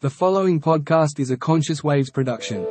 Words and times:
The 0.00 0.10
following 0.10 0.60
podcast 0.60 1.18
is 1.18 1.30
a 1.30 1.38
Conscious 1.38 1.82
Waves 1.82 2.10
production. 2.10 2.66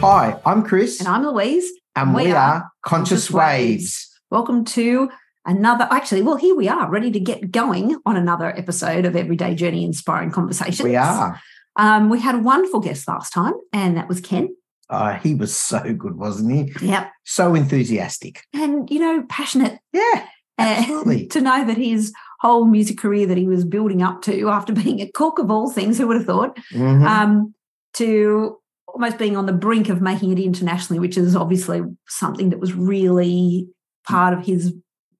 Hi, 0.00 0.38
I'm 0.46 0.62
Chris, 0.62 1.00
And 1.00 1.08
I'm 1.08 1.24
Louise. 1.26 1.68
and 1.96 2.14
we, 2.14 2.24
we 2.26 2.30
are 2.30 2.36
are 2.36 2.70
Conscious 2.84 3.28
Conscious 3.28 3.30
Waves. 3.32 3.74
Waves. 3.82 4.20
Welcome 4.30 4.64
to 4.66 5.10
another, 5.44 5.88
actually, 5.90 6.22
well, 6.22 6.36
here 6.36 6.54
we 6.54 6.68
are, 6.68 6.88
ready 6.88 7.10
to 7.10 7.18
get 7.18 7.50
going 7.50 7.96
on 8.06 8.16
another 8.16 8.46
episode 8.56 9.04
of 9.06 9.16
Everyday 9.16 9.56
Journey 9.56 9.84
Inspiring 9.84 10.30
Conversations. 10.30 10.82
We 10.88 10.94
are. 10.94 11.40
Um, 11.78 12.10
we 12.10 12.20
had 12.20 12.34
a 12.34 12.38
wonderful 12.38 12.80
guest 12.80 13.08
last 13.08 13.32
time, 13.32 13.54
and 13.72 13.96
that 13.96 14.08
was 14.08 14.20
Ken. 14.20 14.54
Uh, 14.90 15.14
he 15.18 15.34
was 15.34 15.54
so 15.54 15.94
good, 15.94 16.16
wasn't 16.16 16.50
he? 16.80 16.86
Yep. 16.86 17.10
So 17.24 17.54
enthusiastic. 17.54 18.42
And, 18.54 18.90
you 18.90 18.98
know, 18.98 19.22
passionate 19.28 19.78
Yeah, 19.92 20.02
uh, 20.14 20.22
Absolutely. 20.58 21.26
to 21.34 21.40
know 21.40 21.64
that 21.66 21.76
his 21.76 22.12
whole 22.40 22.64
music 22.64 22.96
career 22.98 23.26
that 23.26 23.36
he 23.36 23.46
was 23.46 23.64
building 23.64 24.02
up 24.02 24.22
to 24.22 24.48
after 24.48 24.72
being 24.82 25.00
a 25.00 25.10
cook 25.12 25.38
of 25.38 25.50
all 25.50 25.70
things, 25.70 25.98
who 25.98 26.06
would 26.08 26.16
have 26.16 26.26
thought, 26.26 26.56
Mhm. 26.72 27.06
um, 27.06 27.54
to 27.94 28.56
almost 28.88 29.18
being 29.18 29.36
on 29.36 29.46
the 29.46 29.52
brink 29.52 29.88
of 29.90 30.00
making 30.00 30.32
it 30.32 30.38
internationally, 30.38 30.98
which 30.98 31.16
is 31.18 31.36
obviously 31.36 31.82
something 32.08 32.50
that 32.50 32.58
was 32.58 32.72
really 32.74 33.68
part 34.06 34.32
of 34.36 34.44
his 34.46 34.72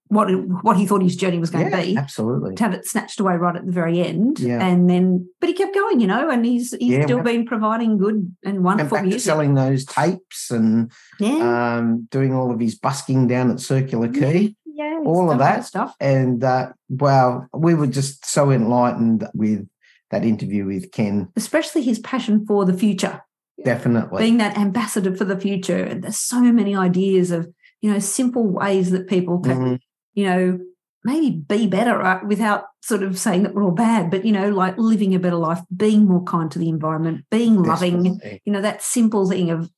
what 0.09 0.29
what 0.63 0.77
he 0.77 0.87
thought 0.87 1.03
his 1.03 1.17
journey 1.17 1.39
was 1.39 1.51
going 1.51 1.71
yeah, 1.71 1.77
to 1.81 1.83
be. 1.87 1.97
absolutely. 1.97 2.55
To 2.57 2.63
have 2.63 2.75
it 2.75 2.87
snatched 2.87 3.21
away 3.21 3.37
right 3.37 3.55
at 3.57 3.67
the 3.67 3.73
very 3.73 4.01
end, 4.01 4.41
Yeah. 4.41 4.65
and 4.67 4.89
then 4.89 5.29
but 5.41 5.49
he 5.49 5.55
kept 5.55 5.75
going, 5.75 6.01
you 6.01 6.07
know, 6.07 6.29
and 6.31 6.45
he's 6.45 6.73
he's 6.81 6.93
Yeah, 6.99 7.05
still 7.05 7.23
been 7.23 7.47
providing 7.47 7.99
good 7.99 8.35
and 8.45 8.65
wonderful 8.65 9.01
music. 9.03 9.21
selling 9.21 9.55
those 9.55 9.85
tapes 9.85 10.51
and 10.51 10.91
yeah, 11.21 11.77
um, 11.79 12.09
doing 12.11 12.35
all 12.35 12.51
of 12.51 12.61
his 12.61 12.75
busking 12.79 13.29
down 13.29 13.51
at 13.51 13.61
Circular 13.61 14.09
Quay. 14.09 14.55
yeah, 14.67 14.99
all 15.05 15.31
of 15.31 15.39
that. 15.39 15.65
stuff. 15.65 15.95
And 16.01 16.43
uh, 16.45 16.73
wow, 16.89 17.47
we 17.53 17.75
were 17.75 17.87
just 17.87 18.25
so 18.27 18.51
enlightened 18.51 19.29
with 19.35 19.67
that 20.11 20.25
interview 20.25 20.65
with 20.65 20.91
Ken. 20.93 21.29
Especially 21.37 21.83
his 21.83 21.99
passion 21.99 22.47
for 22.47 22.65
the 22.65 22.73
future, 22.73 23.21
Definitely. 23.65 24.23
being 24.23 24.39
that 24.39 24.57
ambassador 24.57 25.15
for 25.15 25.25
the 25.25 25.39
future. 25.39 25.77
And 25.85 26.03
there's 26.03 26.19
so 26.19 26.41
many 26.41 26.75
ideas 26.75 27.31
of 27.31 27.49
you 27.81 27.93
know 27.93 27.99
simple 27.99 28.45
ways 28.47 28.91
that 28.91 29.07
people 29.07 29.39
can 29.41 29.59
Mhm. 29.59 29.79
You 30.19 30.25
know, 30.27 30.59
maybe 31.05 31.31
be 31.31 31.69
better 31.69 31.97
right, 31.97 32.27
without 32.27 32.65
sort 32.83 33.05
of 33.05 33.17
saying 33.17 33.45
that 33.45 33.55
we're 33.55 33.63
all 33.63 33.71
bad, 33.71 34.11
but, 34.11 34.25
you 34.25 34.33
know, 34.33 34.51
like 34.51 34.77
living 34.77 35.15
a 35.15 35.19
better 35.21 35.37
life, 35.37 35.61
being 35.75 36.07
more 36.07 36.25
kind 36.25 36.51
to 36.51 36.59
the 36.59 36.69
environment, 36.69 37.25
being 37.31 37.63
loving, 37.63 38.21
you 38.45 38.53
know, 38.53 38.61
that 38.61 38.83
simple 38.83 39.29
thing 39.29 39.49
of 39.51 39.71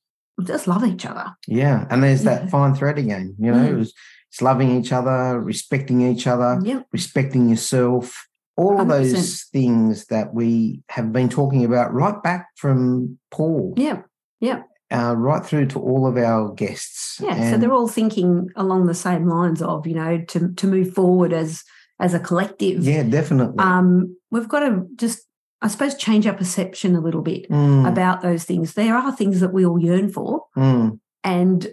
just 0.43 0.67
love 0.67 0.83
each 0.83 1.05
other. 1.05 1.27
Yeah, 1.47 1.85
and 1.91 2.01
there's 2.01 2.23
Yeah. 2.23 2.39
that 2.39 2.49
fine 2.49 2.73
thread 2.73 2.97
again. 2.97 3.35
You 3.37 3.51
know, 3.51 3.67
Mm. 3.73 3.81
it's, 3.81 3.93
it's 4.31 4.41
loving 4.41 4.71
each 4.79 4.91
other, 4.91 5.39
respecting 5.39 6.01
each 6.01 6.25
other, 6.25 6.59
Yeah. 6.63 6.81
respecting 6.91 7.49
yourself. 7.49 8.27
All 8.57 8.81
of 8.81 8.87
100%. 8.87 9.15
those 9.15 9.43
things 9.53 10.05
that 10.07 10.33
we 10.33 10.81
have 10.89 11.13
been 11.13 11.29
talking 11.29 11.63
about 11.63 11.93
right 11.93 12.21
back 12.23 12.47
from 12.55 13.19
Paul, 13.29 13.75
Yeah. 13.77 14.01
Yeah. 14.39 14.63
Uh, 14.91 15.15
right 15.15 15.45
through 15.45 15.67
to 15.67 15.79
all 15.79 16.05
of 16.05 16.17
our 16.17 16.53
guests. 16.53 17.19
Yeah. 17.21 17.51
so 17.51 17.57
they're 17.57 17.73
all 17.73 17.87
thinking 17.87 18.49
along 18.55 18.87
the 18.87 18.93
same 18.93 19.27
lines 19.27 19.61
of, 19.61 19.87
you 19.87 19.95
know, 19.95 20.21
to 20.29 20.53
to 20.53 20.67
move 20.67 20.93
forward 20.93 21.33
as 21.33 21.63
as 21.99 22.13
a 22.13 22.19
collective. 22.19 22.83
yeah, 22.83 23.03
definitely. 23.03 23.59
Um, 23.59 24.17
we've 24.31 24.47
got 24.49 24.61
to 24.61 24.87
just, 24.95 25.27
I 25.61 25.67
suppose, 25.67 25.93
change 25.95 26.25
our 26.25 26.33
perception 26.33 26.95
a 26.95 26.99
little 27.01 27.21
bit 27.21 27.47
Mm, 27.49 27.87
about 27.87 28.21
those 28.21 28.43
things. 28.43 28.73
There 28.73 28.95
are 28.95 29.15
things 29.15 29.39
that 29.39 29.53
we 29.53 29.65
all 29.65 29.79
yearn 29.79 30.09
for. 30.09 30.45
mm, 30.57 30.99
And 31.23 31.67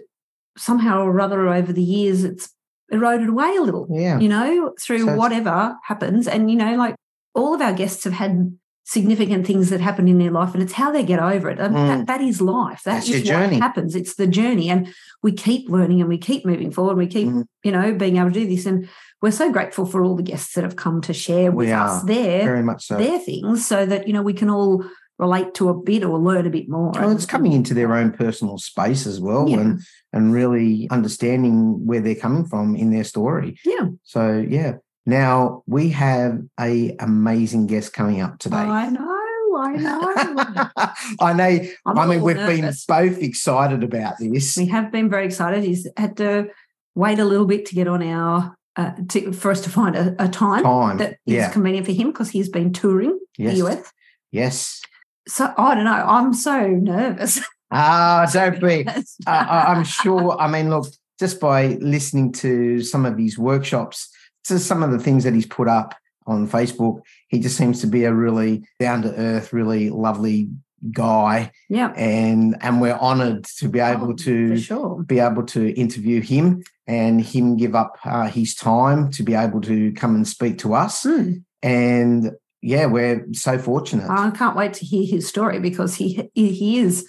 somehow 0.57 1.01
or 1.03 1.19
other 1.19 1.47
over 1.49 1.73
the 1.73 1.81
years 1.83 2.23
it's 2.23 2.49
eroded 2.91 3.29
away 3.29 3.55
a 3.57 3.61
little. 3.61 3.87
yeah, 3.89 4.19
you 4.19 4.29
know, 4.29 4.73
through 4.81 5.05
So 5.05 5.15
whatever 5.15 5.75
happens. 5.83 6.27
And, 6.27 6.49
you 6.51 6.57
know, 6.57 6.75
like 6.75 6.95
all 7.33 7.53
of 7.55 7.61
our 7.61 7.73
guests 7.73 8.03
have 8.03 8.13
had 8.13 8.55
significant 8.91 9.45
things 9.45 9.69
that 9.69 9.81
happen 9.81 10.07
in 10.07 10.17
their 10.17 10.31
life 10.31 10.53
and 10.53 10.63
it's 10.63 10.73
how 10.73 10.91
they 10.91 11.03
get 11.03 11.19
over 11.19 11.49
it. 11.49 11.59
And 11.59 11.75
Mm. 11.75 11.87
that, 11.87 12.07
that 12.07 12.21
is 12.21 12.41
life. 12.41 12.81
That 12.85 12.95
That's 12.95 13.09
is 13.09 13.23
your 13.27 13.37
what 13.37 13.43
journey. 13.45 13.59
happens. 13.59 13.95
It's 13.95 14.15
the 14.15 14.25
journey. 14.27 14.69
And 14.69 14.87
we 15.21 15.31
keep 15.31 15.69
learning 15.69 15.99
and 16.01 16.09
we 16.09 16.17
keep 16.17 16.45
moving 16.45 16.71
forward. 16.71 16.97
We 16.97 17.07
keep, 17.07 17.27
Mm. 17.27 17.45
you 17.63 17.71
know, 17.71 17.93
being 17.93 18.17
able 18.17 18.31
to 18.31 18.39
do 18.39 18.47
this. 18.47 18.65
And 18.65 18.87
we're 19.21 19.31
so 19.31 19.51
grateful 19.51 19.85
for 19.85 20.03
all 20.03 20.15
the 20.15 20.23
guests 20.23 20.53
that 20.55 20.63
have 20.63 20.75
come 20.75 21.01
to 21.01 21.13
share 21.13 21.51
with 21.51 21.69
us 21.69 22.03
their, 22.03 22.43
very 22.45 22.63
much 22.63 22.87
so. 22.87 22.97
their 22.97 23.19
things 23.19 23.65
so 23.65 23.85
that, 23.85 24.07
you 24.07 24.13
know, 24.13 24.23
we 24.23 24.33
can 24.33 24.49
all 24.49 24.83
relate 25.19 25.53
to 25.53 25.67
a 25.69 25.73
bit 25.73 26.03
or 26.03 26.17
learn 26.17 26.47
a 26.47 26.49
bit 26.49 26.69
more. 26.69 26.91
Well, 26.93 27.11
it's 27.11 27.25
coming 27.25 27.51
into 27.51 27.73
their 27.73 27.93
own 27.93 28.11
personal 28.11 28.57
space 28.57 29.05
as 29.05 29.19
well, 29.19 29.47
Yeah. 29.49 29.59
and 29.59 29.79
and 30.13 30.33
really 30.33 30.87
understanding 30.89 31.85
where 31.85 32.01
they're 32.01 32.15
coming 32.15 32.45
from 32.45 32.75
in 32.75 32.89
their 32.91 33.03
story. 33.03 33.57
Yeah. 33.63 33.89
So 34.03 34.43
yeah. 34.49 34.77
Now 35.09 35.63
we 35.65 35.89
have 35.89 36.39
a 36.59 36.95
amazing 36.99 37.67
guest 37.67 37.93
coming 37.93 38.21
up 38.21 38.37
today. 38.39 38.57
I 38.57 38.89
know. 38.89 39.15
I 39.57 39.75
know. 39.75 40.13
I 41.19 41.33
know. 41.33 41.59
I'm 41.85 41.97
I 41.97 42.05
mean, 42.05 42.21
we've 42.21 42.35
nervous. 42.35 42.85
been 42.85 43.09
both 43.09 43.21
excited 43.21 43.83
about 43.83 44.13
this. 44.19 44.55
We 44.55 44.67
have 44.67 44.91
been 44.91 45.09
very 45.09 45.25
excited. 45.25 45.63
He's 45.63 45.87
had 45.97 46.15
to 46.17 46.49
wait 46.95 47.19
a 47.19 47.25
little 47.25 47.47
bit 47.47 47.65
to 47.67 47.75
get 47.75 47.87
on 47.87 48.03
our 48.03 48.55
uh, 48.75 48.91
to, 49.09 49.33
for 49.33 49.49
us 49.51 49.61
to 49.61 49.69
find 49.69 49.95
a, 49.95 50.15
a 50.23 50.29
time 50.29 50.63
Time. 50.63 50.97
that 50.99 51.13
is 51.25 51.33
yeah. 51.33 51.49
convenient 51.51 51.87
for 51.87 51.91
him 51.91 52.11
because 52.11 52.29
he's 52.29 52.47
been 52.49 52.71
touring 52.71 53.19
Yes. 53.37 53.57
the 53.59 53.65
US. 53.67 53.91
Yes. 54.31 54.81
So 55.27 55.51
I 55.57 55.75
don't 55.75 55.85
know. 55.85 55.91
I'm 55.91 56.33
so 56.33 56.67
nervous. 56.67 57.39
Ah, 57.71 58.27
don't 58.33 58.59
be. 58.59 58.83
Uh, 59.27 59.29
I- 59.29 59.65
I'm 59.73 59.83
sure. 59.83 60.35
I 60.39 60.47
mean, 60.49 60.71
look, 60.71 60.87
just 61.19 61.39
by 61.39 61.77
listening 61.79 62.31
to 62.33 62.81
some 62.81 63.05
of 63.05 63.15
his 63.15 63.37
workshops, 63.37 64.09
to 64.45 64.59
some 64.59 64.83
of 64.83 64.91
the 64.91 64.99
things 64.99 65.23
that 65.23 65.33
he's 65.33 65.45
put 65.45 65.67
up 65.67 65.95
on 66.25 66.47
Facebook, 66.47 67.01
he 67.27 67.39
just 67.39 67.57
seems 67.57 67.81
to 67.81 67.87
be 67.87 68.03
a 68.03 68.13
really 68.13 68.63
down 68.79 69.01
to 69.01 69.13
earth, 69.15 69.51
really 69.53 69.89
lovely 69.89 70.49
guy, 70.91 71.51
yeah, 71.67 71.91
and 71.97 72.55
and 72.61 72.79
we're 72.81 72.93
honoured 72.93 73.43
to 73.57 73.67
be 73.67 73.79
able 73.79 74.11
Oh, 74.11 74.13
to 74.13 74.57
sure. 74.57 75.03
be 75.03 75.19
able 75.19 75.43
to 75.47 75.73
interview 75.73 76.21
him 76.21 76.63
and 76.87 77.21
him 77.21 77.57
give 77.57 77.75
up 77.75 77.97
uh, 78.05 78.27
his 78.27 78.55
time 78.55 79.11
to 79.11 79.23
be 79.23 79.33
able 79.33 79.61
to 79.61 79.91
come 79.93 80.15
and 80.15 80.27
speak 80.27 80.57
to 80.59 80.73
us. 80.73 81.03
Hmm. 81.03 81.33
And 81.61 82.31
yeah, 82.61 82.85
we're 82.85 83.25
so 83.33 83.57
fortunate. 83.57 84.09
I 84.09 84.31
can't 84.31 84.55
wait 84.55 84.73
to 84.75 84.85
hear 84.85 85.05
his 85.05 85.27
story 85.27 85.59
because 85.59 85.95
he 85.95 86.29
he 86.33 86.79
is 86.79 87.05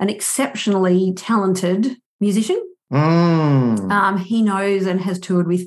an 0.00 0.08
exceptionally 0.08 1.12
talented 1.14 1.96
musician. 2.20 2.60
Mm. 2.92 3.90
Um, 3.90 4.18
he 4.18 4.42
knows 4.42 4.86
and 4.86 5.00
has 5.00 5.18
toured 5.18 5.46
with 5.46 5.66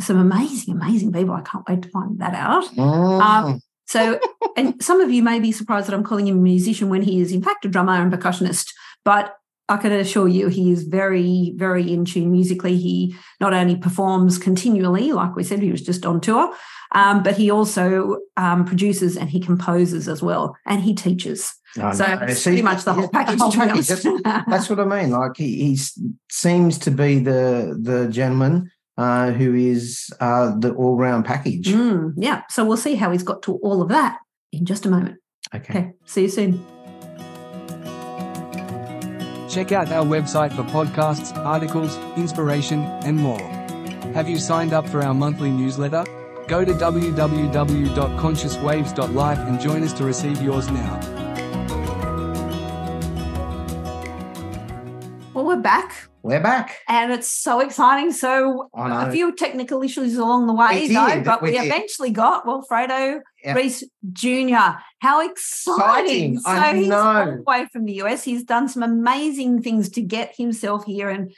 some 0.00 0.18
amazing, 0.18 0.74
amazing 0.74 1.12
people. 1.12 1.34
I 1.34 1.40
can't 1.42 1.64
wait 1.68 1.82
to 1.82 1.88
find 1.88 2.18
that 2.18 2.34
out. 2.34 2.64
Mm. 2.74 3.20
um, 3.20 3.60
So, 3.88 4.18
and 4.56 4.82
some 4.82 5.00
of 5.00 5.10
you 5.10 5.22
may 5.22 5.38
be 5.40 5.52
surprised 5.52 5.86
that 5.88 5.94
I'm 5.94 6.04
calling 6.04 6.26
him 6.26 6.38
a 6.38 6.40
musician 6.40 6.88
when 6.88 7.02
he 7.02 7.20
is, 7.20 7.32
in 7.32 7.42
fact, 7.42 7.64
a 7.64 7.68
drummer 7.68 7.92
and 7.94 8.12
percussionist. 8.12 8.72
But 9.04 9.34
I 9.68 9.76
can 9.78 9.92
assure 9.92 10.28
you, 10.28 10.48
he 10.48 10.70
is 10.70 10.82
very, 10.84 11.52
very 11.56 11.92
in 11.92 12.04
tune 12.04 12.30
musically. 12.32 12.76
He 12.76 13.16
not 13.40 13.52
only 13.54 13.76
performs 13.76 14.38
continually, 14.38 15.12
like 15.12 15.34
we 15.36 15.44
said, 15.44 15.60
he 15.62 15.70
was 15.70 15.82
just 15.82 16.04
on 16.06 16.20
tour, 16.20 16.54
um, 16.92 17.22
but 17.22 17.36
he 17.36 17.50
also 17.50 18.18
um, 18.36 18.64
produces 18.64 19.16
and 19.16 19.28
he 19.30 19.40
composes 19.40 20.08
as 20.08 20.22
well, 20.22 20.56
and 20.66 20.82
he 20.82 20.94
teaches. 20.94 21.52
I 21.80 21.92
So 21.92 22.06
know. 22.06 22.22
it's 22.26 22.40
See, 22.42 22.50
pretty 22.50 22.62
much 22.62 22.84
the 22.84 22.92
whole 22.94 23.08
package. 23.08 23.38
the 23.38 23.42
whole 23.42 23.52
to 23.52 23.58
be 23.58 23.66
package. 23.68 23.90
honest. 23.90 24.24
That's, 24.24 24.50
that's 24.50 24.70
what 24.70 24.80
I 24.80 24.84
mean. 24.84 25.10
Like 25.10 25.36
he, 25.36 25.56
he 25.74 25.78
seems 26.30 26.78
to 26.78 26.90
be 26.90 27.18
the 27.18 27.76
the 27.80 28.08
gentleman 28.08 28.70
uh, 28.96 29.32
who 29.32 29.54
is 29.54 30.10
uh, 30.20 30.54
the 30.58 30.72
all 30.72 30.96
round 30.96 31.24
package. 31.24 31.68
Mm, 31.68 32.14
yeah. 32.16 32.42
So 32.48 32.64
we'll 32.64 32.76
see 32.76 32.94
how 32.94 33.12
he's 33.12 33.22
got 33.22 33.42
to 33.42 33.56
all 33.56 33.82
of 33.82 33.88
that 33.90 34.18
in 34.52 34.64
just 34.64 34.86
a 34.86 34.90
moment. 34.90 35.16
Okay. 35.54 35.78
Okay. 35.78 35.92
See 36.06 36.22
you 36.22 36.28
soon. 36.28 36.64
Check 39.48 39.72
out 39.72 39.90
our 39.90 40.04
website 40.04 40.54
for 40.54 40.62
podcasts, 40.64 41.36
articles, 41.38 41.96
inspiration, 42.16 42.80
and 43.04 43.16
more. 43.16 43.40
Have 44.12 44.28
you 44.28 44.38
signed 44.38 44.72
up 44.72 44.88
for 44.88 45.02
our 45.02 45.14
monthly 45.14 45.50
newsletter? 45.50 46.04
Go 46.46 46.64
to 46.64 46.72
www.consciouswaves.life 46.72 49.38
and 49.38 49.60
join 49.60 49.82
us 49.82 49.92
to 49.94 50.04
receive 50.04 50.40
yours 50.42 50.70
now. 50.70 51.00
Well, 55.32 55.44
we're 55.44 55.56
back. 55.56 56.08
We're 56.26 56.40
back. 56.40 56.78
and 56.88 57.12
it's 57.12 57.30
so 57.30 57.60
exciting. 57.60 58.12
So 58.12 58.68
a 58.74 59.10
few 59.12 59.34
technical 59.34 59.82
issues 59.82 60.16
along 60.16 60.48
the 60.48 60.54
way, 60.54 60.88
though, 60.88 61.22
but 61.22 61.40
we 61.40 61.52
we, 61.52 61.58
eventually 61.58 62.10
got 62.10 62.44
Walfredo 62.44 63.20
Yeah. 63.44 63.54
Reyes 63.54 63.84
Jr. 64.12 64.78
How 64.98 65.28
exciting! 65.28 66.34
Exciting, 66.34 66.40
I 66.44 66.70
so 66.70 66.76
he's 66.76 66.88
know. 66.88 66.96
all 66.96 67.24
the 67.26 67.42
way 67.42 67.66
from 67.72 67.84
the 67.84 67.94
US. 68.02 68.24
He's 68.24 68.42
done 68.42 68.68
some 68.68 68.82
amazing 68.82 69.62
things 69.62 69.88
to 69.90 70.02
get 70.02 70.34
himself 70.36 70.84
here 70.84 71.08
and 71.08 71.32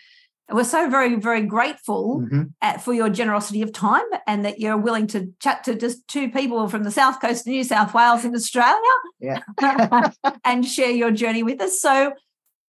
we're 0.50 0.64
so 0.64 0.88
very, 0.88 1.16
very 1.16 1.42
grateful 1.42 2.22
mm-hmm. 2.22 2.44
at, 2.62 2.82
for 2.82 2.94
your 2.94 3.10
generosity 3.10 3.60
of 3.60 3.72
time 3.72 4.04
and 4.26 4.44
that 4.44 4.58
you're 4.58 4.78
willing 4.78 5.06
to 5.08 5.32
chat 5.40 5.64
to 5.64 5.74
just 5.74 6.08
two 6.08 6.30
people 6.30 6.68
from 6.68 6.84
the 6.84 6.90
south 6.90 7.20
coast 7.20 7.46
of 7.46 7.50
New 7.50 7.64
South 7.64 7.92
Wales 7.92 8.24
in 8.24 8.34
Australia 8.34 8.80
yeah. 9.20 9.40
and 10.44 10.66
share 10.66 10.90
your 10.90 11.10
journey 11.10 11.42
with 11.42 11.60
us. 11.60 11.80
So, 11.80 12.12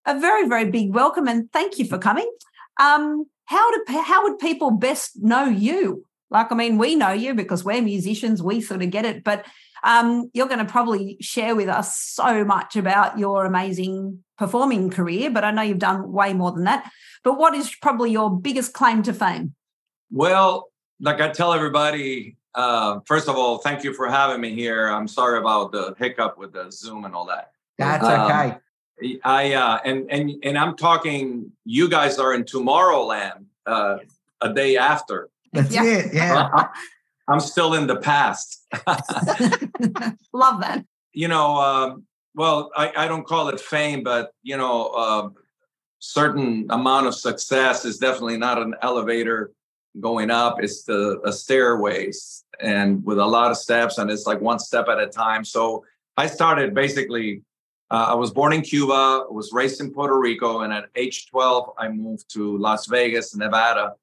a 0.06 0.20
very, 0.20 0.48
very 0.48 0.70
big 0.70 0.94
welcome 0.94 1.28
and 1.28 1.52
thank 1.52 1.80
you 1.80 1.86
for 1.86 1.98
coming. 1.98 2.30
Um, 2.80 3.26
how 3.46 3.72
do 3.72 3.84
how 4.02 4.24
would 4.24 4.40
people 4.40 4.72
best 4.72 5.22
know 5.22 5.46
you? 5.46 6.06
Like, 6.32 6.52
I 6.52 6.56
mean, 6.56 6.78
we 6.78 6.96
know 6.96 7.12
you 7.12 7.34
because 7.34 7.64
we're 7.64 7.82
musicians, 7.82 8.44
we 8.44 8.62
sort 8.62 8.84
of 8.84 8.92
get 8.92 9.06
it, 9.06 9.24
but 9.24 9.46
um, 9.84 10.30
you're 10.34 10.48
going 10.48 10.64
to 10.64 10.72
probably 10.72 11.18
share 11.22 11.56
with 11.56 11.70
us 11.70 11.98
so 12.00 12.44
much 12.46 12.76
about 12.76 13.18
your 13.18 13.46
amazing 13.46 14.24
performing 14.38 14.90
career, 14.90 15.32
but 15.32 15.44
I 15.44 15.52
know 15.52 15.62
you've 15.62 15.80
done 15.80 16.12
way 16.12 16.34
more 16.34 16.52
than 16.52 16.66
that. 16.66 16.92
But 17.24 17.38
what 17.38 17.56
is 17.56 17.74
probably 17.82 18.12
your 18.12 18.30
biggest 18.30 18.74
claim 18.74 19.02
to 19.04 19.14
fame? 19.14 19.56
Well, 20.12 20.70
like 21.00 21.22
I 21.22 21.30
tell 21.30 21.54
everybody, 21.54 22.38
uh, 22.56 23.00
first 23.06 23.28
of 23.28 23.36
all, 23.36 23.60
thank 23.60 23.84
you 23.84 23.94
for 23.94 24.08
having 24.08 24.42
me 24.42 24.54
here. 24.54 24.88
I'm 24.88 25.08
sorry 25.08 25.40
about 25.40 25.72
the 25.72 25.96
hiccup 25.98 26.38
with 26.38 26.54
the 26.54 26.72
Zoom 26.72 27.06
and 27.06 27.16
all 27.16 27.26
that. 27.26 27.52
That's 27.78 28.04
um, 28.04 28.22
okay. 28.22 28.58
I 29.24 29.54
uh, 29.54 29.80
and 29.86 30.10
and 30.12 30.32
and 30.44 30.58
I'm 30.58 30.76
talking. 30.76 31.52
You 31.66 31.90
guys 31.90 32.20
are 32.20 32.34
in 32.34 32.44
Tomorrowland 32.44 33.46
uh, 33.66 33.98
a 34.42 34.54
day 34.54 34.78
after. 34.78 35.30
That's 35.54 35.74
yeah. 35.74 35.84
it. 35.84 36.14
Yeah. 36.14 36.68
I'm 37.30 37.40
still 37.40 37.76
in 37.76 37.86
the 37.86 37.98
past. 37.98 38.66
Love 40.34 40.62
that. 40.62 40.84
You 41.14 41.28
know, 41.28 41.58
um, 41.58 42.06
well, 42.36 42.72
I, 42.76 42.92
I, 42.96 43.08
don't 43.08 43.26
call 43.26 43.50
it 43.50 43.60
fame, 43.60 44.04
but 44.04 44.32
you 44.42 44.58
know, 44.58 44.88
uh, 44.88 45.30
certain 46.00 46.66
amount 46.72 47.06
of 47.06 47.14
success 47.14 47.86
is 47.86 48.00
definitely 48.00 48.38
not 48.38 48.60
an 48.60 48.74
elevator 48.82 49.52
going 50.00 50.32
up. 50.32 50.62
It's 50.62 50.84
the 50.84 51.20
a 51.24 51.32
stairways 51.32 52.44
and 52.60 53.06
with 53.06 53.20
a 53.20 53.26
lot 53.26 53.52
of 53.52 53.58
steps, 53.58 54.00
and 54.00 54.10
it's 54.10 54.26
like 54.26 54.42
one 54.42 54.60
step 54.60 54.88
at 54.88 55.00
a 55.00 55.08
time. 55.08 55.46
So 55.46 55.86
I 56.18 56.28
started 56.28 56.74
basically. 56.74 57.44
Uh, 57.92 58.08
I 58.10 58.14
was 58.14 58.32
born 58.32 58.54
in 58.54 58.62
Cuba, 58.62 59.26
was 59.30 59.52
raised 59.52 59.82
in 59.82 59.92
Puerto 59.92 60.18
Rico, 60.20 60.62
and 60.62 60.72
at 60.72 60.90
age 60.96 61.28
12, 61.28 61.72
I 61.78 61.90
moved 61.90 62.32
to 62.34 62.58
Las 62.58 62.86
Vegas, 62.86 63.36
Nevada, 63.36 63.96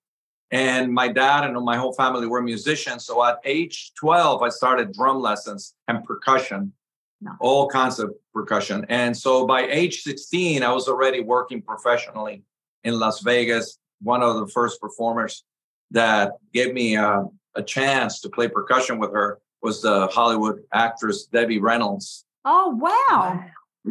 and 0.51 0.93
my 0.93 1.09
dad 1.09 1.45
and 1.45 1.57
my 1.65 1.77
whole 1.77 1.93
family 1.93 2.27
were 2.27 2.43
musicians. 2.43 3.05
So 3.05 3.25
at 3.25 3.39
age 3.45 3.93
12, 3.95 4.43
I 4.43 4.49
started 4.49 4.93
drum 4.93 5.21
lessons 5.21 5.75
and 5.87 6.05
percussion, 6.05 6.73
no. 7.21 7.33
all 7.41 7.69
kinds 7.69 7.99
of 7.99 8.13
percussion. 8.33 8.87
And 8.89 9.17
so 9.17 9.47
by 9.47 9.67
age 9.67 10.03
16, 10.03 10.63
I 10.63 10.73
was 10.73 10.89
already 10.89 11.21
working 11.21 11.63
professionally 11.63 12.43
in 12.85 12.99
Las 12.99 13.21
Vegas. 13.21 13.79
One 14.03 14.23
of 14.23 14.37
the 14.37 14.47
first 14.49 14.81
performers 14.81 15.45
that 15.93 16.33
gave 16.53 16.75
me 16.75 16.97
a, 16.97 17.25
a 17.55 17.63
chance 17.63 18.21
to 18.21 18.29
play 18.29 18.49
percussion 18.49 18.99
with 18.99 19.13
her 19.13 19.39
was 19.63 19.83
the 19.83 20.07
Hollywood 20.09 20.63
actress 20.73 21.27
Debbie 21.27 21.61
Reynolds. 21.61 22.25
Oh, 22.45 22.69
wow. 22.69 23.45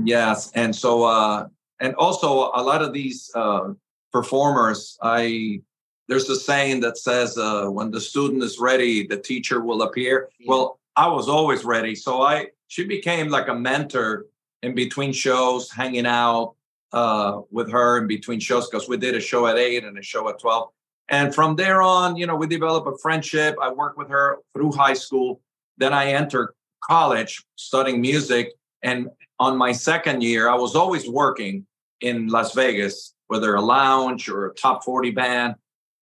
Yes. 0.03 0.51
And 0.53 0.75
so, 0.75 1.03
uh, 1.03 1.47
and 1.79 1.95
also 1.95 2.51
a 2.53 2.61
lot 2.61 2.81
of 2.81 2.93
these 2.93 3.31
uh, 3.35 3.73
performers, 4.11 4.97
I 5.01 5.61
there's 6.07 6.29
a 6.29 6.35
saying 6.35 6.81
that 6.81 6.97
says 6.97 7.37
uh, 7.37 7.67
when 7.67 7.91
the 7.91 8.01
student 8.01 8.43
is 8.43 8.59
ready 8.59 9.07
the 9.07 9.17
teacher 9.17 9.61
will 9.61 9.81
appear 9.81 10.29
yeah. 10.39 10.45
well 10.49 10.79
i 10.95 11.07
was 11.07 11.27
always 11.27 11.63
ready 11.63 11.95
so 11.95 12.21
i 12.21 12.47
she 12.67 12.85
became 12.85 13.29
like 13.29 13.47
a 13.47 13.55
mentor 13.55 14.25
in 14.63 14.73
between 14.75 15.11
shows 15.11 15.71
hanging 15.71 16.05
out 16.05 16.55
uh, 16.93 17.41
with 17.51 17.69
her 17.71 17.97
in 17.97 18.07
between 18.07 18.39
shows 18.39 18.69
because 18.69 18.87
we 18.87 18.97
did 18.97 19.15
a 19.15 19.19
show 19.19 19.47
at 19.47 19.57
8 19.57 19.83
and 19.83 19.97
a 19.97 20.01
show 20.01 20.29
at 20.29 20.39
12 20.39 20.69
and 21.09 21.35
from 21.35 21.55
there 21.55 21.81
on 21.81 22.15
you 22.15 22.27
know 22.27 22.35
we 22.35 22.47
developed 22.47 22.87
a 22.87 22.97
friendship 22.99 23.55
i 23.61 23.71
worked 23.71 23.97
with 23.97 24.09
her 24.09 24.37
through 24.53 24.71
high 24.71 24.93
school 24.93 25.41
then 25.77 25.93
i 25.93 26.07
entered 26.07 26.53
college 26.83 27.43
studying 27.55 27.99
music 27.99 28.51
and 28.85 29.09
on 29.39 29.57
my 29.57 29.71
second 29.73 30.23
year 30.23 30.49
i 30.49 30.55
was 30.55 30.75
always 30.75 31.09
working 31.09 31.65
in 31.99 32.27
las 32.27 32.53
vegas 32.53 33.13
whether 33.27 33.55
a 33.55 33.61
lounge 33.61 34.29
or 34.29 34.47
a 34.47 34.53
top 34.53 34.83
40 34.83 35.11
band 35.11 35.55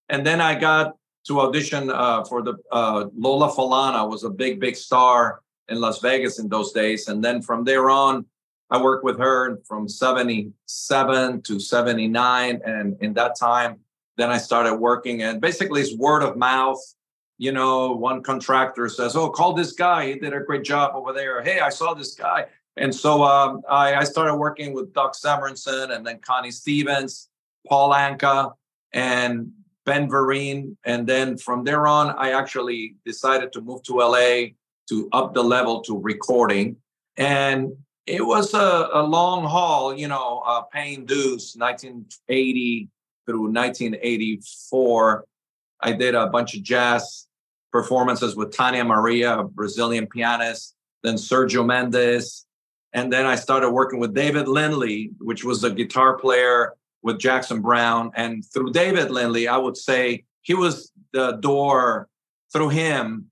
and 0.08 0.26
then 0.26 0.40
I 0.40 0.54
got 0.58 0.96
to 1.26 1.40
audition 1.40 1.90
uh, 1.90 2.24
for 2.24 2.42
the 2.42 2.54
uh, 2.70 3.06
Lola 3.16 3.50
Falana 3.50 4.08
was 4.08 4.24
a 4.24 4.30
big, 4.30 4.60
big 4.60 4.76
star 4.76 5.40
in 5.68 5.80
Las 5.80 6.00
Vegas 6.00 6.38
in 6.38 6.48
those 6.48 6.72
days. 6.72 7.08
And 7.08 7.24
then 7.24 7.40
from 7.40 7.64
there 7.64 7.88
on, 7.88 8.26
I 8.70 8.80
worked 8.82 9.04
with 9.04 9.18
her 9.18 9.58
from 9.64 9.88
77 9.88 11.42
to 11.42 11.60
79. 11.60 12.60
And 12.64 12.96
in 13.00 13.14
that 13.14 13.38
time, 13.38 13.78
then 14.16 14.30
I 14.30 14.38
started 14.38 14.74
working 14.74 15.22
and 15.22 15.40
basically 15.40 15.80
it's 15.80 15.96
word 15.96 16.22
of 16.22 16.36
mouth. 16.36 16.80
You 17.38 17.50
know, 17.50 17.92
one 17.92 18.22
contractor 18.22 18.88
says, 18.88 19.16
Oh, 19.16 19.28
call 19.28 19.54
this 19.54 19.72
guy. 19.72 20.06
He 20.06 20.14
did 20.14 20.32
a 20.32 20.40
great 20.40 20.62
job 20.62 20.92
over 20.94 21.12
there. 21.12 21.42
Hey, 21.42 21.58
I 21.60 21.70
saw 21.70 21.94
this 21.94 22.14
guy. 22.14 22.46
And 22.76 22.94
so 22.94 23.22
um, 23.22 23.62
I, 23.68 23.94
I, 23.94 24.04
started 24.04 24.34
working 24.34 24.72
with 24.72 24.92
Doc 24.92 25.14
Severinsen 25.14 25.94
and 25.94 26.04
then 26.04 26.18
Connie 26.18 26.50
Stevens, 26.50 27.28
Paul 27.68 27.92
Anka, 27.92 28.52
and 28.92 29.52
Ben 29.84 30.08
Vereen. 30.08 30.76
And 30.84 31.06
then 31.06 31.36
from 31.36 31.62
there 31.62 31.86
on, 31.86 32.10
I 32.18 32.32
actually 32.32 32.96
decided 33.04 33.52
to 33.52 33.60
move 33.60 33.84
to 33.84 33.98
LA 33.98 34.54
to 34.88 35.08
up 35.12 35.34
the 35.34 35.42
level 35.42 35.82
to 35.82 35.98
recording. 36.00 36.76
And 37.16 37.72
it 38.06 38.26
was 38.26 38.54
a, 38.54 38.88
a 38.92 39.02
long 39.02 39.44
haul, 39.44 39.96
you 39.96 40.08
know, 40.08 40.42
uh, 40.44 40.62
paying 40.62 41.06
dues 41.06 41.54
1980 41.56 42.88
through 43.26 43.52
1984. 43.52 45.24
I 45.80 45.92
did 45.92 46.14
a 46.14 46.26
bunch 46.26 46.54
of 46.56 46.62
jazz 46.62 47.26
performances 47.72 48.36
with 48.36 48.52
Tania 48.52 48.84
Maria, 48.84 49.38
a 49.38 49.44
Brazilian 49.44 50.06
pianist, 50.06 50.74
then 51.02 51.14
Sergio 51.14 51.64
Mendes. 51.64 52.46
And 52.94 53.12
then 53.12 53.26
I 53.26 53.34
started 53.34 53.70
working 53.70 53.98
with 53.98 54.14
David 54.14 54.48
Lindley, 54.48 55.10
which 55.18 55.44
was 55.44 55.64
a 55.64 55.70
guitar 55.70 56.16
player 56.16 56.74
with 57.02 57.18
Jackson 57.18 57.60
Browne. 57.60 58.12
And 58.14 58.44
through 58.44 58.72
David 58.72 59.10
Lindley, 59.10 59.48
I 59.48 59.58
would 59.58 59.76
say 59.76 60.24
he 60.42 60.54
was 60.54 60.92
the 61.12 61.32
door. 61.32 62.08
Through 62.52 62.68
him, 62.68 63.26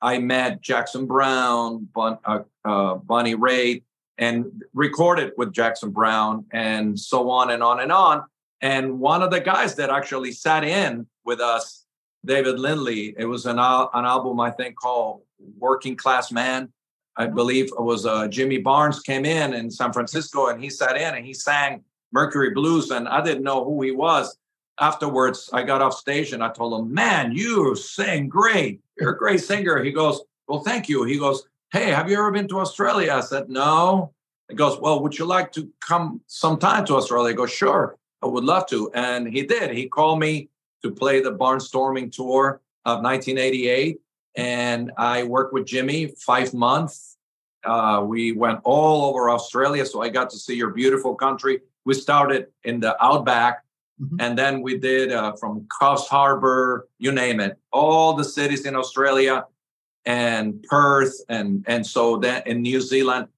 I 0.00 0.18
met 0.18 0.60
Jackson 0.60 1.06
Browne, 1.06 1.88
bon, 1.92 2.18
uh, 2.24 2.40
uh, 2.64 2.94
Bonnie 2.94 3.34
Raitt, 3.34 3.82
and 4.18 4.62
recorded 4.72 5.32
with 5.36 5.52
Jackson 5.52 5.90
Browne, 5.90 6.44
and 6.52 6.98
so 6.98 7.28
on 7.28 7.50
and 7.50 7.62
on 7.62 7.80
and 7.80 7.90
on. 7.90 8.24
And 8.60 9.00
one 9.00 9.22
of 9.22 9.30
the 9.32 9.40
guys 9.40 9.74
that 9.76 9.90
actually 9.90 10.32
sat 10.32 10.62
in 10.62 11.06
with 11.24 11.40
us, 11.40 11.86
David 12.24 12.58
Lindley, 12.60 13.14
it 13.16 13.24
was 13.24 13.46
an, 13.46 13.58
al- 13.58 13.90
an 13.94 14.04
album 14.04 14.38
I 14.38 14.50
think 14.50 14.76
called 14.76 15.22
Working 15.58 15.96
Class 15.96 16.30
Man. 16.30 16.72
I 17.18 17.26
believe 17.26 17.66
it 17.66 17.82
was 17.82 18.06
uh, 18.06 18.28
Jimmy 18.28 18.58
Barnes 18.58 19.00
came 19.00 19.24
in 19.24 19.52
in 19.52 19.70
San 19.70 19.92
Francisco 19.92 20.46
and 20.46 20.62
he 20.62 20.70
sat 20.70 20.96
in 20.96 21.16
and 21.16 21.26
he 21.26 21.34
sang 21.34 21.82
Mercury 22.12 22.50
Blues, 22.50 22.90
and 22.90 23.08
I 23.08 23.20
didn't 23.20 23.42
know 23.42 23.64
who 23.64 23.82
he 23.82 23.90
was. 23.90 24.36
Afterwards, 24.80 25.50
I 25.52 25.64
got 25.64 25.82
off 25.82 25.94
stage 25.94 26.32
and 26.32 26.42
I 26.42 26.50
told 26.50 26.80
him, 26.80 26.94
Man, 26.94 27.32
you 27.32 27.74
sing 27.74 28.28
great. 28.28 28.80
You're 28.98 29.12
a 29.12 29.18
great 29.18 29.40
singer. 29.40 29.82
He 29.82 29.90
goes, 29.90 30.22
Well, 30.46 30.60
thank 30.60 30.88
you. 30.88 31.04
He 31.04 31.18
goes, 31.18 31.42
Hey, 31.72 31.90
have 31.90 32.08
you 32.08 32.16
ever 32.16 32.30
been 32.30 32.48
to 32.48 32.60
Australia? 32.60 33.12
I 33.12 33.20
said, 33.20 33.48
No. 33.48 34.12
He 34.48 34.54
goes, 34.54 34.80
Well, 34.80 35.02
would 35.02 35.18
you 35.18 35.24
like 35.24 35.52
to 35.52 35.68
come 35.80 36.20
sometime 36.28 36.84
to 36.86 36.94
Australia? 36.94 37.32
I 37.32 37.36
go, 37.36 37.46
Sure, 37.46 37.98
I 38.22 38.26
would 38.26 38.44
love 38.44 38.66
to. 38.68 38.90
And 38.94 39.26
he 39.26 39.42
did. 39.42 39.72
He 39.72 39.88
called 39.88 40.20
me 40.20 40.48
to 40.82 40.92
play 40.92 41.20
the 41.20 41.32
Barnestorming 41.32 42.12
tour 42.12 42.60
of 42.84 43.02
1988. 43.02 43.98
And 44.36 44.92
I 44.96 45.24
worked 45.24 45.52
with 45.52 45.66
Jimmy 45.66 46.14
five 46.16 46.54
months. 46.54 47.17
Uh, 47.64 48.02
we 48.06 48.32
went 48.32 48.60
all 48.64 49.04
over 49.04 49.30
Australia. 49.30 49.84
So 49.84 50.02
I 50.02 50.08
got 50.08 50.30
to 50.30 50.38
see 50.38 50.54
your 50.54 50.70
beautiful 50.70 51.14
country 51.14 51.60
we 51.88 51.94
started 51.94 52.48
in 52.64 52.80
the 52.80 53.02
outback 53.02 53.64
mm-hmm. 53.98 54.16
and 54.20 54.36
then 54.36 54.60
we 54.60 54.76
did 54.76 55.10
uh, 55.10 55.32
from 55.40 55.66
Coffs 55.80 56.06
Harbour, 56.06 56.86
you 56.98 57.12
name 57.12 57.40
it, 57.40 57.56
all 57.72 58.12
the 58.12 58.24
cities 58.24 58.66
in 58.66 58.76
Australia 58.76 59.46
and 60.04 60.62
Perth 60.64 61.14
and 61.30 61.64
and 61.66 61.86
so 61.86 62.18
then 62.18 62.42
in 62.44 62.60
New 62.60 62.82
Zealand. 62.82 63.28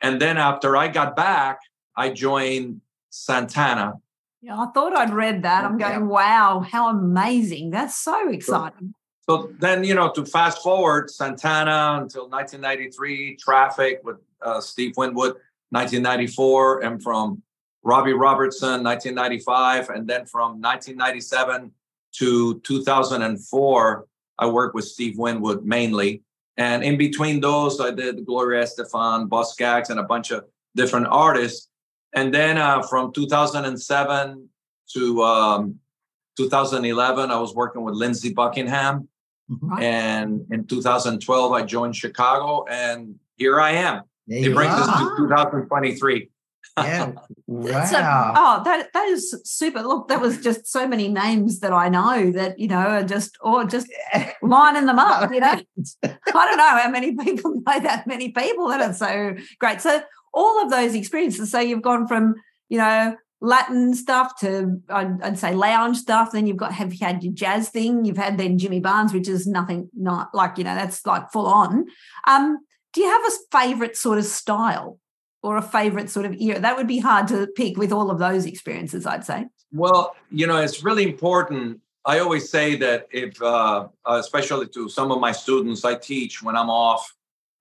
And 0.00 0.20
then 0.20 0.36
after 0.36 0.76
I 0.76 0.88
got 0.88 1.14
back, 1.14 1.60
I 1.96 2.10
joined 2.10 2.80
Santana. 3.10 3.94
Yeah, 4.40 4.58
I 4.58 4.66
thought 4.74 4.96
I'd 4.96 5.14
read 5.14 5.44
that. 5.44 5.64
I'm 5.64 5.78
going, 5.78 5.92
yeah. 5.92 5.98
wow, 6.18 6.66
how 6.68 6.88
amazing. 6.88 7.70
That's 7.70 7.96
so 7.96 8.30
exciting. 8.30 8.94
So, 9.28 9.52
then, 9.60 9.84
you 9.84 9.94
know, 9.94 10.10
to 10.12 10.24
fast 10.24 10.62
forward, 10.62 11.10
Santana 11.10 12.00
until 12.02 12.28
1993, 12.28 13.36
Traffic 13.36 14.00
with 14.02 14.16
uh, 14.42 14.60
Steve 14.60 14.94
Winwood, 14.96 15.36
1994, 15.70 16.84
and 16.84 17.02
from 17.02 17.42
Robbie 17.84 18.14
Robertson, 18.14 18.82
1995. 18.82 19.90
And 19.90 20.08
then 20.08 20.26
from 20.26 20.60
1997 20.60 21.70
to 22.14 22.60
2004, 22.60 24.06
I 24.38 24.46
worked 24.46 24.74
with 24.74 24.84
Steve 24.84 25.18
Winwood 25.18 25.64
mainly. 25.64 26.22
And 26.56 26.82
in 26.82 26.98
between 26.98 27.40
those, 27.40 27.80
I 27.80 27.92
did 27.92 28.26
Gloria 28.26 28.64
Estefan, 28.64 29.28
Boz 29.28 29.52
Scaggs, 29.52 29.90
and 29.90 30.00
a 30.00 30.02
bunch 30.02 30.30
of 30.30 30.44
different 30.74 31.06
artists. 31.08 31.68
And 32.14 32.34
then 32.34 32.58
uh, 32.58 32.82
from 32.82 33.12
2007 33.12 34.48
to 34.94 35.22
um, 35.22 35.78
2011, 36.36 37.30
I 37.30 37.38
was 37.38 37.54
working 37.54 37.82
with 37.82 37.94
Lindsey 37.94 38.32
Buckingham. 38.32 39.08
Mhm. 39.52 39.82
And 39.82 40.46
in 40.50 40.66
2012, 40.66 41.52
I 41.52 41.62
joined 41.62 41.96
Chicago, 41.96 42.64
and 42.70 43.16
here 43.36 43.60
I 43.60 43.72
am. 43.72 44.02
There 44.26 44.38
It 44.38 44.44
you 44.44 44.54
brings 44.54 44.72
us 44.72 44.86
to 45.00 45.16
2023. 45.18 46.30
Yeah. 46.78 47.12
That's 47.48 47.92
a- 47.92 48.00
Wow. 48.00 48.32
oh, 48.36 48.62
that 48.64 48.92
that 48.94 49.08
is 49.08 49.34
super. 49.44 49.82
Look, 49.82 50.08
that 50.08 50.20
was 50.20 50.38
just 50.40 50.66
so 50.66 50.86
many 50.86 51.08
names 51.08 51.60
that 51.60 51.72
I 51.72 51.88
know 51.88 52.30
that 52.32 52.58
you 52.58 52.68
know 52.68 52.76
are 52.78 53.02
just 53.02 53.36
or 53.42 53.64
just 53.64 53.88
lining 54.42 54.86
them 54.86 54.98
up. 54.98 55.30
You 55.32 55.40
know, 55.40 55.60
I 56.04 56.44
don't 56.46 56.56
know 56.56 56.76
how 56.82 56.88
many 56.90 57.14
people 57.16 57.54
know 57.66 57.80
that 57.80 58.06
many 58.06 58.30
people 58.30 58.68
that 58.68 58.80
are 58.80 58.94
so 58.94 59.34
great. 59.58 59.80
So 59.82 60.02
all 60.32 60.62
of 60.62 60.70
those 60.70 60.94
experiences. 60.94 61.50
So 61.50 61.60
you've 61.60 61.82
gone 61.82 62.06
from 62.06 62.36
you 62.70 62.78
know 62.78 63.16
Latin 63.42 63.92
stuff 63.92 64.38
to 64.38 64.80
I'd, 64.88 65.20
I'd 65.20 65.38
say 65.38 65.52
lounge 65.52 65.98
stuff. 65.98 66.30
Then 66.30 66.46
you've 66.46 66.56
got 66.56 66.72
have 66.72 66.94
you 66.94 67.04
had 67.04 67.24
your 67.24 67.34
jazz 67.34 67.68
thing. 67.68 68.04
You've 68.04 68.16
had 68.16 68.38
then 68.38 68.56
Jimmy 68.56 68.78
Barnes, 68.78 69.12
which 69.12 69.28
is 69.28 69.48
nothing 69.48 69.90
not 69.94 70.32
like 70.32 70.58
you 70.58 70.64
know 70.64 70.76
that's 70.76 71.04
like 71.04 71.30
full 71.32 71.46
on. 71.46 71.86
Um, 72.28 72.58
do 72.92 73.00
you 73.00 73.08
have 73.08 73.22
a 73.26 73.58
favorite 73.58 73.96
sort 73.96 74.18
of 74.18 74.24
style? 74.24 74.98
Or 75.44 75.56
a 75.56 75.62
favorite 75.62 76.08
sort 76.08 76.24
of 76.24 76.34
era? 76.34 76.60
That 76.60 76.76
would 76.76 76.86
be 76.86 77.00
hard 77.00 77.26
to 77.28 77.48
pick 77.56 77.76
with 77.76 77.90
all 77.90 78.12
of 78.12 78.20
those 78.20 78.46
experiences, 78.46 79.06
I'd 79.06 79.24
say. 79.24 79.46
Well, 79.72 80.14
you 80.30 80.46
know, 80.46 80.58
it's 80.58 80.84
really 80.84 81.02
important. 81.02 81.80
I 82.04 82.20
always 82.20 82.48
say 82.48 82.76
that 82.76 83.08
if, 83.10 83.42
uh, 83.42 83.88
especially 84.06 84.68
to 84.68 84.88
some 84.88 85.10
of 85.10 85.18
my 85.18 85.32
students, 85.32 85.84
I 85.84 85.96
teach 85.96 86.44
when 86.44 86.56
I'm 86.56 86.70
off 86.70 87.12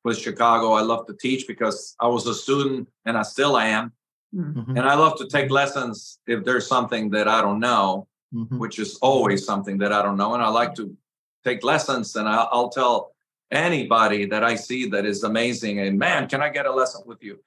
with 0.03 0.19
Chicago. 0.19 0.73
I 0.73 0.81
love 0.81 1.07
to 1.07 1.15
teach 1.15 1.47
because 1.47 1.95
I 1.99 2.07
was 2.07 2.27
a 2.27 2.35
student 2.35 2.87
and 3.05 3.17
I 3.17 3.23
still 3.23 3.57
am. 3.57 3.93
Mhm. 4.33 4.69
And 4.69 4.79
I 4.79 4.95
love 4.95 5.17
to 5.17 5.27
take 5.27 5.51
lessons 5.51 6.19
if 6.27 6.43
there's 6.45 6.67
something 6.67 7.09
that 7.11 7.27
I 7.27 7.41
don't 7.41 7.59
know, 7.59 8.07
Mhm. 8.33 8.59
which 8.59 8.79
is 8.79 8.97
always 9.01 9.45
something 9.45 9.77
that 9.79 9.91
I 9.91 10.01
don't 10.01 10.17
know. 10.17 10.33
And 10.33 10.43
I 10.43 10.49
like 10.49 10.73
to 10.75 10.95
take 11.43 11.63
lessons 11.63 12.15
and 12.15 12.27
I'll, 12.29 12.47
I'll 12.51 12.69
tell 12.69 13.11
anybody 13.51 14.25
that 14.25 14.43
I 14.43 14.55
see 14.55 14.87
that 14.89 15.05
is 15.05 15.23
amazing. 15.23 15.79
And 15.79 15.99
man, 15.99 16.29
can 16.29 16.41
I 16.41 16.49
get 16.49 16.65
a 16.65 16.71
lesson 16.71 17.01
with 17.05 17.21
you? 17.21 17.39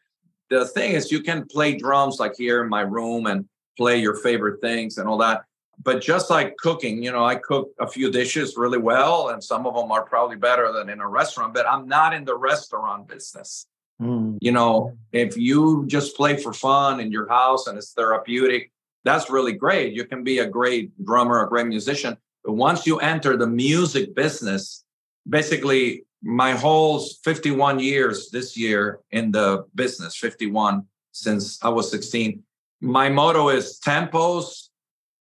The 0.50 0.66
thing 0.66 0.92
is, 0.92 1.10
you 1.10 1.22
can 1.22 1.46
play 1.46 1.76
drums 1.76 2.20
like 2.20 2.34
here 2.36 2.62
in 2.62 2.68
my 2.68 2.82
room 2.82 3.26
and 3.26 3.48
play 3.78 3.96
your 3.98 4.16
favorite 4.16 4.60
things 4.60 4.98
and 4.98 5.08
all 5.08 5.16
that. 5.18 5.44
But 5.82 6.02
just 6.02 6.28
like 6.30 6.56
cooking, 6.58 7.02
you 7.02 7.10
know, 7.10 7.24
I 7.24 7.36
cook 7.36 7.70
a 7.80 7.86
few 7.88 8.10
dishes 8.10 8.56
really 8.56 8.78
well, 8.78 9.30
and 9.30 9.42
some 9.42 9.66
of 9.66 9.74
them 9.74 9.90
are 9.90 10.04
probably 10.04 10.36
better 10.36 10.70
than 10.70 10.88
in 10.88 11.00
a 11.00 11.08
restaurant, 11.08 11.52
but 11.54 11.66
I'm 11.66 11.88
not 11.88 12.14
in 12.14 12.24
the 12.24 12.36
restaurant 12.36 13.08
business. 13.08 13.66
Mm. 14.00 14.38
You 14.40 14.52
know, 14.52 14.96
if 15.12 15.36
you 15.36 15.84
just 15.86 16.16
play 16.16 16.36
for 16.36 16.52
fun 16.52 17.00
in 17.00 17.12
your 17.12 17.28
house 17.28 17.66
and 17.66 17.78
it's 17.78 17.92
therapeutic, 17.92 18.70
that's 19.04 19.30
really 19.30 19.52
great. 19.52 19.92
You 19.92 20.04
can 20.04 20.24
be 20.24 20.38
a 20.38 20.46
great 20.46 20.90
drummer, 21.04 21.44
a 21.44 21.48
great 21.48 21.66
musician. 21.66 22.16
But 22.44 22.52
once 22.52 22.86
you 22.86 22.98
enter 22.98 23.36
the 23.36 23.46
music 23.46 24.14
business, 24.14 24.84
basically 25.28 26.04
my 26.22 26.52
whole 26.52 27.00
51 27.22 27.80
years 27.80 28.30
this 28.30 28.56
year 28.56 29.00
in 29.10 29.30
the 29.30 29.66
business, 29.74 30.16
51 30.16 30.86
since 31.12 31.62
I 31.62 31.68
was 31.68 31.90
16. 31.90 32.42
My 32.80 33.08
motto 33.08 33.50
is 33.50 33.78
tempos, 33.80 34.68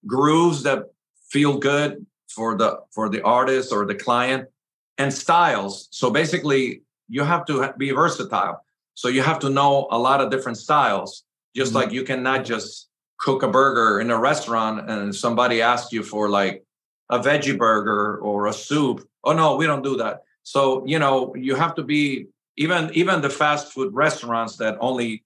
grooves 0.07 0.63
that 0.63 0.85
feel 1.29 1.57
good 1.57 2.05
for 2.29 2.57
the 2.57 2.79
for 2.91 3.09
the 3.09 3.21
artist 3.21 3.71
or 3.71 3.85
the 3.85 3.95
client 3.95 4.47
and 4.97 5.13
styles. 5.13 5.87
So 5.91 6.09
basically 6.09 6.81
you 7.13 7.23
have 7.23 7.45
to 7.45 7.73
be 7.77 7.91
versatile. 7.91 8.55
So 8.95 9.07
you 9.07 9.21
have 9.21 9.39
to 9.45 9.49
know 9.49 9.87
a 9.91 9.99
lot 10.07 10.19
of 10.21 10.31
different 10.31 10.57
styles. 10.57 11.23
Just 11.55 11.71
Mhm. 11.71 11.75
like 11.75 11.91
you 11.91 12.03
cannot 12.03 12.43
just 12.43 12.89
cook 13.25 13.43
a 13.43 13.47
burger 13.47 14.01
in 14.01 14.09
a 14.09 14.19
restaurant 14.19 14.89
and 14.89 15.13
somebody 15.13 15.61
asks 15.61 15.91
you 15.93 16.01
for 16.03 16.23
like 16.27 16.55
a 17.09 17.19
veggie 17.19 17.57
burger 17.57 18.17
or 18.17 18.47
a 18.47 18.53
soup. 18.53 18.97
Oh 19.23 19.33
no, 19.33 19.55
we 19.55 19.65
don't 19.67 19.83
do 19.83 19.95
that. 19.97 20.23
So, 20.41 20.83
you 20.91 20.99
know, 20.99 21.35
you 21.35 21.53
have 21.55 21.75
to 21.75 21.83
be 21.83 22.27
even 22.57 22.89
even 22.93 23.21
the 23.21 23.29
fast 23.29 23.71
food 23.73 23.93
restaurants 23.93 24.57
that 24.57 24.75
only 24.79 25.23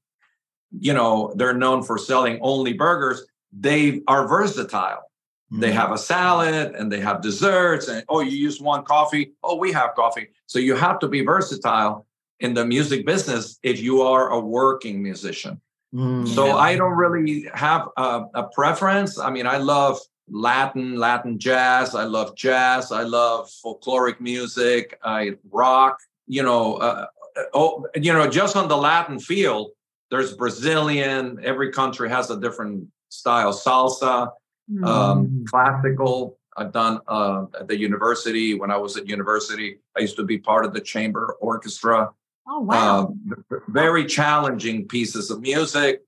you 0.87 0.93
know, 0.93 1.31
they're 1.37 1.53
known 1.65 1.81
for 1.81 1.97
selling 1.97 2.37
only 2.41 2.73
burgers, 2.73 3.19
they 3.53 4.01
are 4.07 4.27
versatile. 4.27 5.06
They 5.49 5.71
have 5.71 5.91
a 5.91 5.97
salad 5.97 6.75
and 6.75 6.91
they 6.91 6.99
have 6.99 7.21
desserts 7.21 7.87
and 7.87 8.03
oh 8.09 8.19
you 8.19 8.31
use 8.31 8.59
one 8.59 8.83
coffee, 8.83 9.31
oh 9.43 9.55
we 9.55 9.71
have 9.71 9.95
coffee. 9.95 10.27
So 10.45 10.59
you 10.59 10.75
have 10.75 10.99
to 10.99 11.07
be 11.07 11.21
versatile 11.21 12.05
in 12.39 12.53
the 12.53 12.65
music 12.65 13.05
business 13.05 13.57
if 13.63 13.79
you 13.79 14.01
are 14.01 14.29
a 14.29 14.39
working 14.39 15.01
musician. 15.01 15.61
Mm. 15.93 16.27
So 16.27 16.57
I 16.57 16.75
don't 16.75 16.97
really 16.97 17.49
have 17.53 17.87
a, 17.95 18.25
a 18.33 18.43
preference. 18.43 19.17
I 19.17 19.29
mean, 19.29 19.47
I 19.47 19.57
love 19.57 19.99
Latin, 20.29 20.97
Latin 20.97 21.39
jazz. 21.39 21.95
I 21.95 22.03
love 22.03 22.35
jazz. 22.35 22.91
I 22.91 23.03
love 23.03 23.49
folkloric 23.63 24.19
music. 24.19 24.99
I 25.03 25.37
rock. 25.49 25.97
You 26.27 26.43
know, 26.43 26.75
uh, 26.75 27.05
oh, 27.53 27.87
you 27.95 28.11
know, 28.11 28.27
just 28.27 28.57
on 28.57 28.67
the 28.67 28.75
Latin 28.75 29.19
field, 29.19 29.71
there's 30.11 30.35
Brazilian. 30.35 31.39
Every 31.41 31.71
country 31.71 32.09
has 32.09 32.29
a 32.29 32.39
different 32.39 32.89
style. 33.09 33.53
Salsa, 33.53 34.31
Mm. 34.71 34.85
um, 34.85 35.27
Mm. 35.27 35.45
classical. 35.47 36.37
I've 36.57 36.71
done 36.71 36.99
uh, 37.07 37.45
at 37.59 37.67
the 37.67 37.77
university. 37.77 38.55
When 38.55 38.71
I 38.71 38.77
was 38.77 38.97
at 38.97 39.07
university, 39.07 39.79
I 39.95 40.01
used 40.01 40.15
to 40.17 40.23
be 40.25 40.39
part 40.39 40.65
of 40.65 40.73
the 40.73 40.81
chamber 40.81 41.37
orchestra 41.39 42.09
oh 42.49 42.61
wow! 42.61 42.99
um, 43.07 43.19
very 43.67 44.05
challenging 44.05 44.87
pieces 44.87 45.29
of 45.29 45.39
music. 45.41 46.01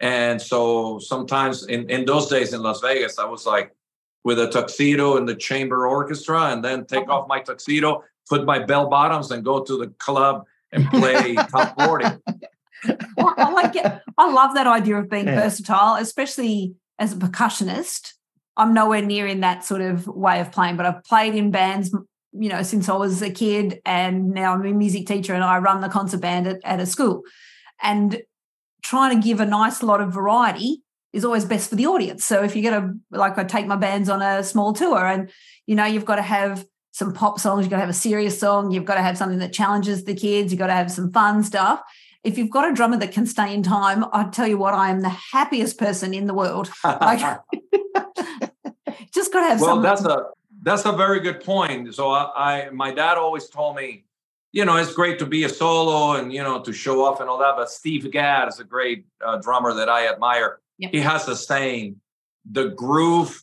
And 0.00 0.40
so 0.40 1.00
sometimes 1.00 1.66
in, 1.66 1.90
in 1.90 2.04
those 2.04 2.28
days 2.28 2.52
in 2.54 2.62
Las 2.62 2.80
Vegas, 2.80 3.18
I 3.18 3.24
was 3.24 3.44
like 3.44 3.74
with 4.22 4.38
a 4.38 4.48
tuxedo 4.48 5.16
in 5.16 5.26
the 5.26 5.34
chamber 5.34 5.88
orchestra 5.88 6.52
and 6.52 6.64
then 6.64 6.86
take 6.86 7.08
off 7.10 7.26
my 7.26 7.40
tuxedo, 7.40 8.04
put 8.28 8.44
my 8.46 8.60
bell 8.60 8.88
bottoms 8.88 9.32
and 9.32 9.44
go 9.44 9.64
to 9.64 9.76
the 9.78 9.88
club 9.98 10.44
and 10.70 10.86
play 10.90 11.34
top 11.50 11.74
40. 11.80 12.04
Well, 13.16 13.34
I 13.36 13.50
like 13.50 13.74
it. 13.74 13.84
I 14.16 14.30
love 14.30 14.54
that 14.54 14.68
idea 14.68 14.98
of 14.98 15.10
being 15.10 15.26
Yeah. 15.26 15.40
versatile, 15.40 15.96
especially 15.96 16.74
as 16.98 17.12
a 17.12 17.16
percussionist. 17.16 18.12
I'm 18.56 18.74
nowhere 18.74 19.02
near 19.02 19.26
in 19.26 19.40
that 19.40 19.64
sort 19.64 19.80
of 19.80 20.06
way 20.08 20.40
of 20.40 20.50
playing, 20.50 20.76
but 20.76 20.86
I've 20.86 21.04
played 21.04 21.34
in 21.34 21.50
bands, 21.50 21.94
you 22.32 22.48
know, 22.48 22.62
since 22.62 22.88
I 22.88 22.96
was 22.96 23.22
a 23.22 23.30
kid, 23.30 23.80
and 23.84 24.30
now 24.30 24.52
I'm 24.52 24.66
a 24.66 24.72
music 24.72 25.06
teacher 25.06 25.34
and 25.34 25.44
I 25.44 25.58
run 25.58 25.80
the 25.80 25.88
concert 25.88 26.20
band 26.20 26.46
at, 26.46 26.60
at 26.64 26.80
a 26.80 26.86
school. 26.86 27.22
And 27.80 28.20
trying 28.82 29.16
to 29.16 29.26
give 29.26 29.40
a 29.40 29.46
nice 29.46 29.82
lot 29.82 30.00
of 30.00 30.12
variety 30.12 30.82
is 31.12 31.24
always 31.24 31.44
best 31.44 31.70
for 31.70 31.76
the 31.76 31.86
audience. 31.86 32.24
So 32.24 32.42
if 32.42 32.56
you're 32.56 32.70
going 32.70 32.82
to, 32.82 33.16
like, 33.16 33.38
I 33.38 33.44
take 33.44 33.66
my 33.66 33.76
bands 33.76 34.08
on 34.08 34.22
a 34.22 34.42
small 34.42 34.72
tour, 34.72 35.06
and 35.06 35.30
you 35.66 35.74
know, 35.74 35.84
you've 35.84 36.04
got 36.04 36.16
to 36.16 36.22
have 36.22 36.66
some 36.90 37.12
pop 37.12 37.38
songs, 37.38 37.62
you've 37.62 37.70
got 37.70 37.76
to 37.76 37.82
have 37.82 37.88
a 37.88 37.94
serious 37.94 38.40
song, 38.40 38.72
you've 38.72 38.84
got 38.84 38.96
to 38.96 39.02
have 39.02 39.16
something 39.16 39.38
that 39.38 39.52
challenges 39.52 40.04
the 40.04 40.14
kids, 40.14 40.50
you've 40.50 40.58
got 40.58 40.66
to 40.66 40.72
have 40.72 40.90
some 40.90 41.12
fun 41.12 41.44
stuff 41.44 41.80
if 42.24 42.36
you've 42.36 42.50
got 42.50 42.70
a 42.70 42.74
drummer 42.74 42.96
that 42.98 43.12
can 43.12 43.26
stay 43.26 43.54
in 43.54 43.62
time, 43.62 44.04
I 44.12 44.24
tell 44.24 44.46
you 44.46 44.58
what, 44.58 44.74
I 44.74 44.90
am 44.90 45.02
the 45.02 45.08
happiest 45.08 45.78
person 45.78 46.14
in 46.14 46.26
the 46.26 46.34
world. 46.34 46.70
Like, 46.84 47.20
just 49.14 49.32
got 49.32 49.40
to 49.40 49.48
have 49.48 49.60
well, 49.60 49.76
some. 49.76 49.82
that's 49.82 50.04
a 50.04 50.26
that's 50.62 50.84
a 50.84 50.92
very 50.92 51.20
good 51.20 51.42
point. 51.42 51.94
So 51.94 52.10
I, 52.10 52.66
I 52.66 52.70
my 52.70 52.92
dad 52.92 53.16
always 53.18 53.48
told 53.48 53.76
me, 53.76 54.04
you 54.52 54.64
know, 54.64 54.76
it's 54.76 54.92
great 54.92 55.18
to 55.20 55.26
be 55.26 55.44
a 55.44 55.48
solo 55.48 56.18
and 56.18 56.32
you 56.32 56.42
know 56.42 56.60
to 56.62 56.72
show 56.72 57.04
off 57.04 57.20
and 57.20 57.28
all 57.28 57.38
that. 57.38 57.54
But 57.56 57.70
Steve 57.70 58.10
Gadd 58.10 58.48
is 58.48 58.58
a 58.58 58.64
great 58.64 59.06
uh, 59.24 59.38
drummer 59.38 59.74
that 59.74 59.88
I 59.88 60.08
admire. 60.08 60.60
Yep. 60.78 60.90
He 60.92 61.00
has 61.00 61.28
a 61.28 61.36
saying: 61.36 62.00
the 62.50 62.68
groove, 62.68 63.42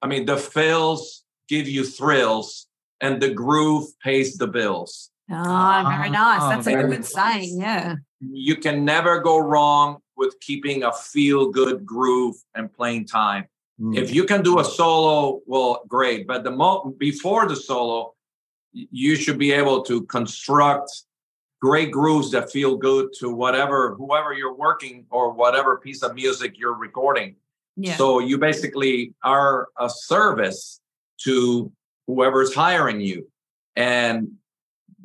I 0.00 0.06
mean, 0.06 0.26
the 0.26 0.36
fills 0.36 1.24
give 1.48 1.68
you 1.68 1.84
thrills, 1.84 2.66
and 3.00 3.20
the 3.20 3.30
groove 3.30 3.86
pays 4.00 4.36
the 4.36 4.46
bills. 4.46 5.10
Oh, 5.30 5.84
very 5.88 6.10
nice. 6.10 6.40
Ah, 6.42 6.50
That's 6.50 6.66
a 6.66 6.70
very 6.70 6.88
good 6.88 7.00
nice. 7.00 7.12
saying. 7.12 7.60
Yeah. 7.60 7.96
You 8.20 8.56
can 8.56 8.84
never 8.84 9.20
go 9.20 9.38
wrong 9.38 9.98
with 10.16 10.38
keeping 10.40 10.84
a 10.84 10.92
feel 10.92 11.50
good 11.50 11.84
groove 11.84 12.36
and 12.54 12.72
playing 12.72 13.06
time. 13.06 13.46
Mm. 13.80 13.96
If 13.96 14.14
you 14.14 14.24
can 14.24 14.42
do 14.42 14.60
a 14.60 14.64
solo, 14.64 15.40
well, 15.46 15.82
great. 15.88 16.26
But 16.26 16.44
the 16.44 16.50
mo- 16.50 16.94
before 16.98 17.46
the 17.46 17.56
solo, 17.56 18.14
you 18.72 19.16
should 19.16 19.38
be 19.38 19.52
able 19.52 19.82
to 19.84 20.02
construct 20.02 20.90
great 21.60 21.90
grooves 21.90 22.30
that 22.32 22.52
feel 22.52 22.76
good 22.76 23.10
to 23.18 23.30
whatever 23.30 23.94
whoever 23.94 24.32
you're 24.34 24.54
working 24.54 25.06
or 25.10 25.32
whatever 25.32 25.78
piece 25.78 26.02
of 26.02 26.14
music 26.14 26.58
you're 26.58 26.74
recording. 26.74 27.36
Yeah. 27.76 27.96
So 27.96 28.18
you 28.18 28.38
basically 28.38 29.14
are 29.22 29.68
a 29.78 29.88
service 29.88 30.80
to 31.22 31.72
whoever's 32.06 32.54
hiring 32.54 33.00
you, 33.00 33.28
and 33.76 34.32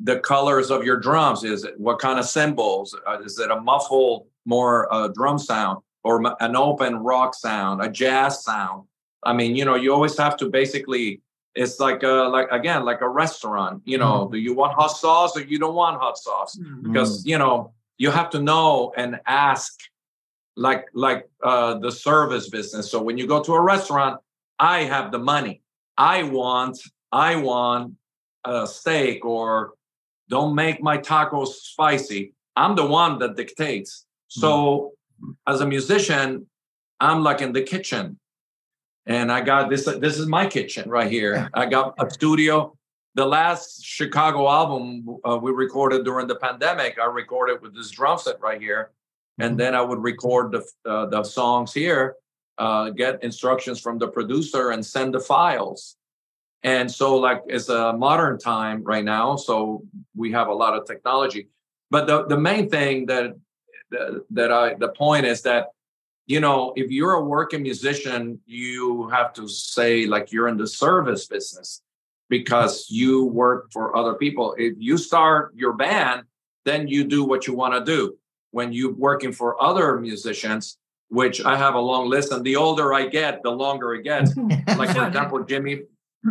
the 0.02 0.18
colors 0.20 0.70
of 0.70 0.84
your 0.84 0.96
drums 0.96 1.44
is 1.44 1.64
it 1.64 1.78
what 1.78 1.98
kind 1.98 2.18
of 2.18 2.24
cymbals? 2.24 2.96
Uh, 3.06 3.18
is 3.20 3.38
it 3.38 3.50
a 3.50 3.60
muffled 3.60 4.26
more 4.44 4.92
uh, 4.92 5.08
drum 5.08 5.38
sound 5.38 5.78
or 6.04 6.26
m- 6.26 6.34
an 6.40 6.56
open 6.56 6.96
rock 6.96 7.34
sound, 7.34 7.82
a 7.82 7.88
jazz 7.90 8.42
sound? 8.44 8.84
I 9.22 9.32
mean, 9.32 9.54
you 9.56 9.64
know, 9.64 9.74
you 9.74 9.92
always 9.92 10.16
have 10.18 10.36
to 10.38 10.48
basically. 10.50 11.20
It's 11.56 11.80
like 11.80 12.04
a 12.04 12.28
like 12.30 12.46
again 12.52 12.84
like 12.84 13.00
a 13.00 13.08
restaurant. 13.08 13.82
You 13.84 13.98
know, 13.98 14.28
do 14.30 14.38
you 14.38 14.54
want 14.54 14.74
hot 14.74 14.92
sauce 14.92 15.36
or 15.36 15.42
you 15.42 15.58
don't 15.58 15.74
want 15.74 16.00
hot 16.00 16.16
sauce? 16.16 16.56
Mm. 16.56 16.84
because 16.84 17.26
you 17.26 17.38
know 17.38 17.72
you 17.98 18.12
have 18.12 18.30
to 18.30 18.40
know 18.40 18.92
and 18.96 19.20
ask 19.26 19.72
like 20.56 20.86
like 20.94 21.28
uh 21.42 21.74
the 21.78 21.90
service 21.90 22.48
business 22.48 22.88
so 22.90 23.02
when 23.02 23.18
you 23.18 23.26
go 23.26 23.42
to 23.42 23.52
a 23.54 23.60
restaurant 23.60 24.20
I 24.60 24.84
have 24.84 25.10
the 25.10 25.18
money. 25.18 25.62
I 25.96 26.22
want, 26.22 26.78
I 27.10 27.36
want 27.36 27.94
a 28.44 28.66
steak 28.66 29.24
or 29.24 29.72
don't 30.30 30.54
make 30.54 30.80
my 30.80 30.96
tacos 30.96 31.48
spicy. 31.48 32.32
I'm 32.56 32.76
the 32.76 32.86
one 32.86 33.18
that 33.18 33.36
dictates. 33.36 34.06
So 34.28 34.92
mm-hmm. 35.22 35.32
as 35.46 35.60
a 35.60 35.66
musician, 35.66 36.46
I'm 37.00 37.22
like 37.22 37.42
in 37.42 37.52
the 37.52 37.62
kitchen. 37.62 38.18
And 39.06 39.32
I 39.32 39.40
got 39.40 39.68
this, 39.70 39.84
this 39.84 40.18
is 40.18 40.26
my 40.26 40.46
kitchen 40.46 40.88
right 40.88 41.10
here. 41.10 41.50
I 41.52 41.66
got 41.66 41.94
a 41.98 42.08
studio. 42.08 42.76
The 43.16 43.26
last 43.26 43.84
Chicago 43.84 44.48
album 44.48 45.04
uh, 45.28 45.36
we 45.36 45.50
recorded 45.50 46.04
during 46.04 46.28
the 46.28 46.36
pandemic, 46.36 46.98
I 47.02 47.06
recorded 47.06 47.60
with 47.60 47.74
this 47.74 47.90
drum 47.90 48.18
set 48.18 48.40
right 48.40 48.60
here. 48.60 48.92
And 49.38 49.52
mm-hmm. 49.52 49.56
then 49.58 49.74
I 49.74 49.82
would 49.82 50.00
record 50.00 50.52
the, 50.52 50.62
uh, 50.88 51.06
the 51.06 51.24
songs 51.24 51.74
here, 51.74 52.14
uh, 52.58 52.90
get 52.90 53.24
instructions 53.24 53.80
from 53.80 53.98
the 53.98 54.06
producer 54.06 54.70
and 54.70 54.86
send 54.86 55.14
the 55.14 55.20
files. 55.20 55.96
And 56.62 56.90
so, 56.90 57.16
like, 57.16 57.42
it's 57.46 57.68
a 57.68 57.92
modern 57.94 58.38
time 58.38 58.84
right 58.84 59.04
now. 59.04 59.36
So 59.36 59.82
we 60.14 60.32
have 60.32 60.48
a 60.48 60.54
lot 60.54 60.76
of 60.76 60.86
technology. 60.86 61.48
But 61.90 62.06
the, 62.06 62.26
the 62.26 62.38
main 62.38 62.68
thing 62.68 63.06
that 63.06 63.34
that 64.30 64.52
I 64.52 64.74
the 64.74 64.88
point 64.88 65.26
is 65.26 65.42
that 65.42 65.68
you 66.26 66.40
know 66.40 66.72
if 66.76 66.90
you're 66.90 67.14
a 67.14 67.24
working 67.24 67.62
musician, 67.62 68.40
you 68.46 69.08
have 69.08 69.32
to 69.34 69.48
say 69.48 70.06
like 70.06 70.32
you're 70.32 70.48
in 70.48 70.56
the 70.56 70.66
service 70.66 71.26
business 71.26 71.82
because 72.28 72.86
you 72.88 73.24
work 73.24 73.72
for 73.72 73.96
other 73.96 74.14
people. 74.14 74.54
If 74.56 74.74
you 74.78 74.96
start 74.96 75.52
your 75.56 75.72
band, 75.72 76.22
then 76.64 76.86
you 76.86 77.04
do 77.04 77.24
what 77.24 77.46
you 77.46 77.54
want 77.54 77.74
to 77.74 77.84
do. 77.84 78.16
When 78.52 78.72
you're 78.72 78.94
working 78.94 79.32
for 79.32 79.60
other 79.60 79.98
musicians, 79.98 80.78
which 81.08 81.44
I 81.44 81.56
have 81.56 81.74
a 81.74 81.80
long 81.80 82.08
list, 82.08 82.30
and 82.32 82.44
the 82.44 82.56
older 82.56 82.94
I 82.94 83.06
get, 83.06 83.42
the 83.42 83.50
longer 83.50 83.94
it 83.94 84.04
gets. 84.04 84.36
like 84.36 84.90
for 84.90 85.06
example, 85.06 85.42
Jimmy 85.42 85.82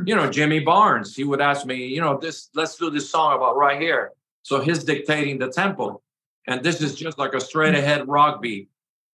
you 0.05 0.15
know, 0.15 0.29
Jimmy 0.29 0.59
Barnes, 0.59 1.15
he 1.15 1.23
would 1.23 1.41
ask 1.41 1.65
me, 1.65 1.87
you 1.87 2.01
know, 2.01 2.17
this, 2.17 2.49
let's 2.53 2.75
do 2.75 2.89
this 2.89 3.09
song 3.09 3.35
about 3.35 3.57
right 3.57 3.81
here. 3.81 4.11
So 4.43 4.59
he's 4.59 4.83
dictating 4.83 5.39
the 5.39 5.49
tempo. 5.49 6.01
And 6.47 6.63
this 6.63 6.81
is 6.81 6.95
just 6.95 7.17
like 7.17 7.33
a 7.33 7.41
straight 7.41 7.75
ahead 7.75 8.07
rock 8.07 8.41
beat, 8.41 8.69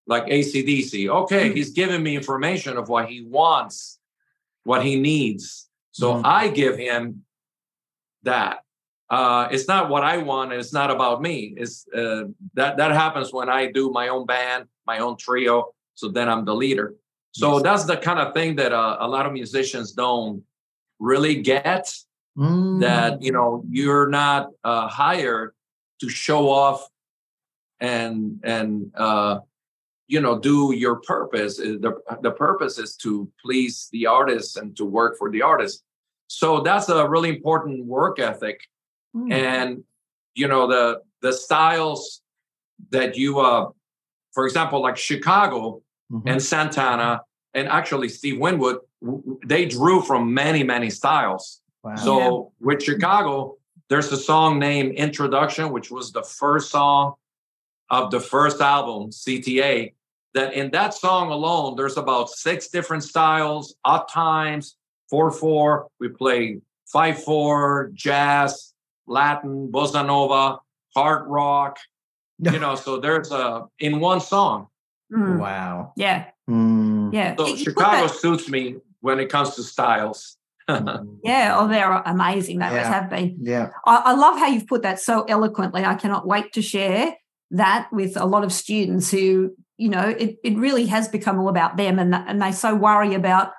like 0.08 0.26
ACDC. 0.26 1.10
Okay, 1.10 1.54
he's 1.54 1.72
giving 1.72 2.04
me 2.04 2.16
information 2.16 2.78
of 2.78 2.90
what 2.90 3.10
he 3.10 3.24
wants, 3.24 4.00
what 4.64 4.84
he 4.84 5.00
needs. 5.00 5.70
So 5.92 6.14
mm-hmm. 6.14 6.26
I 6.26 6.50
give 6.50 6.78
him 6.78 7.24
that. 8.24 8.60
Uh, 9.10 9.48
it's 9.52 9.68
not 9.68 9.90
what 9.90 10.04
I 10.04 10.18
want, 10.18 10.52
and 10.52 10.60
it's 10.60 10.74
not 10.74 10.90
about 10.90 11.22
me. 11.22 11.54
It's 11.58 11.86
uh, 11.96 12.24
that 12.56 12.78
that 12.78 12.92
happens 12.92 13.32
when 13.32 13.50
I 13.50 13.72
do 13.72 13.92
my 13.92 14.08
own 14.08 14.26
band, 14.26 14.66
my 14.88 15.00
own 15.00 15.16
trio. 15.18 15.74
So 15.94 16.10
then 16.10 16.28
I'm 16.28 16.44
the 16.44 16.56
leader. 16.56 16.96
So 17.32 17.54
yes. 17.54 17.64
that's 17.64 17.84
the 17.84 17.98
kind 17.98 18.20
of 18.20 18.34
thing 18.34 18.56
that 18.56 18.74
uh, 18.74 18.98
a 19.00 19.08
lot 19.08 19.26
of 19.26 19.34
musicians 19.34 19.92
don't 19.92 20.44
really 21.00 21.42
get 21.42 21.94
mm. 22.38 22.80
that 22.82 23.22
you 23.22 23.32
know 23.32 23.64
you're 23.70 24.10
not 24.10 24.50
uh, 24.64 24.88
hired 24.88 25.54
to 26.00 26.10
show 26.10 26.50
off 26.50 26.88
and 27.80 28.40
and 28.44 28.92
uh, 28.96 29.40
you 30.08 30.22
know 30.22 30.40
do 30.40 30.74
your 30.74 30.98
purpose 30.98 31.60
uh, 31.60 31.76
the, 31.80 31.94
the 32.22 32.32
purpose 32.32 32.78
is 32.78 32.96
to 32.96 33.30
please 33.44 33.90
the 33.92 34.06
artist 34.06 34.58
and 34.58 34.76
to 34.78 34.86
work 34.86 35.18
for 35.18 35.30
the 35.30 35.42
artist 35.42 35.84
so 36.28 36.62
that's 36.62 36.90
a 36.90 37.08
really 37.08 37.30
important 37.30 37.86
work 37.86 38.20
ethic 38.20 38.60
mm. 39.16 39.32
and 39.32 39.84
you 40.34 40.48
know 40.48 40.68
the 40.68 41.02
the 41.22 41.34
styles 41.34 42.22
that 42.90 43.16
you 43.16 43.40
uh 43.40 43.68
for 44.34 44.46
example 44.46 44.82
like 44.82 44.98
chicago 44.98 45.82
mm-hmm. 46.12 46.28
and 46.28 46.42
santana 46.42 47.22
and 47.56 47.68
actually 47.68 48.10
steve 48.10 48.40
winwood 48.40 48.78
they 49.46 49.66
drew 49.66 50.02
from 50.02 50.34
many 50.34 50.64
many 50.64 50.90
styles 50.90 51.62
wow. 51.84 51.96
so 51.96 52.20
yeah. 52.20 52.66
with 52.68 52.84
chicago 52.84 53.56
there's 53.90 54.12
a 54.12 54.18
song 54.18 54.60
named 54.60 54.94
introduction 54.96 55.72
which 55.72 55.90
was 55.90 56.12
the 56.12 56.22
first 56.24 56.70
song 56.70 57.16
of 57.90 58.12
the 58.12 58.20
first 58.20 58.62
album 58.62 59.10
cta 59.10 59.92
that 60.36 60.54
in 60.54 60.70
that 60.72 60.94
song 60.94 61.32
alone 61.32 61.76
there's 61.76 61.98
about 61.98 62.30
six 62.30 62.68
different 62.68 63.04
styles 63.04 63.76
odd 63.84 64.08
times 64.08 64.76
4-4 65.12 65.86
we 66.00 66.10
play 66.10 66.60
5-4 66.94 67.94
jazz 67.94 68.74
latin 69.08 69.70
bossa 69.72 70.06
nova 70.06 70.60
hard 70.96 71.28
rock 71.28 71.78
you 72.40 72.60
know 72.60 72.76
so 72.76 72.98
there's 72.98 73.32
a 73.32 73.66
in 73.80 74.00
one 74.00 74.20
song 74.20 74.68
mm. 75.12 75.40
wow 75.40 75.94
yeah 75.96 76.26
mm. 76.50 76.85
Yeah 77.14 77.36
so 77.38 77.56
chicago 77.56 78.08
that- 78.08 78.16
suits 78.16 78.50
me 78.50 78.78
when 79.06 79.20
it 79.20 79.30
comes 79.30 79.54
to 79.56 79.62
styles. 79.62 80.36
yeah, 80.68 81.56
oh, 81.60 81.68
they're 81.68 81.92
amazing. 81.92 82.58
They 82.58 82.66
yeah. 82.66 82.72
always 82.72 82.88
have 82.88 83.08
been. 83.08 83.38
Yeah, 83.40 83.70
I, 83.86 83.98
I, 83.98 84.14
love 84.16 84.40
how 84.40 84.48
you've 84.48 84.66
put 84.66 84.82
that 84.82 85.00
so 85.00 85.24
eloquently. 85.26 85.86
I 85.86 85.94
cannot 85.94 86.26
wait 86.26 86.54
to 86.54 86.64
share 86.64 87.16
that 87.52 87.88
with 87.92 88.18
a 88.18 88.26
lot 88.26 88.44
of 88.44 88.52
students 88.52 89.12
who, 89.12 89.56
you 89.78 89.90
know, 89.90 90.10
it, 90.10 90.38
it 90.44 90.58
really 90.58 90.88
has 90.88 91.08
become 91.08 91.40
all 91.40 91.50
about 91.50 91.78
them, 91.78 92.00
and 92.00 92.16
and 92.16 92.42
they 92.42 92.52
so 92.52 92.74
worry 92.74 93.14
about 93.14 93.52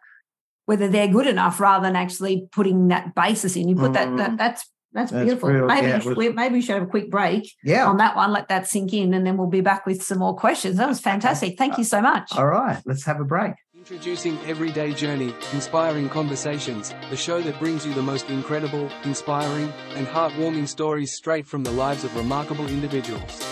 whether 0.65 0.89
they're 0.89 1.07
good 1.07 1.29
enough 1.29 1.61
rather 1.61 1.87
than 1.87 1.95
actually 1.95 2.49
putting 2.51 2.89
that 2.89 3.15
basis 3.15 3.55
in. 3.55 3.69
You 3.69 3.77
put 3.77 3.93
mm. 3.93 3.95
that, 3.95 4.17
that 4.17 4.27
mm-hmm. 4.27 4.37
that's 4.37 4.69
that's, 4.97 5.13
that's 5.13 5.25
beautiful. 5.25 5.51
Real, 5.51 5.67
maybe 5.67 5.87
yeah, 5.89 6.03
was, 6.03 6.17
we, 6.17 6.31
maybe 6.31 6.55
we 6.55 6.63
should 6.63 6.77
have 6.77 6.85
a 6.85 6.87
quick 6.87 7.11
break 7.11 7.53
yeah. 7.63 7.87
on 7.87 7.99
that 7.99 8.17
one. 8.17 8.33
Let 8.33 8.49
that 8.49 8.67
sink 8.67 8.93
in, 8.93 9.13
and 9.15 9.27
then 9.27 9.37
we'll 9.37 9.47
be 9.47 9.61
back 9.61 9.85
with 9.85 10.03
some 10.03 10.19
more 10.19 10.35
questions. 10.35 10.79
That 10.79 10.89
was 10.89 11.01
fantastic. 11.01 11.59
Thank 11.59 11.79
you 11.79 11.85
so 11.85 12.01
much. 12.01 12.33
All 12.37 12.47
right, 12.47 12.81
let's 12.87 13.05
have 13.05 13.21
a 13.21 13.25
break. 13.25 13.53
Introducing 13.75 14.39
Everyday 14.47 14.95
Journey, 14.95 15.33
Inspiring 15.53 16.09
Conversations, 16.09 16.93
the 17.11 17.17
show 17.17 17.41
that 17.43 17.59
brings 17.61 17.87
you 17.87 17.95
the 17.95 18.03
most 18.03 18.29
incredible, 18.31 18.91
inspiring, 19.05 19.73
and 19.95 20.07
heartwarming 20.09 20.67
stories 20.67 21.13
straight 21.13 21.47
from 21.47 21.63
the 21.63 21.71
lives 21.71 22.03
of 22.03 22.17
remarkable 22.17 22.67
individuals. 22.67 23.47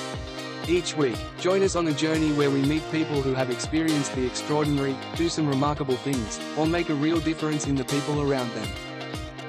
Each 0.66 0.96
week, 0.96 1.16
join 1.38 1.62
us 1.62 1.76
on 1.76 1.86
a 1.88 1.92
journey 1.92 2.32
where 2.32 2.50
we 2.50 2.62
meet 2.62 2.82
people 2.90 3.20
who 3.20 3.34
have 3.34 3.50
experienced 3.50 4.14
the 4.14 4.26
extraordinary, 4.26 4.96
do 5.14 5.28
some 5.28 5.46
remarkable 5.46 5.96
things, 5.96 6.40
or 6.56 6.66
make 6.66 6.88
a 6.88 6.94
real 6.94 7.20
difference 7.20 7.66
in 7.66 7.74
the 7.74 7.84
people 7.84 8.22
around 8.22 8.50
them. 8.54 8.93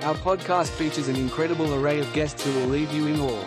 Our 0.03 0.13
podcast 0.15 0.69
features 0.69 1.07
an 1.07 1.15
incredible 1.15 1.73
array 1.73 1.99
of 1.99 2.13
guests 2.13 2.43
who 2.43 2.53
will 2.59 2.67
leave 2.67 2.91
you 2.93 3.07
in 3.07 3.19
awe. 3.19 3.45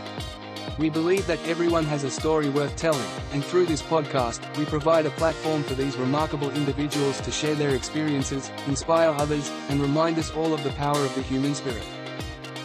We 0.76 0.90
believe 0.90 1.26
that 1.28 1.44
everyone 1.46 1.84
has 1.84 2.04
a 2.04 2.10
story 2.10 2.48
worth 2.48 2.74
telling, 2.76 3.06
and 3.32 3.44
through 3.44 3.66
this 3.66 3.82
podcast, 3.82 4.56
we 4.56 4.64
provide 4.64 5.06
a 5.06 5.10
platform 5.10 5.62
for 5.62 5.74
these 5.74 5.96
remarkable 5.96 6.50
individuals 6.50 7.20
to 7.20 7.30
share 7.30 7.54
their 7.54 7.74
experiences, 7.74 8.50
inspire 8.66 9.10
others, 9.10 9.50
and 9.68 9.80
remind 9.80 10.18
us 10.18 10.32
all 10.32 10.52
of 10.52 10.64
the 10.64 10.70
power 10.70 10.98
of 10.98 11.14
the 11.14 11.22
human 11.22 11.54
spirit. 11.54 11.86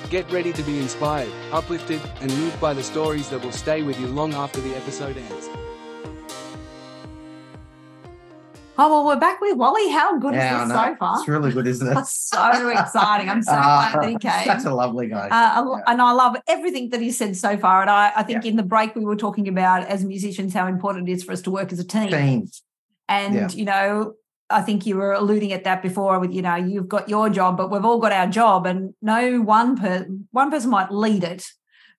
Get 0.10 0.32
ready 0.32 0.54
to 0.54 0.64
be 0.64 0.80
inspired, 0.80 1.32
uplifted, 1.52 2.02
and 2.22 2.36
moved 2.38 2.60
by 2.60 2.74
the 2.74 2.84
stories 2.84 3.30
that 3.30 3.44
will 3.44 3.52
stay 3.52 3.84
with 3.84 4.00
you 4.00 4.08
long 4.08 4.34
after 4.34 4.62
the 4.62 4.76
episode 4.76 5.18
ends. 5.18 5.50
Oh 8.76 8.90
well, 8.90 9.06
we're 9.06 9.20
back 9.20 9.40
with 9.40 9.56
Wally. 9.56 9.90
How 9.90 10.18
good 10.18 10.34
yeah, 10.34 10.64
is 10.64 10.70
this 10.70 10.78
so 10.78 10.96
far? 10.96 11.20
It's 11.20 11.28
really 11.28 11.52
good, 11.52 11.68
isn't 11.68 11.88
it? 11.88 11.94
That's 11.94 12.12
so 12.12 12.70
exciting! 12.70 13.30
I'm 13.30 13.44
so 13.44 13.52
uh, 13.52 13.92
glad 13.92 14.02
that 14.02 14.10
he 14.10 14.18
came. 14.18 14.46
Such 14.46 14.66
a 14.66 14.74
lovely 14.74 15.08
guy, 15.08 15.28
uh, 15.28 15.64
yeah. 15.64 15.84
and 15.86 16.02
I 16.02 16.12
love 16.12 16.38
everything 16.48 16.90
that 16.90 17.00
he 17.00 17.12
said 17.12 17.38
so 17.38 17.56
far. 17.56 17.82
And 17.82 17.90
I, 17.90 18.12
I 18.16 18.24
think 18.24 18.44
yeah. 18.44 18.52
in 18.52 18.58
the 18.58 18.64
break 18.64 18.96
we 18.96 19.06
were 19.06 19.16
talking 19.16 19.48
about 19.48 19.86
as 19.86 20.04
musicians 20.04 20.56
how 20.56 20.66
important 20.66 21.08
it 21.08 21.12
is 21.12 21.24
for 21.24 21.34
us 21.34 21.42
to 21.44 21.52
work 21.52 21.72
as 21.72 21.80
a 21.80 21.84
team. 21.84 22.10
Team. 22.10 22.48
And 23.08 23.54
you 23.54 23.66
know, 23.66 24.16
I 24.50 24.62
think 24.62 24.88
you 24.88 24.96
were 24.96 25.14
alluding 25.14 25.54
at 25.54 25.66
that 25.66 25.84
before 25.84 26.20
with 26.20 26.34
you 26.34 26.42
know 26.42 26.56
you've 26.56 26.90
got 26.90 27.08
your 27.08 27.30
job, 27.30 27.58
but 27.58 27.70
we've 27.70 27.86
all 27.86 28.00
got 28.00 28.12
our 28.12 28.28
job, 28.28 28.66
and 28.66 28.96
no 29.04 29.40
one 29.40 29.78
per 29.78 30.08
one 30.32 30.50
person 30.50 30.72
might 30.72 30.92
lead 30.92 31.24
it, 31.24 31.46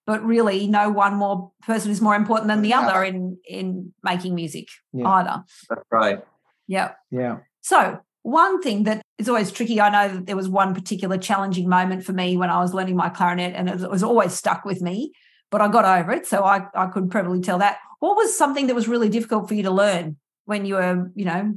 but 0.07 0.25
really 0.25 0.67
no 0.67 0.91
one 0.91 1.15
more 1.15 1.53
person 1.63 1.93
is 1.93 2.01
more 2.01 2.17
important 2.17 2.49
than 2.49 2.63
the 2.63 2.75
other 2.75 3.05
in 3.05 3.39
in 3.49 3.93
making 4.03 4.35
music 4.35 4.67
either. 4.93 5.45
That's 5.69 5.85
right. 5.93 6.25
Yeah. 6.67 6.93
Yeah. 7.11 7.39
So 7.61 8.01
one 8.23 8.63
thing 8.63 8.85
that 8.85 9.03
is 9.19 9.29
always 9.29 9.53
tricky, 9.53 9.81
I 9.81 9.91
know 9.91 10.15
that 10.15 10.27
there 10.27 10.37
was 10.37 10.49
one 10.49 10.75
particular 10.75 11.19
challenging 11.19 11.69
moment 11.69 12.05
for 12.05 12.13
me 12.13 12.37
when 12.37 12.51
I 12.51 12.61
was 12.61 12.75
learning 12.75 12.97
my 12.97 13.11
clarinet, 13.11 13.55
and 13.55 13.69
it 13.69 13.91
was 13.91 14.03
always 14.03 14.33
stuck 14.33 14.65
with 14.65 14.81
me, 14.81 15.13
but 15.51 15.61
I 15.61 15.69
got 15.69 15.85
over 15.85 16.13
it. 16.13 16.27
So 16.27 16.43
I, 16.43 16.67
I 16.75 16.87
could 16.87 17.11
probably 17.11 17.41
tell 17.41 17.59
that. 17.59 17.79
What 18.01 18.17
was 18.17 18.37
something 18.37 18.67
that 18.67 18.75
was 18.75 18.89
really 18.89 19.09
difficult 19.09 19.49
for 19.49 19.55
you 19.55 19.63
to 19.65 19.71
learn 19.71 20.17
when 20.47 20.67
you 20.67 20.75
were, 20.75 21.11
you 21.15 21.25
know, 21.25 21.55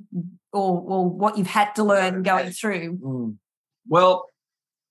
or, 0.51 0.81
or 0.81 1.09
what 1.09 1.37
you've 1.37 1.47
had 1.47 1.73
to 1.75 1.83
learn 1.83 2.23
going 2.23 2.51
through? 2.51 2.97
Mm. 2.97 3.37
Well, 3.87 4.29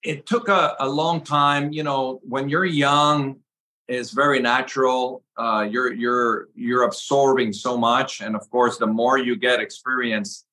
it 0.03 0.27
took 0.27 0.49
a, 0.49 0.77
a 0.79 0.89
long 0.89 1.23
time. 1.23 1.73
You 1.73 1.83
know, 1.83 2.21
when 2.23 2.49
you're 2.49 2.65
young, 2.65 3.41
is 3.89 4.11
very 4.11 4.41
natural. 4.41 5.23
Uh, 5.37 5.67
you're 5.71 5.93
you're 5.93 6.49
you're 6.55 6.83
absorbing 6.83 7.53
so 7.53 7.77
much, 7.77 8.21
and 8.21 8.35
of 8.35 8.49
course, 8.51 8.79
the 8.79 8.87
more 8.87 9.19
you 9.19 9.37
get 9.37 9.61
experience, 9.61 10.45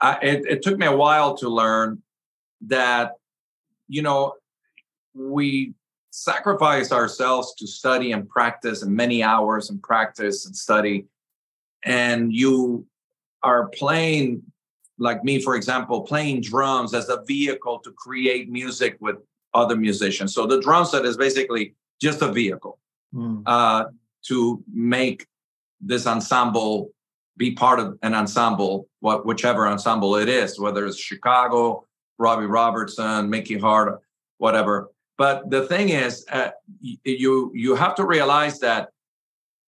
I, 0.00 0.18
it, 0.22 0.46
it 0.46 0.62
took 0.62 0.78
me 0.78 0.86
a 0.86 0.96
while 0.96 1.36
to 1.38 1.48
learn 1.48 2.02
that 2.62 3.12
you 3.88 4.02
know 4.02 4.34
we 5.14 5.74
sacrifice 6.10 6.92
ourselves 6.92 7.54
to 7.54 7.66
study 7.66 8.12
and 8.12 8.28
practice, 8.28 8.82
and 8.82 8.94
many 8.94 9.22
hours 9.22 9.70
and 9.70 9.82
practice 9.82 10.46
and 10.46 10.54
study, 10.54 11.06
and 11.84 12.32
you 12.32 12.86
are 13.42 13.68
playing 13.68 14.42
like 14.98 15.24
me, 15.24 15.40
for 15.40 15.56
example, 15.56 16.02
playing 16.02 16.42
drums 16.42 16.94
as 16.94 17.08
a 17.08 17.22
vehicle 17.26 17.78
to 17.80 17.90
create 17.92 18.50
music 18.50 18.96
with 19.00 19.16
other 19.54 19.74
musicians. 19.76 20.34
So 20.34 20.46
the 20.46 20.60
drum 20.60 20.84
set 20.84 21.04
is 21.04 21.16
basically 21.16 21.74
just 22.00 22.22
a 22.22 22.30
vehicle 22.30 22.78
mm. 23.14 23.42
uh, 23.46 23.86
to 24.26 24.62
make 24.72 25.26
this 25.80 26.06
ensemble 26.06 26.90
be 27.36 27.52
part 27.52 27.80
of 27.80 27.98
an 28.02 28.14
ensemble, 28.14 28.88
what 29.00 29.26
whichever 29.26 29.66
ensemble 29.66 30.16
it 30.16 30.28
is, 30.28 30.58
whether 30.60 30.86
it's 30.86 30.98
Chicago, 30.98 31.86
Robbie 32.18 32.46
Robertson, 32.46 33.30
Mickey 33.30 33.58
Hart, 33.58 34.00
whatever. 34.38 34.90
But 35.18 35.50
the 35.50 35.66
thing 35.66 35.88
is, 35.88 36.24
uh, 36.30 36.50
you 36.80 37.50
you 37.54 37.74
have 37.74 37.94
to 37.96 38.04
realize 38.04 38.60
that 38.60 38.90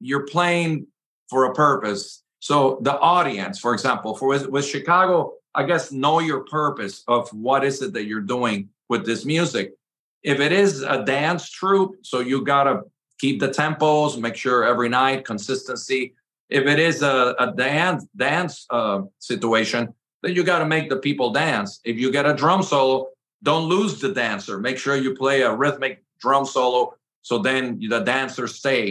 you're 0.01 0.27
playing 0.27 0.87
for 1.29 1.47
a 1.47 1.55
purpose. 1.55 2.23
So 2.41 2.79
the 2.83 2.99
audience, 2.99 3.59
for 3.59 3.73
example, 3.73 4.15
for 4.15 4.29
with, 4.29 4.49
with 4.49 4.67
Chicago, 4.67 5.35
I 5.55 5.65
guess 5.65 5.93
know 5.93 6.21
your 6.21 6.41
purpose 6.41 7.03
of 7.09 7.29
what 7.33 7.65
is 7.65 7.81
it 7.81 7.93
that 7.95 8.05
you're 8.05 8.21
doing 8.21 8.69
with 8.89 9.07
this 9.07 9.25
music. 9.25 9.75
If 10.23 10.41
it 10.41 10.53
is 10.53 10.83
a 10.83 11.05
dance 11.05 11.49
troupe, 11.51 11.97
so 12.03 12.21
you 12.21 12.45
gotta 12.45 12.83
keep 13.25 13.41
the 13.41 13.49
tempos, 13.49 14.19
make 14.27 14.37
sure 14.37 14.59
every 14.65 14.91
night 14.91 15.25
consistency. 15.25 16.03
If 16.51 16.65
it 16.73 16.79
is 16.79 16.97
a, 17.03 17.35
a 17.45 17.47
dance 17.67 18.05
dance 18.15 18.55
uh, 18.69 19.01
situation, 19.19 19.83
then 20.23 20.33
you 20.37 20.43
got 20.45 20.59
to 20.65 20.67
make 20.67 20.87
the 20.91 21.01
people 21.09 21.29
dance. 21.33 21.81
If 21.85 21.97
you 22.03 22.09
get 22.19 22.27
a 22.27 22.35
drum 22.43 22.63
solo, 22.63 23.09
don't 23.43 23.67
lose 23.75 23.93
the 24.03 24.13
dancer. 24.13 24.55
Make 24.59 24.79
sure 24.83 24.95
you 24.97 25.15
play 25.15 25.39
a 25.43 25.53
rhythmic 25.63 25.95
drum 26.25 26.45
solo 26.45 26.79
so 27.23 27.35
then 27.39 27.63
the 27.95 28.01
dancers 28.01 28.53
stay. 28.63 28.85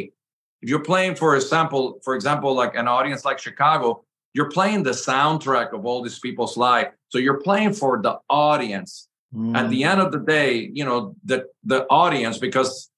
If 0.64 0.68
you're 0.70 0.88
playing 0.92 1.16
for 1.24 1.36
example, 1.36 1.84
for 2.06 2.14
example, 2.16 2.50
like 2.64 2.74
an 2.82 2.88
audience 2.88 3.24
like 3.30 3.38
Chicago, 3.38 4.04
you're 4.36 4.54
playing 4.58 4.82
the 4.90 4.96
soundtrack 5.10 5.74
of 5.78 5.86
all 5.86 6.02
these 6.02 6.20
people's 6.28 6.58
life. 6.58 6.90
So 7.10 7.18
you're 7.20 7.42
playing 7.50 7.74
for 7.74 8.02
the 8.02 8.16
audience. 8.30 9.08
Mm. 9.36 9.56
At 9.60 9.70
the 9.70 9.84
end 9.92 10.00
of 10.02 10.12
the 10.12 10.24
day, 10.38 10.52
you 10.78 10.86
know, 10.86 11.16
the 11.24 11.38
the 11.72 11.80
audience, 12.04 12.38
because 12.48 12.90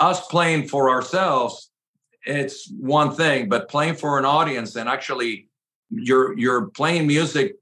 us 0.00 0.26
playing 0.26 0.68
for 0.68 0.90
ourselves, 0.90 1.70
it's 2.24 2.70
one 2.78 3.14
thing, 3.14 3.48
but 3.48 3.68
playing 3.68 3.94
for 3.94 4.18
an 4.18 4.24
audience 4.24 4.76
and 4.76 4.88
actually 4.88 5.48
you're 5.90 6.38
you're 6.38 6.66
playing 6.66 7.06
music 7.06 7.56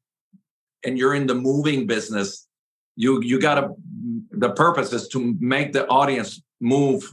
and 0.84 0.98
you're 0.98 1.14
in 1.14 1.26
the 1.26 1.34
moving 1.34 1.86
business, 1.86 2.46
you 2.96 3.22
you 3.22 3.40
gotta 3.40 3.74
the 4.30 4.50
purpose 4.50 4.92
is 4.92 5.08
to 5.08 5.36
make 5.40 5.72
the 5.72 5.86
audience 5.88 6.42
move 6.60 7.12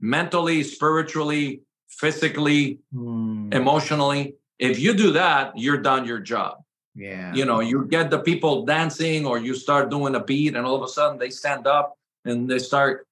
mentally, 0.00 0.62
spiritually, 0.62 1.62
physically, 1.88 2.78
mm. 2.94 3.52
emotionally. 3.54 4.34
If 4.58 4.78
you 4.78 4.94
do 4.94 5.12
that, 5.12 5.52
you're 5.56 5.78
done 5.78 6.06
your 6.06 6.20
job. 6.20 6.62
Yeah. 6.94 7.32
You 7.34 7.44
know, 7.44 7.60
you 7.60 7.86
get 7.86 8.10
the 8.10 8.18
people 8.18 8.64
dancing 8.64 9.26
or 9.26 9.38
you 9.38 9.54
start 9.54 9.90
doing 9.90 10.14
a 10.14 10.20
beat 10.20 10.56
and 10.56 10.66
all 10.66 10.76
of 10.76 10.82
a 10.82 10.88
sudden 10.88 11.18
they 11.18 11.30
stand 11.30 11.66
up 11.66 11.96
and 12.24 12.48
they 12.48 12.58
start 12.58 13.06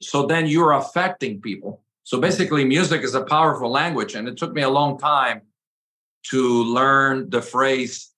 so 0.00 0.26
then 0.26 0.46
you're 0.46 0.72
affecting 0.72 1.40
people. 1.40 1.82
So 2.04 2.20
basically, 2.20 2.64
music 2.64 3.02
is 3.02 3.14
a 3.14 3.22
powerful 3.24 3.70
language. 3.70 4.14
And 4.14 4.28
it 4.28 4.36
took 4.36 4.52
me 4.52 4.62
a 4.62 4.68
long 4.68 4.98
time 4.98 5.42
to 6.24 6.64
learn 6.64 7.30
the 7.30 7.42
phrase, 7.42 8.10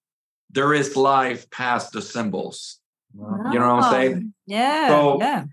there 0.51 0.75
is 0.75 0.97
life 0.97 1.49
past 1.51 1.93
the 1.93 2.03
cymbals. 2.03 2.81
Wow. 3.15 3.53
You 3.53 3.59
know 3.59 3.75
what 3.75 3.85
I'm 3.85 3.93
saying? 3.93 4.35
Yeah. 4.47 4.89
So 4.89 5.19
yeah. 5.21 5.45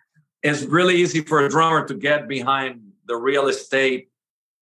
it's 0.42 0.64
really 0.64 0.96
easy 0.96 1.22
for 1.22 1.46
a 1.46 1.50
drummer 1.50 1.88
to 1.88 1.94
get 1.94 2.28
behind 2.28 2.82
the 3.06 3.16
real 3.16 3.48
estate 3.48 4.10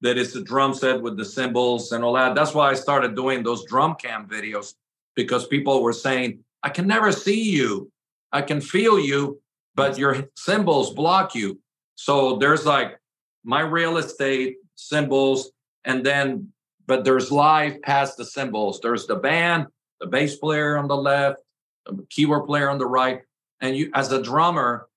that 0.01 0.17
is 0.17 0.33
the 0.33 0.41
drum 0.41 0.73
set 0.73 1.01
with 1.01 1.17
the 1.17 1.25
cymbals 1.25 1.91
and 1.91 2.03
all 2.03 2.13
that. 2.13 2.35
That's 2.35 2.53
why 2.53 2.69
I 2.69 2.73
started 2.73 3.15
doing 3.15 3.43
those 3.43 3.65
drum 3.65 3.95
cam 3.95 4.27
videos 4.27 4.73
because 5.15 5.45
people 5.47 5.83
were 5.83 5.93
saying, 5.93 6.43
I 6.63 6.69
can 6.69 6.87
never 6.87 7.11
see 7.11 7.51
you. 7.51 7.91
I 8.31 8.41
can 8.41 8.61
feel 8.61 8.99
you, 8.99 9.41
but 9.75 9.97
your 9.97 10.29
cymbals 10.35 10.93
block 10.93 11.35
you. 11.35 11.59
So 11.95 12.37
there's 12.37 12.65
like 12.65 12.99
my 13.43 13.61
real 13.61 13.97
estate 13.97 14.57
cymbals, 14.75 15.51
and 15.85 16.05
then 16.05 16.51
but 16.87 17.05
there's 17.05 17.31
live 17.31 17.81
past 17.81 18.17
the 18.17 18.25
cymbals. 18.25 18.79
There's 18.81 19.07
the 19.07 19.15
band, 19.15 19.67
the 19.99 20.07
bass 20.07 20.35
player 20.35 20.77
on 20.77 20.87
the 20.87 20.97
left, 20.97 21.37
the 21.85 22.05
keyboard 22.09 22.45
player 22.45 22.69
on 22.69 22.79
the 22.79 22.87
right, 22.87 23.21
and 23.61 23.75
you 23.75 23.91
as 23.93 24.11
a 24.11 24.21
drummer, 24.21 24.87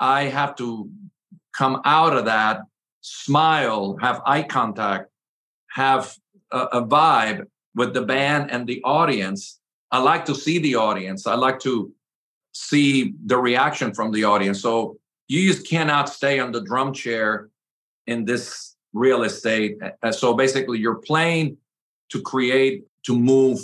I 0.00 0.24
have 0.24 0.54
to 0.56 0.90
come 1.56 1.80
out 1.84 2.16
of 2.16 2.26
that, 2.26 2.60
smile, 3.00 3.96
have 4.00 4.22
eye 4.24 4.44
contact, 4.44 5.10
have 5.70 6.14
a, 6.52 6.58
a 6.58 6.86
vibe 6.86 7.46
with 7.74 7.94
the 7.94 8.02
band 8.02 8.50
and 8.50 8.66
the 8.66 8.82
audience. 8.84 9.60
I 9.90 9.98
like 9.98 10.24
to 10.26 10.34
see 10.34 10.58
the 10.58 10.76
audience. 10.76 11.26
I 11.26 11.34
like 11.34 11.58
to 11.60 11.92
see 12.58 13.14
the 13.24 13.38
reaction 13.38 13.94
from 13.94 14.10
the 14.10 14.24
audience. 14.24 14.60
So 14.60 14.98
you 15.28 15.52
just 15.52 15.66
cannot 15.66 16.08
stay 16.08 16.40
on 16.40 16.50
the 16.52 16.60
drum 16.60 16.92
chair 16.92 17.48
in 18.06 18.24
this 18.24 18.74
real 18.92 19.22
estate. 19.22 19.78
So 20.10 20.34
basically, 20.34 20.78
you're 20.78 20.96
playing 20.96 21.58
to 22.10 22.20
create, 22.20 22.84
to 23.04 23.16
move 23.16 23.60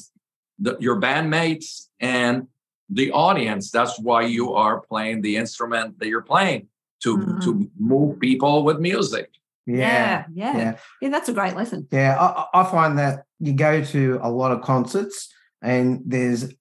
the, 0.58 0.76
your 0.78 1.00
bandmates 1.00 1.88
and 1.98 2.46
the 2.88 3.10
audience. 3.10 3.70
That's 3.70 3.98
why 3.98 4.22
you 4.22 4.54
are 4.54 4.80
playing 4.80 5.22
the 5.22 5.36
instrument 5.36 5.98
that 5.98 6.08
you're 6.08 6.22
playing 6.22 6.68
to 7.02 7.16
mm-hmm. 7.16 7.40
to 7.40 7.70
move 7.78 8.20
people 8.20 8.62
with 8.62 8.78
music. 8.78 9.30
Yeah, 9.66 10.26
yeah, 10.32 10.56
yeah, 10.56 10.76
yeah. 11.00 11.08
That's 11.08 11.28
a 11.30 11.32
great 11.32 11.56
lesson. 11.56 11.88
Yeah, 11.90 12.16
I, 12.20 12.60
I 12.60 12.70
find 12.70 12.98
that 12.98 13.24
you 13.40 13.54
go 13.54 13.82
to 13.82 14.20
a 14.22 14.30
lot 14.30 14.52
of 14.52 14.60
concerts, 14.62 15.32
and 15.62 16.02
there's 16.04 16.52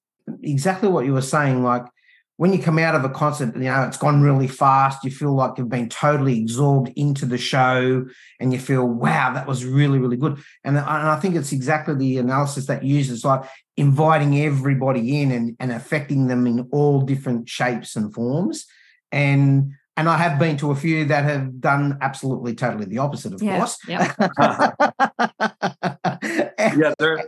exactly 0.41 0.88
what 0.88 1.06
you 1.06 1.13
were 1.13 1.22
saying. 1.22 1.63
Like 1.63 1.84
when 2.38 2.52
you 2.52 2.60
come 2.60 2.80
out 2.80 2.96
of 2.96 3.04
a 3.04 3.10
concert, 3.10 3.56
you 3.56 3.63
know, 3.63 3.84
it's 3.84 3.98
gone 3.98 4.22
really 4.22 4.48
fast. 4.48 5.04
You 5.04 5.12
feel 5.12 5.36
like 5.36 5.58
you've 5.58 5.69
been 5.69 5.89
totally 5.89 6.41
absorbed 6.41 6.91
into 6.96 7.26
the 7.26 7.38
show 7.38 8.06
and 8.39 8.52
you 8.52 8.60
feel, 8.60 8.86
wow, 8.86 9.34
that 9.34 9.48
was 9.48 9.65
really, 9.65 10.00
really 10.00 10.17
good. 10.17 10.38
And, 10.63 10.78
and 10.78 10.88
I 10.88 11.19
think 11.19 11.36
it's 11.36 11.52
exactly 11.52 11.93
the 11.93 12.17
analysis 12.17 12.65
that 12.65 12.84
uses 12.84 13.24
like 13.24 13.43
inviting 13.78 14.41
everybody 14.41 15.22
in 15.22 15.32
and, 15.32 15.56
and 15.60 15.72
affecting 15.72 16.28
them 16.28 16.48
in 16.48 16.67
all 16.72 17.02
different 17.02 17.50
shapes 17.50 17.96
and 17.96 18.13
forms. 18.13 18.65
And 19.12 19.74
and 19.96 20.10
I 20.10 20.17
have 20.17 20.39
been 20.39 20.58
to 20.58 20.72
a 20.72 20.76
few 20.76 21.06
that 21.06 21.24
have 21.24 21.62
done 21.62 22.00
absolutely 22.02 22.56
totally 22.56 22.86
the 22.86 22.98
opposite, 22.98 23.32
of 23.32 23.43
yeah, 23.43 23.60
course. 23.60 23.78
Yeah. 23.88 24.12
yeah, 26.76 26.93
they're 26.98 27.24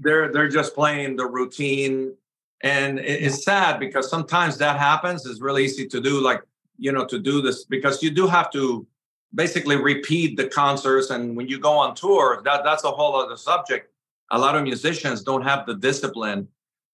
they're 0.00 0.32
they're 0.32 0.48
just 0.48 0.76
playing 0.76 1.16
the 1.16 1.26
routine 1.26 2.14
and 2.62 2.98
it's 2.98 3.44
sad 3.44 3.78
because 3.78 4.08
sometimes 4.08 4.56
that 4.58 4.78
happens 4.78 5.26
it's 5.26 5.40
really 5.40 5.64
easy 5.64 5.86
to 5.86 6.00
do 6.00 6.20
like 6.22 6.42
you 6.78 6.90
know 6.90 7.04
to 7.04 7.18
do 7.18 7.42
this 7.42 7.64
because 7.64 8.02
you 8.02 8.10
do 8.10 8.26
have 8.26 8.50
to 8.50 8.86
basically 9.34 9.76
repeat 9.76 10.36
the 10.36 10.48
concerts 10.48 11.10
and 11.10 11.36
when 11.36 11.46
you 11.46 11.58
go 11.58 11.72
on 11.72 11.94
tour 11.94 12.40
that 12.44 12.64
that's 12.64 12.84
a 12.84 12.90
whole 12.90 13.16
other 13.16 13.36
subject. 13.36 13.92
A 14.30 14.38
lot 14.38 14.56
of 14.56 14.64
musicians 14.64 15.22
don't 15.22 15.42
have 15.42 15.66
the 15.66 15.74
discipline 15.74 16.48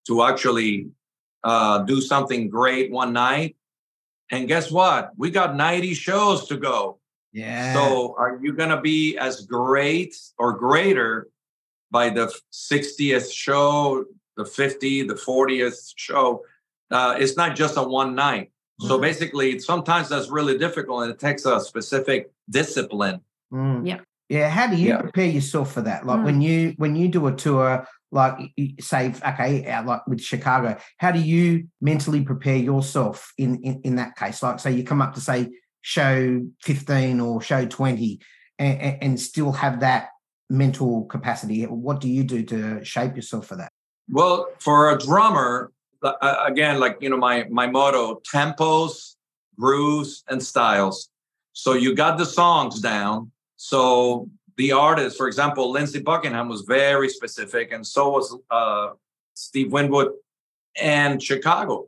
to 0.06 0.22
actually 0.22 0.88
uh, 1.44 1.78
do 1.78 2.00
something 2.00 2.50
great 2.50 2.90
one 2.90 3.12
night. 3.12 3.56
And 4.30 4.48
guess 4.48 4.70
what? 4.70 5.12
We 5.16 5.30
got 5.30 5.56
90 5.56 5.94
shows 5.94 6.46
to 6.48 6.56
go. 6.56 6.98
Yeah. 7.34 7.72
so 7.72 8.14
are 8.18 8.38
you 8.42 8.52
going 8.52 8.68
to 8.68 8.80
be 8.82 9.16
as 9.16 9.46
great 9.46 10.14
or 10.36 10.52
greater 10.52 11.28
by 11.90 12.10
the 12.10 12.30
60th 12.52 13.32
show 13.32 14.04
the 14.36 14.44
50, 14.44 15.04
the 15.04 15.14
40th 15.14 15.92
show. 15.96 16.44
Uh, 16.90 17.16
it's 17.18 17.36
not 17.36 17.56
just 17.56 17.76
a 17.76 17.82
one 17.82 18.14
night. 18.14 18.52
Mm. 18.80 18.88
So 18.88 18.98
basically, 18.98 19.58
sometimes 19.58 20.08
that's 20.08 20.28
really 20.28 20.58
difficult 20.58 21.04
and 21.04 21.12
it 21.12 21.18
takes 21.18 21.44
a 21.44 21.60
specific 21.60 22.30
discipline. 22.48 23.20
Mm. 23.52 23.86
Yeah. 23.86 24.00
Yeah. 24.28 24.48
How 24.48 24.66
do 24.66 24.76
you 24.76 24.90
yeah. 24.90 25.00
prepare 25.00 25.26
yourself 25.26 25.72
for 25.72 25.82
that? 25.82 26.06
Like 26.06 26.20
mm. 26.20 26.24
when 26.24 26.40
you 26.40 26.74
when 26.76 26.96
you 26.96 27.08
do 27.08 27.26
a 27.26 27.32
tour, 27.32 27.86
like 28.10 28.52
say, 28.80 29.14
okay, 29.26 29.82
like 29.84 30.06
with 30.06 30.20
Chicago, 30.20 30.76
how 30.98 31.12
do 31.12 31.20
you 31.20 31.68
mentally 31.80 32.22
prepare 32.22 32.56
yourself 32.56 33.32
in, 33.38 33.62
in 33.62 33.80
in 33.84 33.96
that 33.96 34.16
case? 34.16 34.42
Like, 34.42 34.60
say 34.60 34.72
you 34.72 34.84
come 34.84 35.02
up 35.02 35.14
to 35.14 35.20
say 35.20 35.50
show 35.82 36.42
15 36.62 37.20
or 37.20 37.42
show 37.42 37.66
20 37.66 38.20
and, 38.58 39.02
and 39.02 39.20
still 39.20 39.52
have 39.52 39.80
that 39.80 40.10
mental 40.48 41.04
capacity. 41.06 41.64
What 41.64 42.00
do 42.00 42.08
you 42.08 42.24
do 42.24 42.44
to 42.44 42.84
shape 42.84 43.16
yourself 43.16 43.46
for 43.46 43.56
that? 43.56 43.72
Well, 44.08 44.48
for 44.58 44.90
a 44.90 44.98
drummer, 44.98 45.72
again, 46.02 46.80
like 46.80 46.98
you 47.00 47.10
know, 47.10 47.16
my 47.16 47.46
my 47.50 47.66
motto: 47.66 48.20
tempos, 48.32 49.16
grooves, 49.58 50.24
and 50.28 50.42
styles. 50.42 51.10
So 51.52 51.74
you 51.74 51.94
got 51.94 52.18
the 52.18 52.26
songs 52.26 52.80
down. 52.80 53.30
So 53.56 54.28
the 54.56 54.72
artist, 54.72 55.16
for 55.16 55.28
example, 55.28 55.70
Lindsey 55.70 56.00
Buckingham 56.00 56.48
was 56.48 56.62
very 56.62 57.08
specific, 57.08 57.72
and 57.72 57.86
so 57.86 58.10
was 58.10 58.36
uh, 58.50 58.90
Steve 59.34 59.72
Winwood 59.72 60.12
and 60.80 61.22
Chicago. 61.22 61.86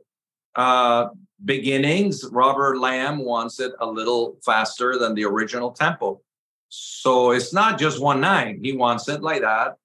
Uh, 0.55 1.09
beginnings, 1.43 2.23
Robert 2.31 2.77
Lamm 2.77 3.23
wants 3.23 3.59
it 3.59 3.73
a 3.79 3.85
little 3.85 4.37
faster 4.43 4.97
than 4.97 5.15
the 5.15 5.25
original 5.25 5.71
tempo. 5.71 6.21
So 6.69 7.31
it's 7.31 7.53
not 7.53 7.77
just 7.77 8.01
one 8.01 8.21
night. 8.21 8.59
He 8.61 8.73
wants 8.73 9.07
it 9.09 9.21
like 9.21 9.41
that 9.41 9.75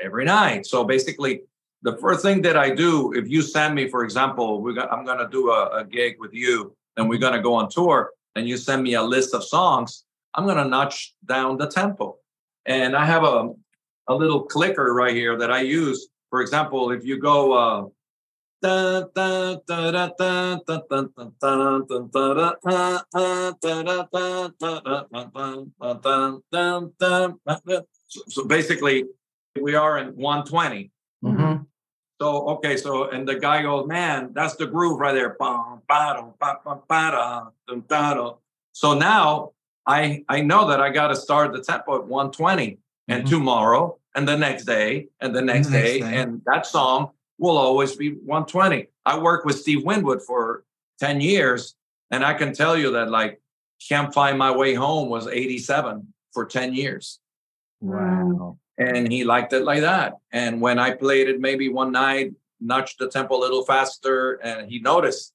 every 0.00 0.24
night. 0.24 0.66
So 0.66 0.84
basically, 0.84 1.42
the 1.82 1.96
first 1.98 2.22
thing 2.22 2.42
that 2.42 2.56
I 2.56 2.70
do, 2.70 3.12
if 3.14 3.28
you 3.28 3.42
send 3.42 3.74
me, 3.74 3.88
for 3.88 4.02
example, 4.04 4.60
we 4.60 4.74
got, 4.74 4.92
I'm 4.92 5.04
going 5.04 5.18
to 5.18 5.28
do 5.28 5.50
a, 5.50 5.80
a 5.80 5.84
gig 5.84 6.16
with 6.18 6.34
you 6.34 6.74
and 6.96 7.08
we're 7.08 7.18
going 7.18 7.34
to 7.34 7.40
go 7.40 7.54
on 7.54 7.68
tour 7.68 8.10
and 8.34 8.48
you 8.48 8.56
send 8.56 8.82
me 8.82 8.94
a 8.94 9.02
list 9.02 9.34
of 9.34 9.44
songs, 9.44 10.04
I'm 10.34 10.44
going 10.44 10.56
to 10.56 10.64
notch 10.64 11.14
down 11.24 11.56
the 11.56 11.68
tempo. 11.68 12.16
And 12.66 12.96
I 12.96 13.04
have 13.04 13.24
a, 13.24 13.50
a 14.08 14.14
little 14.14 14.42
clicker 14.42 14.92
right 14.92 15.14
here 15.14 15.38
that 15.38 15.50
I 15.50 15.60
use. 15.60 16.08
For 16.30 16.40
example, 16.40 16.90
if 16.90 17.04
you 17.04 17.18
go, 17.18 17.52
uh, 17.52 17.84
so 28.26 28.44
basically 28.46 29.04
we 29.60 29.76
are 29.76 29.98
in 29.98 30.08
120 30.16 30.90
Mhm. 31.24 31.66
so 32.20 32.48
okay, 32.48 32.76
so 32.76 33.10
and 33.10 33.26
the 33.28 33.36
guy 33.36 33.62
goes, 33.62 33.86
man, 33.86 34.32
that's 34.32 34.56
the 34.56 34.66
groove 34.66 34.98
right 35.00 35.12
there. 35.14 35.36
So 38.72 38.94
now 38.94 39.52
I 39.86 40.24
I 40.28 40.40
know 40.42 40.68
that 40.68 40.80
I 40.80 40.90
got 40.90 41.08
to 41.08 41.16
start 41.16 41.52
the 41.52 41.62
tempo 41.62 41.96
at 41.96 42.06
120, 42.06 42.78
and 43.08 43.24
Mhm. 43.24 43.28
tomorrow, 43.30 43.98
and 44.14 44.26
the 44.28 44.36
next 44.36 44.64
day, 44.64 45.08
and 45.20 45.34
the 45.34 45.42
next, 45.42 45.70
next 45.70 45.82
day, 45.82 46.00
day. 46.00 46.16
and 46.16 46.42
that 46.46 46.66
song 46.66 47.10
will 47.38 47.56
always 47.56 47.96
be 47.96 48.10
120. 48.26 48.88
I 49.06 49.18
worked 49.18 49.46
with 49.46 49.58
Steve 49.58 49.84
Winwood 49.84 50.22
for 50.22 50.64
10 50.98 51.20
years, 51.20 51.74
and 52.10 52.24
I 52.24 52.34
can 52.34 52.52
tell 52.52 52.76
you 52.76 52.90
that 52.92 53.10
like 53.10 53.40
Can't 53.88 54.12
Find 54.12 54.36
My 54.38 54.50
Way 54.50 54.74
Home 54.74 55.08
was 55.08 55.26
87 55.28 56.12
for 56.32 56.44
10 56.46 56.74
years 56.74 57.20
Wow. 57.80 58.58
And 58.78 59.10
he 59.10 59.24
liked 59.24 59.52
it 59.52 59.64
like 59.64 59.80
that. 59.80 60.14
And 60.32 60.60
when 60.60 60.78
I 60.78 60.92
played 60.92 61.28
it, 61.28 61.40
maybe 61.40 61.68
one 61.68 61.92
night, 61.92 62.32
nudged 62.60 62.96
the 62.98 63.08
tempo 63.08 63.36
a 63.36 63.40
little 63.40 63.64
faster, 63.64 64.34
and 64.34 64.70
he 64.70 64.78
noticed, 64.78 65.32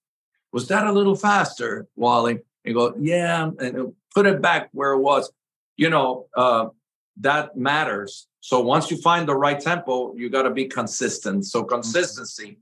was 0.51 0.67
that 0.69 0.85
a 0.87 0.91
little 0.91 1.15
faster, 1.15 1.87
Wally? 1.95 2.39
He 2.63 2.73
go, 2.73 2.95
yeah, 2.97 3.49
and 3.59 3.93
put 4.13 4.25
it 4.25 4.41
back 4.41 4.69
where 4.71 4.93
it 4.93 4.99
was. 4.99 5.31
You 5.75 5.89
know, 5.89 6.27
uh, 6.35 6.67
that 7.21 7.57
matters. 7.57 8.27
So 8.39 8.61
once 8.61 8.91
you 8.91 8.97
find 8.97 9.27
the 9.27 9.35
right 9.35 9.59
tempo, 9.59 10.15
you 10.15 10.29
got 10.29 10.43
to 10.43 10.51
be 10.51 10.65
consistent. 10.65 11.45
So 11.45 11.63
consistency 11.63 12.59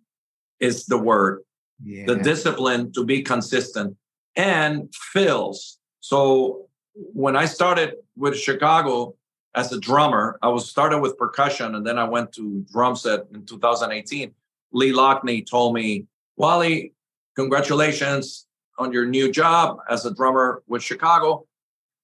is 0.59 0.85
the 0.85 0.97
word 0.97 1.41
Yeah. 1.83 2.05
the 2.05 2.17
discipline 2.17 2.91
to 2.93 3.03
be 3.03 3.21
consistent 3.23 3.97
and 4.35 4.93
fills. 5.13 5.79
So 5.99 6.67
when 6.93 7.35
I 7.35 7.45
started 7.45 7.95
with 8.15 8.37
Chicago 8.37 9.15
as 9.55 9.71
a 9.71 9.79
drummer, 9.79 10.37
I 10.41 10.47
was 10.47 10.69
started 10.69 10.99
with 10.99 11.17
percussion 11.17 11.75
and 11.75 11.85
then 11.85 11.97
I 11.97 12.05
went 12.05 12.31
to 12.33 12.65
drum 12.71 12.95
set 12.95 13.25
in 13.33 13.45
2018. 13.45 14.33
Lee 14.71 14.91
Loughnane 14.93 15.49
told 15.49 15.73
me, 15.73 16.05
Wally, 16.37 16.93
congratulations 17.35 18.47
on 18.77 18.93
your 18.93 19.05
new 19.05 19.31
job 19.31 19.79
as 19.89 20.05
a 20.05 20.13
drummer 20.13 20.63
with 20.67 20.81
Chicago. 20.81 21.45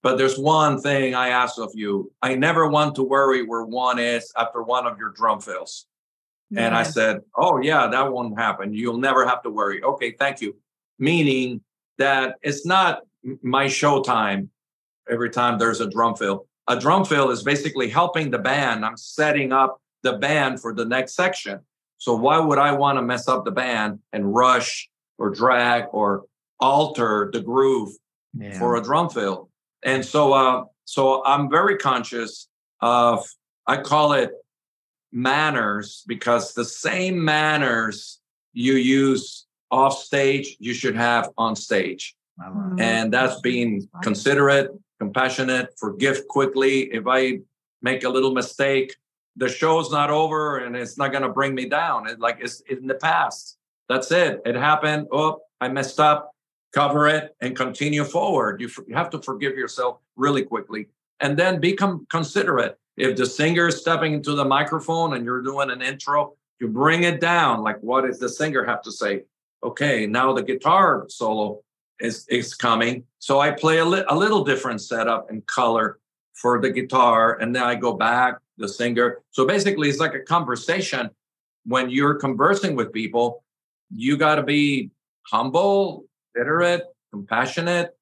But 0.04 0.18
there's 0.18 0.38
one 0.38 0.80
thing 0.80 1.16
I 1.16 1.30
ask 1.30 1.58
of 1.58 1.72
you. 1.74 2.12
I 2.22 2.36
never 2.36 2.68
want 2.68 2.96
to 2.96 3.04
worry 3.04 3.44
where 3.44 3.64
one 3.64 4.00
is 4.00 4.32
after 4.38 4.62
one 4.62 4.86
of 4.86 4.98
your 4.98 5.10
drum 5.10 5.42
fills. 5.42 5.88
And 6.56 6.74
I 6.74 6.84
said, 6.84 7.22
Oh, 7.36 7.60
yeah, 7.62 7.88
that 7.88 8.12
won't 8.12 8.40
happen. 8.40 8.74
You'll 8.74 9.00
never 9.00 9.28
have 9.28 9.42
to 9.44 9.50
worry. 9.50 9.84
Okay, 9.84 10.12
thank 10.12 10.40
you. 10.40 10.56
Meaning 10.98 11.62
that 11.98 12.36
it's 12.42 12.66
not 12.66 13.02
my 13.42 13.66
showtime 13.66 14.48
every 15.10 15.30
time 15.30 15.60
there's 15.60 15.82
a 15.82 15.90
drum 15.90 16.16
fill. 16.16 16.48
A 16.68 16.80
drum 16.80 17.06
fill 17.06 17.30
is 17.30 17.44
basically 17.44 17.90
helping 17.90 18.32
the 18.32 18.40
band. 18.40 18.86
I'm 18.86 18.98
setting 18.98 19.52
up 19.52 19.82
the 20.04 20.14
band 20.14 20.62
for 20.62 20.74
the 20.74 20.86
next 20.86 21.16
section. 21.16 21.60
So 21.98 22.16
why 22.16 22.40
would 22.40 22.60
I 22.60 22.74
want 22.74 22.98
to 22.98 23.02
mess 23.02 23.28
up 23.28 23.46
the 23.46 23.52
band 23.52 24.00
and 24.14 24.34
rush 24.34 24.90
or 25.18 25.30
drag 25.30 25.86
or 25.92 26.26
alter 26.60 27.30
the 27.32 27.42
groove 27.42 27.94
yeah. 28.38 28.58
for 28.58 28.76
a 28.76 28.84
drum 28.84 29.10
fill. 29.10 29.50
And 29.84 30.06
so 30.06 30.34
uh 30.34 30.66
so 30.86 31.24
I'm 31.26 31.50
very 31.50 31.78
conscious 31.78 32.48
of 32.82 33.26
I 33.66 33.78
call 33.78 34.14
it 34.14 34.32
manners 35.12 36.04
because 36.08 36.54
the 36.54 36.66
same 36.66 37.24
manners 37.24 38.20
you 38.54 38.74
use 38.74 39.46
off 39.72 39.98
stage 39.98 40.58
you 40.60 40.74
should 40.74 40.96
have 40.96 41.30
on 41.38 41.56
stage. 41.56 42.16
I 42.40 42.50
love 42.50 42.74
it. 42.74 42.82
And 42.82 43.14
that's 43.14 43.40
being 43.42 43.88
considerate, 44.02 44.72
compassionate, 45.00 45.74
forgive 45.78 46.28
quickly. 46.28 46.94
If 46.94 47.06
I 47.08 47.40
make 47.82 48.04
a 48.04 48.10
little 48.10 48.34
mistake, 48.34 48.96
the 49.36 49.48
show's 49.48 49.92
not 49.92 50.10
over 50.10 50.58
and 50.58 50.76
it's 50.76 50.98
not 50.98 51.12
going 51.12 51.24
to 51.24 51.30
bring 51.30 51.54
me 51.54 51.70
down. 51.70 52.08
It 52.08 52.20
like 52.20 52.40
it's 52.42 52.62
in 52.62 52.88
the 52.88 52.96
past. 52.96 53.58
That's 53.88 54.12
it. 54.12 54.42
It 54.46 54.56
happened. 54.56 55.08
Oh, 55.12 55.42
I 55.62 55.70
messed 55.70 56.00
up. 56.00 56.32
Cover 56.74 57.08
it 57.08 57.36
and 57.40 57.56
continue 57.56 58.04
forward. 58.04 58.60
You, 58.60 58.70
you 58.88 58.96
have 58.96 59.10
to 59.12 59.22
forgive 59.22 59.56
yourself 59.56 60.00
really 60.16 60.44
quickly 60.44 60.88
and 61.22 61.38
then 61.38 61.60
become 61.60 62.06
considerate. 62.10 62.78
If 62.98 63.16
the 63.16 63.26
singer 63.26 63.68
is 63.68 63.78
stepping 63.78 64.14
into 64.14 64.34
the 64.36 64.44
microphone 64.44 65.14
and 65.14 65.24
you're 65.24 65.42
doing 65.42 65.70
an 65.70 65.82
intro, 65.82 66.34
you 66.60 66.68
bring 66.68 67.04
it 67.04 67.22
down. 67.22 67.62
Like, 67.62 67.80
what 67.82 68.06
does 68.06 68.20
the 68.20 68.28
singer 68.28 68.66
have 68.66 68.82
to 68.84 68.92
say? 68.92 69.24
Okay, 69.64 70.08
now 70.08 70.34
the 70.34 70.44
guitar 70.44 71.06
solo 71.08 71.62
is 72.00 72.26
is 72.30 72.54
coming. 72.54 73.04
So 73.20 73.40
I 73.40 73.52
play 73.52 73.80
a, 73.80 73.86
li- 73.86 74.04
a 74.08 74.16
little 74.16 74.44
different 74.44 74.82
setup 74.82 75.30
and 75.30 75.46
color 75.48 76.00
for 76.34 76.62
the 76.62 76.70
guitar, 76.70 77.38
and 77.40 77.56
then 77.56 77.64
I 77.64 77.76
go 77.76 77.94
back 77.94 78.38
the 78.58 78.68
singer. 78.70 79.20
So 79.32 79.46
basically, 79.46 79.90
it's 79.90 80.00
like 80.00 80.14
a 80.14 80.20
conversation. 80.22 81.10
When 81.66 81.90
you're 81.90 82.16
conversing 82.16 82.76
with 82.76 82.94
people, 82.94 83.44
you 83.92 84.18
got 84.18 84.36
to 84.36 84.44
be 84.44 84.92
humble, 85.24 86.06
literate, 86.36 86.84
compassionate. 87.12 87.94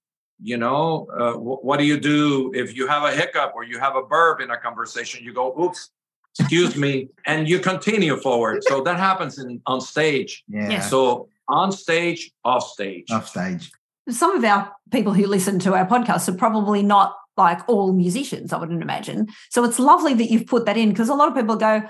You 0.41 0.57
know, 0.57 1.07
uh, 1.17 1.33
wh- 1.33 1.63
what 1.63 1.79
do 1.79 1.85
you 1.85 1.97
do 1.99 2.51
if 2.53 2.75
you 2.75 2.87
have 2.87 3.03
a 3.03 3.11
hiccup 3.15 3.53
or 3.55 3.63
you 3.63 3.79
have 3.79 3.95
a 3.95 4.03
burp 4.03 4.41
in 4.41 4.51
a 4.51 4.57
conversation? 4.57 5.23
You 5.23 5.33
go, 5.33 5.55
"Oops, 5.59 5.89
excuse 6.37 6.75
me," 6.75 7.07
and 7.25 7.47
you 7.47 7.59
continue 7.59 8.17
forward. 8.17 8.63
So 8.65 8.81
that 8.81 8.97
happens 8.97 9.39
in 9.39 9.61
on 9.65 9.79
stage. 9.79 10.43
Yeah. 10.49 10.71
Yes. 10.71 10.89
So 10.89 11.29
on 11.47 11.71
stage, 11.71 12.31
off 12.43 12.67
stage. 12.67 13.09
Off 13.11 13.29
stage. 13.29 13.71
Some 14.09 14.35
of 14.37 14.43
our 14.43 14.71
people 14.91 15.13
who 15.13 15.25
listen 15.25 15.59
to 15.59 15.73
our 15.73 15.85
podcast 15.87 16.27
are 16.29 16.37
probably 16.37 16.83
not 16.83 17.15
like 17.37 17.59
all 17.67 17.91
musicians 17.93 18.53
i 18.53 18.57
wouldn't 18.57 18.81
imagine 18.81 19.27
so 19.49 19.63
it's 19.63 19.79
lovely 19.79 20.13
that 20.13 20.29
you've 20.31 20.47
put 20.47 20.65
that 20.65 20.77
in 20.77 20.89
because 20.89 21.09
a 21.09 21.13
lot 21.13 21.27
of 21.27 21.35
people 21.35 21.55
go 21.55 21.81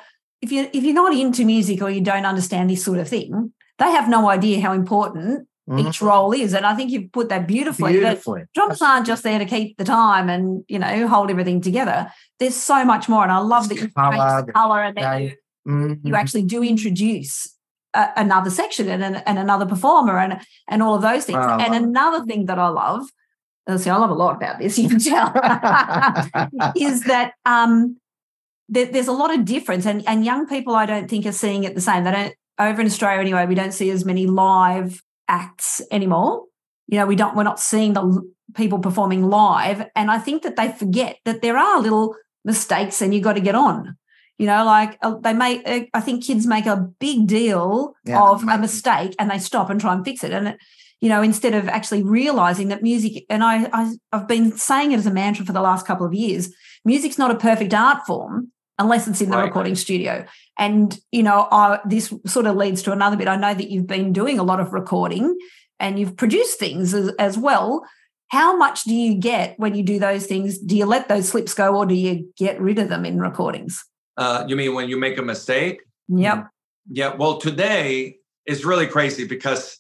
if 0.42 0.52
you 0.52 0.70
if 0.74 0.84
you're 0.84 0.94
not 0.94 1.14
into 1.14 1.46
music 1.46 1.82
or 1.82 1.90
you 1.90 2.02
don't 2.02 2.26
understand 2.26 2.70
this 2.70 2.84
sort 2.84 2.98
of 3.00 3.08
thing 3.08 3.54
they 3.78 3.92
have 3.92 4.10
no 4.10 4.30
idea 4.30 4.62
how 4.62 4.74
important 4.74 5.48
Mhm. 5.68 5.88
each 5.90 6.00
role 6.00 6.32
is 6.32 6.54
and 6.54 6.64
i 6.64 6.76
think 6.76 6.92
you've 6.92 7.12
put 7.12 7.30
that 7.30 7.48
beautifully, 7.48 7.94
that 7.94 8.00
Beautifully. 8.00 8.44
drums 8.54 8.84
aren't 8.84 9.08
just 9.08 9.24
there 9.24 9.40
to 9.40 9.46
keep 9.46 9.78
the 9.80 9.84
time 9.84 10.30
and 10.30 10.64
you 10.68 10.78
know 10.78 11.08
hold 11.08 11.32
everything 11.32 11.60
together 11.60 12.12
there's 12.40 12.56
so 12.56 12.86
much 12.86 13.10
more 13.10 13.24
and 13.24 13.32
i 13.32 13.40
love 13.40 13.68
that 13.70 13.82
you 13.82 13.90
Colour, 13.90 14.44
the 14.46 14.52
color 14.54 14.84
and 14.84 14.96
then 14.96 15.22
you, 15.24 15.32
Mhm. 15.68 16.00
you 16.04 16.14
actually 16.14 16.44
do 16.44 16.62
introduce 16.64 17.55
a, 17.96 18.14
another 18.18 18.50
section 18.50 18.90
and, 18.90 19.04
an- 19.04 19.24
and 19.26 19.40
another 19.40 19.66
performer 19.66 20.18
and 20.20 20.40
and 20.68 20.84
all 20.84 20.96
of 20.96 21.02
those 21.02 21.26
things. 21.26 21.38
Wow, 21.38 21.58
and 21.60 21.74
another 21.74 22.26
thing 22.26 22.46
that 22.46 22.60
I 22.60 22.68
love, 22.68 23.06
see, 23.78 23.90
I 23.90 23.98
love 23.98 24.10
a 24.10 24.14
lot 24.14 24.36
about 24.36 24.60
this. 24.60 24.78
You 24.78 24.90
can 24.90 25.00
tell 25.00 25.28
is 26.76 27.04
that 27.06 27.34
um, 27.46 27.98
there, 28.70 28.86
there's 28.86 29.08
a 29.08 29.14
lot 29.14 29.34
of 29.34 29.46
difference, 29.46 29.86
and 29.86 30.08
and 30.08 30.26
young 30.26 30.48
people 30.48 30.76
I 30.76 30.86
don't 30.86 31.10
think 31.10 31.26
are 31.26 31.32
seeing 31.32 31.64
it 31.64 31.76
the 31.76 31.82
same. 31.82 32.04
They 32.04 32.12
don't 32.12 32.34
over 32.60 32.82
in 32.82 32.88
Australia 32.88 33.22
anyway. 33.22 33.46
We 33.46 33.56
don't 33.56 33.74
see 33.74 33.90
as 33.90 34.06
many 34.06 34.28
live 34.28 35.02
acts 35.28 35.82
anymore. 35.92 36.44
You 36.88 37.00
know, 37.00 37.06
we 37.06 37.16
don't. 37.16 37.36
We're 37.36 37.44
not 37.44 37.60
seeing 37.60 37.94
the 37.94 38.22
people 38.56 38.80
performing 38.80 39.24
live, 39.24 39.86
and 39.96 40.12
I 40.12 40.20
think 40.20 40.44
that 40.44 40.56
they 40.56 40.72
forget 40.72 41.18
that 41.26 41.42
there 41.42 41.58
are 41.58 41.82
little 41.82 42.16
mistakes, 42.44 43.02
and 43.02 43.14
you 43.14 43.22
got 43.22 43.34
to 43.34 43.42
get 43.42 43.56
on. 43.56 43.98
You 44.38 44.48
know, 44.48 44.66
like 44.66 44.98
uh, 45.02 45.16
they 45.22 45.34
make. 45.34 45.62
Uh, 45.66 45.82
I 45.94 46.02
think 46.02 46.24
kids 46.24 46.46
make 46.46 46.66
a 46.66 46.90
big 47.00 47.28
deal 47.28 47.94
Yeah, 48.04 48.22
of 48.22 48.44
a 48.44 48.58
mistake, 48.58 49.16
and 49.18 49.32
they 49.32 49.40
stop 49.40 49.70
and 49.70 49.80
try 49.80 49.94
and 49.94 50.04
fix 50.04 50.24
it, 50.24 50.32
and 50.32 50.50
it, 50.50 50.58
you 51.02 51.10
know, 51.10 51.22
instead 51.22 51.54
of 51.54 51.68
actually 51.70 52.04
realizing 52.04 52.70
that 52.70 52.82
music, 52.82 53.26
and 53.30 53.44
I, 53.44 53.70
I, 53.72 53.94
I've 54.12 54.28
been 54.28 54.58
saying 54.58 54.92
it 54.92 54.98
as 54.98 55.06
a 55.06 55.12
mantra 55.12 55.46
for 55.46 55.54
the 55.54 55.62
last 55.62 55.86
couple 55.86 56.06
of 56.06 56.14
years, 56.14 56.54
music's 56.84 57.18
not 57.18 57.32
a 57.32 57.36
perfect 57.36 57.74
art 57.74 58.06
form 58.06 58.52
unless 58.78 59.08
it's 59.08 59.22
in 59.22 59.30
the 59.30 59.38
Right. 59.38 59.46
recording 59.46 59.76
studio. 59.76 60.26
And, 60.58 60.98
you 61.12 61.24
know, 61.24 61.48
I, 61.52 61.80
this 61.86 62.14
sort 62.26 62.46
of 62.46 62.56
leads 62.58 62.82
to 62.84 62.92
another 62.92 63.16
bit. 63.18 63.28
I 63.28 63.36
know 63.38 63.54
that 63.54 63.70
you've 63.70 63.88
been 63.88 64.14
doing 64.14 64.40
a 64.40 64.44
lot 64.44 64.60
of 64.60 64.74
recording 64.74 65.38
and 65.80 65.98
you've 66.00 66.18
produced 66.18 66.60
things 66.60 66.94
as, 66.94 67.10
as 67.20 67.38
well. 67.38 67.86
How 68.30 68.58
much 68.58 68.84
do 68.84 68.94
you 68.94 69.16
get 69.16 69.58
when 69.60 69.76
you 69.76 69.84
do 69.84 70.00
those 70.00 70.26
things? 70.26 70.58
Do 70.58 70.76
you 70.76 70.86
let 70.86 71.08
those 71.08 71.30
slips 71.30 71.54
go 71.54 71.76
or 71.76 71.86
do 71.86 71.94
you 71.94 72.34
get 72.38 72.60
rid 72.60 72.80
of 72.80 72.90
them 72.90 73.06
in 73.06 73.20
recordings? 73.20 73.84
Uh, 74.18 74.46
you 74.48 74.56
mean 74.56 74.74
when 74.74 74.90
you 74.90 74.98
make 74.98 75.18
a 75.18 75.22
mistake? 75.22 75.82
Yep. 76.08 76.48
Yeah. 76.90 77.16
Well, 77.16 77.38
today 77.38 78.18
is 78.46 78.66
really 78.66 78.88
crazy 78.88 79.26
because 79.26 79.80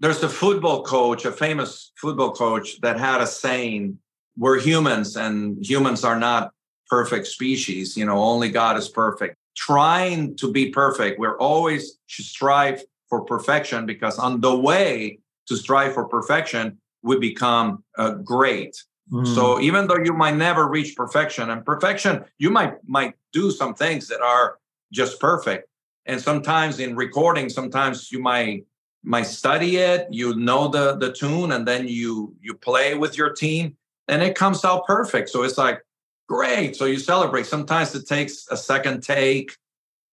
there's 0.00 0.22
a 0.22 0.28
football 0.28 0.82
coach, 0.82 1.24
a 1.24 1.32
famous 1.32 1.92
football 1.96 2.32
coach, 2.32 2.80
that 2.80 2.98
had 2.98 3.20
a 3.20 3.26
saying: 3.26 3.98
"We're 4.36 4.60
humans, 4.60 5.16
and 5.16 5.64
humans 5.64 6.04
are 6.04 6.18
not 6.18 6.52
perfect 6.88 7.26
species. 7.26 7.96
You 7.96 8.06
know, 8.06 8.18
only 8.18 8.50
God 8.50 8.76
is 8.76 8.88
perfect." 8.88 9.36
trying 9.56 10.36
to 10.36 10.52
be 10.52 10.70
perfect. 10.70 11.18
We're 11.18 11.38
always 11.38 11.98
strive 12.08 12.84
for 13.08 13.22
perfection 13.22 13.86
because 13.86 14.18
on 14.18 14.40
the 14.40 14.54
way 14.54 15.18
to 15.48 15.56
strive 15.56 15.94
for 15.94 16.04
perfection, 16.04 16.78
we 17.02 17.18
become 17.18 17.82
uh, 17.96 18.10
great. 18.10 18.76
Mm. 19.12 19.34
So 19.34 19.60
even 19.60 19.86
though 19.86 19.98
you 19.98 20.12
might 20.12 20.36
never 20.36 20.68
reach 20.68 20.96
perfection, 20.96 21.50
and 21.50 21.64
perfection, 21.64 22.24
you 22.38 22.50
might 22.50 22.76
might 22.88 23.14
do 23.32 23.50
some 23.50 23.74
things 23.74 24.08
that 24.08 24.20
are 24.20 24.58
just 24.92 25.20
perfect. 25.20 25.68
And 26.06 26.20
sometimes 26.20 26.78
in 26.80 26.96
recording, 26.96 27.48
sometimes 27.48 28.10
you 28.10 28.20
might 28.20 28.66
might 29.02 29.26
study 29.26 29.76
it, 29.76 30.08
you 30.10 30.34
know 30.34 30.68
the 30.68 30.96
the 30.96 31.12
tune, 31.12 31.52
and 31.52 31.66
then 31.66 31.86
you 31.88 32.34
you 32.40 32.54
play 32.54 32.94
with 32.94 33.16
your 33.16 33.30
team, 33.30 33.76
and 34.08 34.22
it 34.22 34.34
comes 34.34 34.64
out 34.64 34.86
perfect. 34.86 35.28
So 35.28 35.42
it's 35.44 35.58
like 35.58 35.82
great. 36.28 36.74
So 36.74 36.86
you 36.86 36.98
celebrate. 36.98 37.46
Sometimes 37.46 37.94
it 37.94 38.08
takes 38.08 38.46
a 38.50 38.56
second 38.56 39.02
take, 39.02 39.56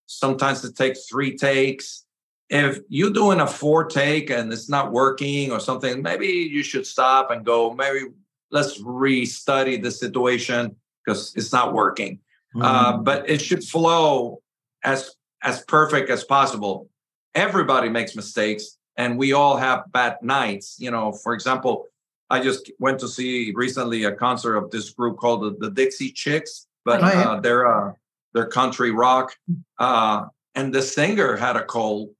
sometimes 0.06 0.64
it 0.64 0.76
takes 0.76 1.06
three 1.06 1.36
takes. 1.36 2.04
If 2.50 2.80
you're 2.88 3.10
doing 3.10 3.40
a 3.40 3.46
four 3.46 3.86
take 3.86 4.30
and 4.30 4.52
it's 4.52 4.68
not 4.68 4.92
working 4.92 5.50
or 5.50 5.60
something, 5.60 6.02
maybe 6.02 6.26
you 6.26 6.62
should 6.62 6.86
stop 6.86 7.30
and 7.30 7.44
go, 7.44 7.72
maybe 7.72 8.10
let's 8.54 8.80
restudy 8.80 9.82
the 9.82 9.90
situation 9.90 10.76
because 11.04 11.34
it's 11.36 11.52
not 11.52 11.74
working. 11.74 12.20
Uh, 12.54 12.58
mm-hmm. 12.58 12.64
Uh, 12.64 12.96
but 12.98 13.28
it 13.28 13.42
should 13.42 13.64
flow 13.64 14.40
as 14.84 15.10
as 15.42 15.62
perfect 15.64 16.08
as 16.08 16.24
possible. 16.24 16.88
Everybody 17.34 17.88
makes 17.88 18.14
mistakes, 18.14 18.78
and 18.96 19.18
we 19.18 19.32
all 19.32 19.56
have 19.56 19.92
bad 19.92 20.16
nights. 20.22 20.76
You 20.78 20.92
know, 20.92 21.12
for 21.12 21.34
example, 21.34 21.86
I 22.30 22.40
just 22.40 22.70
went 22.78 23.00
to 23.00 23.08
see 23.08 23.52
recently 23.54 24.04
a 24.04 24.12
concert 24.12 24.56
of 24.56 24.70
this 24.70 24.90
group 24.90 25.18
called 25.18 25.42
the, 25.42 25.68
the 25.68 25.74
Dixie 25.74 26.12
Chicks, 26.12 26.68
but 26.84 27.02
oh, 27.02 27.08
yeah. 27.08 27.30
uh, 27.30 27.40
they're 27.40 27.66
uh, 27.66 27.92
they're 28.32 28.46
country 28.46 28.92
rock. 28.92 29.36
Uh, 29.78 30.26
and 30.54 30.72
the 30.72 30.82
singer 30.82 31.36
had 31.36 31.56
a 31.56 31.64
cold, 31.64 32.10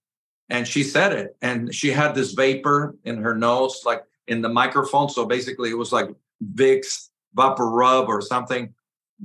and 0.50 0.66
she 0.66 0.82
said 0.82 1.12
it, 1.12 1.36
and 1.40 1.72
she 1.72 1.90
had 1.90 2.16
this 2.16 2.32
vapor 2.32 2.96
in 3.04 3.18
her 3.18 3.36
nose, 3.36 3.82
like 3.86 4.02
in 4.26 4.42
the 4.42 4.48
microphone. 4.48 5.08
So 5.08 5.26
basically, 5.26 5.70
it 5.70 5.78
was 5.78 5.92
like 5.92 6.08
Vicks 6.54 7.08
VapoRub 7.36 8.08
or 8.08 8.20
something. 8.20 8.74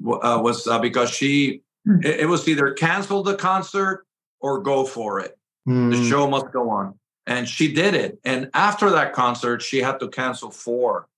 Uh, 0.06 0.40
was 0.42 0.68
uh, 0.68 0.80
because 0.80 1.10
she 1.10 1.62
mm. 1.88 2.06
it, 2.06 2.22
it, 2.22 2.26
was 2.28 2.48
either 2.48 2.72
cancel 2.74 3.24
the 3.24 3.36
concert 3.36 4.06
or 4.40 4.62
go 4.62 4.86
for 4.86 5.20
it. 5.20 5.38
Mm. 5.68 5.92
The 5.92 5.98
hmm. 5.98 6.10
show 6.10 6.30
must 6.30 6.52
go 6.54 6.70
on, 6.70 6.98
and 7.26 7.50
she 7.50 7.74
did 7.74 7.96
it. 7.96 8.20
And 8.24 8.50
after 8.54 8.92
that 8.92 9.14
concert, 9.14 9.62
she 9.62 9.80
had 9.80 10.00
to 10.00 10.08
cancel 10.08 10.52
four 10.52 11.10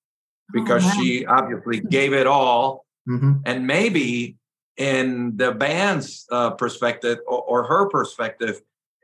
because 0.51 0.83
oh, 0.85 1.01
she 1.01 1.25
obviously 1.25 1.81
gave 1.81 2.13
it 2.13 2.27
all. 2.27 2.85
Mm-hmm. 3.07 3.33
And 3.45 3.67
maybe 3.67 4.37
in 4.77 5.35
the 5.37 5.51
band's 5.51 6.25
uh, 6.31 6.51
perspective 6.51 7.19
or, 7.27 7.41
or 7.41 7.63
her 7.63 7.89
perspective, 7.89 8.61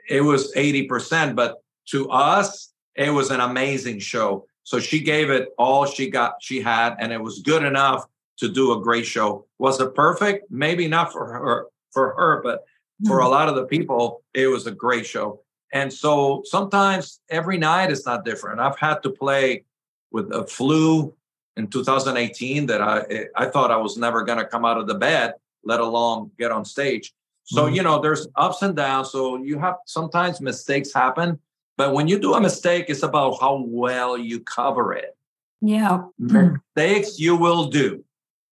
it 0.10 0.22
was 0.22 0.54
80%. 0.54 1.36
But 1.36 1.62
to 1.90 2.10
us, 2.10 2.74
it 2.96 3.10
was 3.12 3.32
an 3.32 3.40
amazing 3.40 4.00
show. 4.00 4.46
So 4.68 4.82
she 4.82 5.00
gave 5.00 5.30
it 5.30 5.54
all 5.58 5.86
she 5.86 6.10
got, 6.10 6.44
she 6.44 6.60
had, 6.60 6.98
and 7.00 7.14
it 7.14 7.22
was 7.22 7.40
good 7.40 7.64
enough 7.64 8.06
to 8.40 8.50
do 8.50 8.74
a 8.74 8.82
great 8.82 9.06
show. 9.06 9.46
Was 9.60 9.80
it 9.80 9.96
perfect? 9.96 10.52
Maybe 10.52 10.90
not 10.90 11.14
for 11.14 11.26
her, 11.26 11.68
for 11.94 12.14
her, 12.18 12.42
but 12.44 12.66
for 13.06 13.20
a 13.20 13.24
mm-hmm. 13.24 13.32
lot 13.32 13.48
of 13.48 13.56
the 13.56 13.64
people, 13.64 14.24
it 14.34 14.48
was 14.48 14.68
a 14.68 14.72
great 14.72 15.06
show. 15.06 15.40
And 15.72 15.92
so 15.92 16.42
sometimes 16.44 17.22
every 17.30 17.58
night 17.58 17.92
is 17.92 18.06
not 18.06 18.26
different. 18.26 18.60
I've 18.60 18.78
had 18.78 19.02
to 19.04 19.10
play 19.10 19.64
with 20.12 20.34
a 20.34 20.46
flu 20.46 21.16
in 21.56 21.68
2018 21.68 22.66
that 22.66 22.82
I 22.82 23.28
I 23.38 23.46
thought 23.46 23.72
I 23.72 23.78
was 23.78 23.96
never 23.96 24.26
going 24.26 24.40
to 24.40 24.46
come 24.46 24.66
out 24.66 24.78
of 24.78 24.88
the 24.88 24.96
bed, 24.96 25.36
let 25.64 25.80
alone 25.80 26.32
get 26.38 26.52
on 26.52 26.66
stage. 26.66 27.14
So 27.46 27.64
mm-hmm. 27.64 27.76
you 27.76 27.84
know, 27.84 28.02
there's 28.02 28.28
ups 28.36 28.62
and 28.64 28.76
downs. 28.76 29.12
So 29.12 29.38
you 29.38 29.60
have 29.60 29.76
sometimes 29.86 30.42
mistakes 30.42 30.94
happen, 30.94 31.40
but 31.78 31.94
when 31.94 32.08
you 32.08 32.20
do 32.20 32.34
a 32.34 32.42
mistake, 32.42 32.86
it's 32.90 33.04
about 33.04 33.40
how 33.40 33.64
well 33.68 34.18
you 34.18 34.40
cover 34.40 34.94
it. 34.94 35.16
Yeah. 35.62 36.06
Mistakes 36.18 37.12
mm. 37.12 37.20
you 37.20 37.36
will 37.36 37.68
do, 37.68 38.04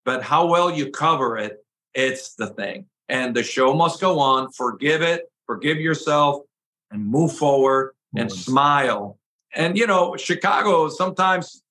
but 0.06 0.24
how 0.24 0.46
well 0.46 0.72
you 0.72 0.92
cover 0.92 1.38
it, 1.38 1.64
it's 1.94 2.36
the 2.36 2.48
thing. 2.48 2.86
And 3.10 3.36
the 3.36 3.44
show 3.44 3.74
must 3.74 4.00
go 4.00 4.20
on. 4.20 4.52
Forgive 4.52 5.02
it, 5.02 5.32
forgive 5.46 5.80
yourself, 5.80 6.44
and 6.92 7.06
move 7.06 7.34
forward 7.34 7.94
and 8.16 8.32
smile. 8.32 9.20
And, 9.54 9.78
you 9.78 9.88
know, 9.88 10.16
Chicago, 10.18 10.90
sometimes 10.90 11.62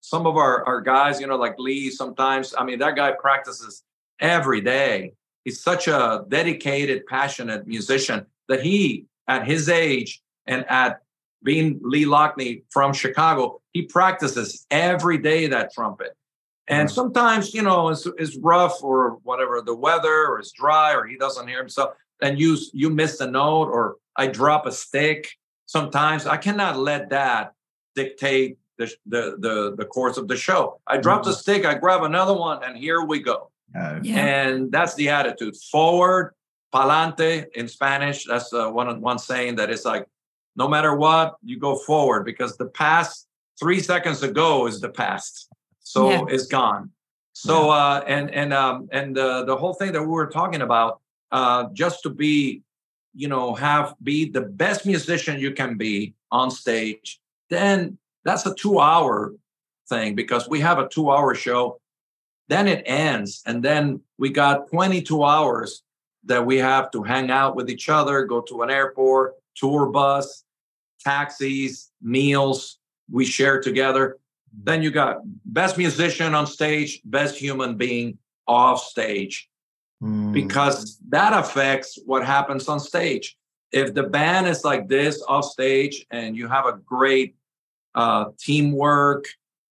some 0.00 0.26
of 0.26 0.36
our, 0.36 0.64
our 0.66 0.80
guys, 0.80 1.20
you 1.20 1.26
know, 1.26 1.36
like 1.36 1.58
Lee, 1.58 1.90
sometimes, 1.90 2.54
I 2.56 2.64
mean, 2.64 2.78
that 2.80 2.96
guy 2.96 3.12
practices 3.12 3.82
every 4.20 4.60
day. 4.60 5.14
He's 5.44 5.62
such 5.62 5.88
a 5.88 6.24
dedicated, 6.28 7.06
passionate 7.06 7.66
musician 7.66 8.26
that 8.48 8.62
he, 8.62 9.06
at 9.28 9.46
his 9.46 9.68
age 9.68 10.22
and 10.46 10.64
at 10.68 11.00
being 11.42 11.80
Lee 11.82 12.04
Loughnane 12.04 12.62
from 12.70 12.92
Chicago, 12.92 13.60
he 13.72 13.82
practices 13.82 14.66
every 14.70 15.18
day 15.18 15.46
that 15.48 15.72
trumpet. 15.72 16.16
And 16.66 16.90
sometimes, 16.90 17.52
you 17.52 17.60
know, 17.60 17.90
it's, 17.90 18.06
it's 18.16 18.38
rough 18.38 18.82
or 18.82 19.18
whatever, 19.22 19.60
the 19.60 19.74
weather 19.74 20.26
or 20.26 20.38
it's 20.38 20.52
dry 20.52 20.94
or 20.94 21.04
he 21.06 21.16
doesn't 21.16 21.46
hear 21.46 21.58
himself. 21.58 21.94
And 22.22 22.40
you 22.40 22.56
you 22.72 22.88
miss 22.88 23.20
a 23.20 23.30
note 23.30 23.68
or 23.68 23.96
I 24.16 24.28
drop 24.28 24.64
a 24.64 24.72
stick. 24.72 25.28
Sometimes 25.66 26.26
I 26.26 26.38
cannot 26.38 26.78
let 26.78 27.10
that 27.10 27.52
dictate 27.94 28.56
the 28.78 28.90
the 29.04 29.36
the, 29.38 29.74
the 29.76 29.84
course 29.84 30.16
of 30.16 30.26
the 30.26 30.36
show. 30.36 30.80
I 30.86 30.96
drop 30.96 31.20
mm-hmm. 31.20 31.30
the 31.30 31.36
stick, 31.36 31.66
I 31.66 31.74
grab 31.74 32.02
another 32.02 32.34
one, 32.34 32.64
and 32.64 32.78
here 32.78 33.02
we 33.04 33.20
go. 33.20 33.50
Uh, 33.78 33.98
yeah. 34.02 34.24
And 34.24 34.72
that's 34.72 34.94
the 34.94 35.10
attitude. 35.10 35.56
Forward, 35.70 36.34
palante 36.72 37.46
in 37.54 37.68
Spanish. 37.68 38.24
That's 38.24 38.52
uh, 38.54 38.70
one 38.70 39.00
one 39.02 39.18
saying 39.18 39.56
that 39.56 39.68
is 39.68 39.84
like 39.84 40.06
no 40.56 40.68
matter 40.68 40.94
what, 40.94 41.36
you 41.42 41.58
go 41.58 41.76
forward 41.76 42.24
because 42.24 42.56
the 42.56 42.66
past 42.66 43.26
three 43.58 43.80
seconds 43.80 44.22
ago 44.22 44.66
is 44.66 44.80
the 44.80 44.88
past. 44.88 45.48
So 45.80 46.10
yeah. 46.10 46.24
it's 46.28 46.46
gone. 46.46 46.90
So 47.32 47.66
yeah. 47.66 47.72
uh 47.72 48.04
and 48.06 48.30
and 48.30 48.52
um 48.52 48.88
and 48.92 49.18
uh, 49.18 49.44
the 49.44 49.56
whole 49.56 49.74
thing 49.74 49.92
that 49.92 50.02
we 50.02 50.08
were 50.08 50.28
talking 50.28 50.62
about, 50.62 51.00
uh 51.32 51.66
just 51.72 52.02
to 52.04 52.10
be, 52.10 52.62
you 53.14 53.28
know, 53.28 53.54
have 53.54 53.94
be 54.02 54.30
the 54.30 54.40
best 54.40 54.86
musician 54.86 55.40
you 55.40 55.52
can 55.52 55.76
be 55.76 56.14
on 56.30 56.50
stage, 56.50 57.20
then 57.50 57.98
that's 58.24 58.46
a 58.46 58.54
two 58.54 58.78
hour 58.78 59.34
thing 59.88 60.14
because 60.14 60.48
we 60.48 60.60
have 60.60 60.78
a 60.78 60.88
two 60.88 61.10
hour 61.10 61.34
show. 61.34 61.80
Then 62.48 62.68
it 62.68 62.82
ends, 62.84 63.42
and 63.46 63.62
then 63.62 64.02
we 64.18 64.28
got 64.28 64.68
22 64.70 65.24
hours 65.24 65.82
that 66.24 66.44
we 66.44 66.58
have 66.58 66.90
to 66.90 67.02
hang 67.02 67.30
out 67.30 67.56
with 67.56 67.70
each 67.70 67.88
other, 67.88 68.24
go 68.24 68.42
to 68.42 68.62
an 68.62 68.70
airport, 68.70 69.34
tour 69.54 69.86
bus, 69.86 70.43
taxis, 71.04 71.90
meals 72.02 72.78
we 73.10 73.24
share 73.24 73.60
together. 73.60 74.18
Then 74.62 74.82
you 74.82 74.90
got 74.90 75.18
best 75.44 75.76
musician 75.76 76.34
on 76.34 76.46
stage, 76.46 77.00
best 77.04 77.36
human 77.36 77.76
being 77.76 78.18
off 78.46 78.80
stage, 78.80 79.48
mm. 80.02 80.32
because 80.32 80.98
that 81.08 81.32
affects 81.32 81.98
what 82.04 82.24
happens 82.24 82.68
on 82.68 82.80
stage. 82.80 83.36
If 83.72 83.94
the 83.94 84.04
band 84.04 84.46
is 84.46 84.64
like 84.64 84.88
this 84.88 85.22
off 85.26 85.46
stage 85.46 86.06
and 86.10 86.36
you 86.36 86.46
have 86.46 86.66
a 86.66 86.78
great 86.84 87.34
uh, 87.94 88.26
teamwork 88.38 89.24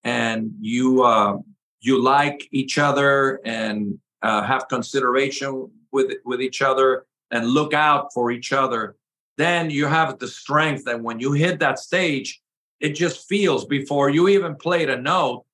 and 0.04 0.52
you 0.60 1.04
uh, 1.04 1.38
you 1.80 2.02
like 2.02 2.48
each 2.52 2.78
other 2.78 3.40
and 3.46 4.00
uh, 4.22 4.42
have 4.44 4.68
consideration 4.68 5.70
with 5.92 6.12
with 6.26 6.42
each 6.42 6.62
other 6.62 7.06
and 7.32 7.48
look 7.48 7.74
out 7.74 8.14
for 8.14 8.32
each 8.32 8.52
other 8.52 8.96
then 9.38 9.70
you 9.70 9.86
have 9.88 10.20
the 10.20 10.28
strength 10.28 10.86
that 10.86 11.02
when 11.02 11.20
you 11.20 11.32
hit 11.34 11.60
that 11.60 11.80
stage, 11.80 12.42
it 12.80 12.96
just 12.96 13.28
feels 13.28 13.66
before 13.66 14.10
you 14.10 14.28
even 14.28 14.56
played 14.56 14.90
a 14.90 14.98
note, 14.98 15.46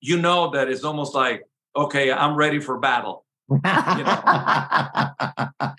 you 0.00 0.18
know 0.18 0.50
that 0.50 0.68
it's 0.68 0.84
almost 0.84 1.14
like, 1.14 1.44
okay, 1.76 2.12
I'm 2.12 2.34
ready 2.34 2.60
for 2.60 2.78
battle. 2.78 3.24
you 3.48 3.58
know, 3.58 3.62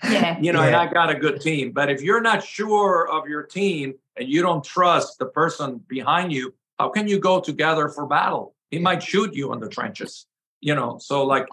yeah. 0.04 0.38
you 0.40 0.52
know 0.52 0.60
yeah. 0.60 0.66
and 0.66 0.76
I 0.76 0.86
got 0.92 1.10
a 1.10 1.14
good 1.14 1.40
team. 1.40 1.72
But 1.72 1.90
if 1.90 2.02
you're 2.02 2.20
not 2.20 2.42
sure 2.42 3.08
of 3.10 3.28
your 3.28 3.42
team 3.42 3.94
and 4.16 4.28
you 4.28 4.42
don't 4.42 4.64
trust 4.64 5.18
the 5.18 5.26
person 5.26 5.80
behind 5.88 6.32
you, 6.32 6.54
how 6.78 6.88
can 6.88 7.08
you 7.08 7.18
go 7.18 7.40
together 7.40 7.88
for 7.88 8.06
battle? 8.06 8.54
He 8.70 8.78
might 8.78 9.02
shoot 9.02 9.34
you 9.34 9.52
in 9.52 9.60
the 9.60 9.68
trenches, 9.68 10.26
you 10.60 10.74
know. 10.74 10.98
So 11.00 11.24
like, 11.24 11.46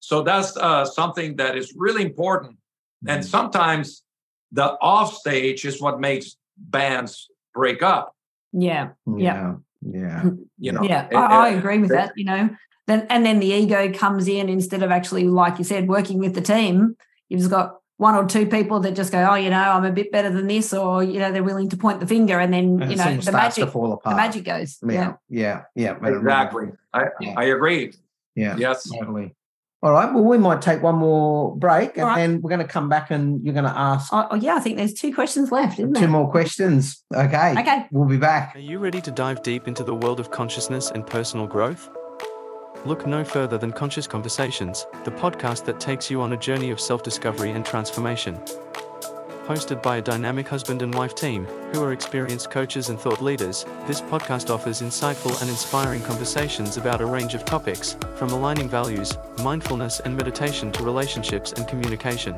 so 0.00 0.22
that's 0.22 0.56
uh, 0.56 0.84
something 0.84 1.36
that 1.36 1.56
is 1.56 1.74
really 1.76 2.02
important. 2.02 2.52
Mm-hmm. 2.52 3.08
And 3.10 3.24
sometimes 3.24 4.02
the 4.56 4.76
off 4.80 5.14
stage 5.14 5.64
is 5.64 5.80
what 5.80 6.00
makes 6.00 6.36
bands 6.56 7.28
break 7.54 7.82
up. 7.82 8.16
Yeah. 8.52 8.90
Yeah. 9.06 9.56
Yeah. 9.82 10.24
You 10.58 10.72
know. 10.72 10.82
Yeah. 10.82 11.06
It, 11.10 11.14
I, 11.14 11.48
I, 11.48 11.48
agree 11.50 11.76
with 11.76 11.90
it, 11.90 11.94
that. 11.94 12.12
You 12.16 12.24
know, 12.24 12.48
then 12.86 13.06
and 13.10 13.26
then 13.26 13.40
the 13.40 13.48
ego 13.48 13.92
comes 13.92 14.26
in 14.26 14.48
instead 14.48 14.82
of 14.82 14.90
actually, 14.90 15.24
like 15.24 15.58
you 15.58 15.64
said, 15.64 15.86
working 15.86 16.18
with 16.18 16.34
the 16.34 16.40
team. 16.40 16.96
You've 17.28 17.40
just 17.40 17.50
got 17.50 17.76
one 17.98 18.14
or 18.14 18.26
two 18.26 18.46
people 18.46 18.80
that 18.80 18.92
just 18.92 19.12
go, 19.12 19.28
oh, 19.30 19.34
you 19.34 19.50
know, 19.50 19.60
I'm 19.60 19.84
a 19.84 19.92
bit 19.92 20.10
better 20.10 20.30
than 20.30 20.46
this, 20.46 20.72
or 20.72 21.04
you 21.04 21.20
know, 21.20 21.30
they're 21.30 21.42
willing 21.42 21.68
to 21.68 21.76
point 21.76 22.00
the 22.00 22.06
finger, 22.06 22.40
and 22.40 22.54
then 22.54 22.80
and 22.80 22.90
you 22.90 22.96
know, 22.96 23.16
the 23.18 23.32
magic, 23.32 23.68
fall 23.68 23.92
apart. 23.92 24.16
the 24.16 24.16
magic 24.16 24.44
goes. 24.44 24.78
Yeah, 24.82 25.16
yeah, 25.28 25.64
yeah, 25.74 25.98
yeah 26.00 26.08
exactly. 26.08 26.68
I 26.94 27.04
yeah. 27.20 27.34
I 27.36 27.44
agree. 27.44 27.92
Yeah, 28.34 28.56
yes, 28.56 28.90
totally. 28.90 29.35
All 29.86 29.92
right. 29.92 30.12
Well, 30.12 30.24
we 30.24 30.36
might 30.36 30.60
take 30.60 30.82
one 30.82 30.96
more 30.96 31.56
break 31.56 31.92
and 31.96 32.00
All 32.02 32.08
right. 32.08 32.16
then 32.16 32.42
we're 32.42 32.50
going 32.50 32.58
to 32.60 32.66
come 32.66 32.88
back 32.88 33.12
and 33.12 33.44
you're 33.44 33.54
going 33.54 33.66
to 33.66 33.78
ask 33.78 34.12
Oh, 34.12 34.26
oh, 34.32 34.34
yeah, 34.34 34.56
I 34.56 34.58
think 34.58 34.76
there's 34.78 34.92
two 34.92 35.14
questions 35.14 35.52
left, 35.52 35.78
isn't 35.78 35.94
two 35.94 36.00
there? 36.00 36.08
more 36.08 36.28
questions. 36.28 37.04
Okay. 37.14 37.52
Okay. 37.56 37.86
We'll 37.92 38.08
be 38.08 38.16
back. 38.16 38.56
Are 38.56 38.58
you 38.58 38.80
ready 38.80 39.00
to 39.00 39.12
dive 39.12 39.44
deep 39.44 39.68
into 39.68 39.84
the 39.84 39.94
world 39.94 40.18
of 40.18 40.32
consciousness 40.32 40.90
and 40.90 41.06
personal 41.06 41.46
growth? 41.46 41.88
Look 42.84 43.06
no 43.06 43.22
further 43.24 43.58
than 43.58 43.70
Conscious 43.70 44.08
Conversations, 44.08 44.86
the 45.04 45.12
podcast 45.12 45.64
that 45.66 45.78
takes 45.78 46.10
you 46.10 46.20
on 46.20 46.32
a 46.32 46.36
journey 46.36 46.70
of 46.70 46.80
self 46.80 47.04
discovery 47.04 47.52
and 47.52 47.64
transformation. 47.64 48.40
Hosted 49.46 49.80
by 49.80 49.98
a 49.98 50.02
dynamic 50.02 50.48
husband 50.48 50.82
and 50.82 50.92
wife 50.92 51.14
team 51.14 51.44
who 51.72 51.80
are 51.80 51.92
experienced 51.92 52.50
coaches 52.50 52.88
and 52.88 52.98
thought 52.98 53.22
leaders, 53.22 53.64
this 53.86 54.00
podcast 54.00 54.50
offers 54.50 54.82
insightful 54.82 55.40
and 55.40 55.48
inspiring 55.48 56.02
conversations 56.02 56.78
about 56.78 57.00
a 57.00 57.06
range 57.06 57.32
of 57.34 57.44
topics, 57.44 57.96
from 58.16 58.30
aligning 58.30 58.68
values, 58.68 59.16
mindfulness, 59.44 60.00
and 60.00 60.16
meditation 60.16 60.72
to 60.72 60.82
relationships 60.82 61.52
and 61.52 61.68
communication. 61.68 62.34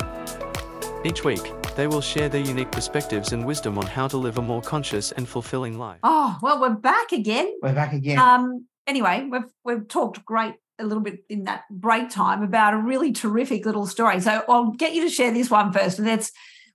Each 1.02 1.24
week, 1.24 1.50
they 1.76 1.86
will 1.86 2.02
share 2.02 2.28
their 2.28 2.42
unique 2.42 2.70
perspectives 2.70 3.32
and 3.32 3.46
wisdom 3.46 3.78
on 3.78 3.86
how 3.86 4.06
to 4.08 4.18
live 4.18 4.36
a 4.36 4.42
more 4.42 4.60
conscious 4.60 5.10
and 5.12 5.26
fulfilling 5.26 5.78
life. 5.78 6.00
Oh, 6.02 6.36
well, 6.42 6.60
we're 6.60 6.74
back 6.74 7.12
again. 7.12 7.50
We're 7.62 7.72
back 7.72 7.94
again. 7.94 8.18
Um, 8.18 8.66
anyway, 8.86 9.26
we've 9.30 9.50
we've 9.64 9.88
talked 9.88 10.26
great 10.26 10.56
a 10.78 10.84
little 10.84 11.02
bit 11.02 11.24
in 11.30 11.44
that 11.44 11.62
break 11.70 12.10
time 12.10 12.42
about 12.42 12.74
a 12.74 12.76
really 12.78 13.12
terrific 13.12 13.64
little 13.64 13.86
story. 13.86 14.20
So 14.20 14.44
I'll 14.46 14.72
get 14.72 14.92
you 14.92 15.04
to 15.04 15.10
share 15.10 15.32
this 15.32 15.50
one 15.50 15.72
first, 15.72 15.98
and 15.98 16.06
that's 16.06 16.32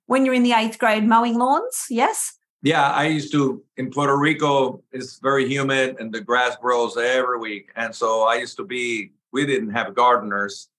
when 0.08 0.26
you're 0.26 0.34
in 0.34 0.44
the 0.44 0.54
eighth 0.54 0.80
grade 0.80 1.06
mowing 1.06 1.38
lawns. 1.38 1.86
Yes. 1.90 2.34
Yeah, 2.62 2.92
I 2.92 3.08
used 3.08 3.32
to 3.34 3.62
in 3.76 3.92
Puerto 3.92 4.18
Rico. 4.18 4.82
It's 4.94 5.20
very 5.20 5.48
humid 5.48 5.98
and 6.00 6.14
the 6.14 6.22
grass 6.22 6.56
grows 6.56 6.96
every 6.96 7.38
week, 7.38 7.70
and 7.76 7.94
so 7.94 8.24
I 8.24 8.36
used 8.36 8.58
to 8.58 8.66
be. 8.66 9.12
We 9.34 9.46
didn't 9.46 9.72
have 9.72 9.96
gardeners. 9.96 10.70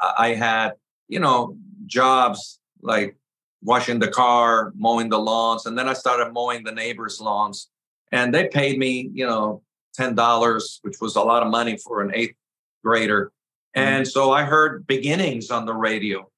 I 0.00 0.14
I 0.18 0.34
had, 0.34 0.72
you 1.08 1.20
know, 1.20 1.56
jobs 1.86 2.60
like 2.80 3.16
washing 3.62 3.98
the 3.98 4.08
car, 4.08 4.72
mowing 4.76 5.08
the 5.08 5.18
lawns, 5.18 5.66
and 5.66 5.76
then 5.76 5.88
I 5.88 5.94
started 5.94 6.32
mowing 6.32 6.64
the 6.64 6.72
neighbors' 6.72 7.20
lawns, 7.20 7.68
and 8.12 8.32
they 8.32 8.48
paid 8.48 8.78
me, 8.78 9.10
you 9.12 9.26
know, 9.26 9.62
ten 9.94 10.14
dollars, 10.14 10.78
which 10.82 11.00
was 11.00 11.16
a 11.16 11.22
lot 11.22 11.42
of 11.42 11.50
money 11.50 11.76
for 11.76 12.00
an 12.00 12.10
eighth 12.14 12.36
grader. 12.82 13.32
Mm-hmm. 13.76 13.88
And 13.88 14.08
so 14.08 14.32
I 14.32 14.44
heard 14.44 14.86
beginnings 14.86 15.50
on 15.50 15.66
the 15.66 15.74
radio. 15.74 16.30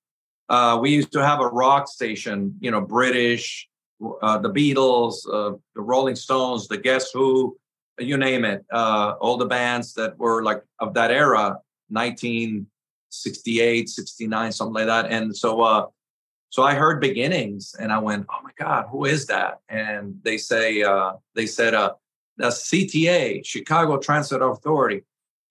Uh, 0.49 0.79
we 0.81 0.91
used 0.91 1.13
to 1.13 1.25
have 1.25 1.41
a 1.41 1.47
rock 1.47 1.89
station, 1.89 2.55
you 2.61 2.71
know, 2.71 2.81
British, 2.81 3.69
uh, 4.23 4.39
the 4.39 4.51
Beatles, 4.51 5.15
uh, 5.33 5.57
the 5.75 5.81
Rolling 5.81 6.17
Stones, 6.17 6.69
the 6.69 6.77
Guess 6.77 7.11
Who, 7.13 7.57
you 7.99 8.17
name 8.17 8.45
it. 8.45 8.65
Uh, 8.73 9.15
all 9.21 9.37
the 9.37 9.47
bands 9.47 9.95
that 9.95 10.19
were 10.19 10.43
like 10.43 10.63
of 10.81 10.95
that 10.95 11.11
era, 11.11 11.59
1968, 11.89 13.89
69, 13.89 14.53
something 14.53 14.75
like 14.75 14.87
that. 14.87 15.11
And 15.11 15.37
so, 15.37 15.63
uh, 15.63 15.87
so 16.51 16.63
I 16.63 16.75
heard 16.75 17.01
beginnings, 17.01 17.75
and 17.79 17.93
I 17.93 17.99
went, 17.99 18.27
"Oh 18.31 18.41
my 18.43 18.53
God, 18.57 18.87
who 18.91 19.05
is 19.05 19.27
that?" 19.27 19.59
And 19.69 20.19
they 20.23 20.39
say, 20.39 20.83
uh, 20.83 21.15
they 21.35 21.47
said, 21.47 21.75
"That's 22.37 22.71
CTA, 22.71 23.45
Chicago 23.45 23.99
Transit 23.99 24.43
Authority." 24.43 25.03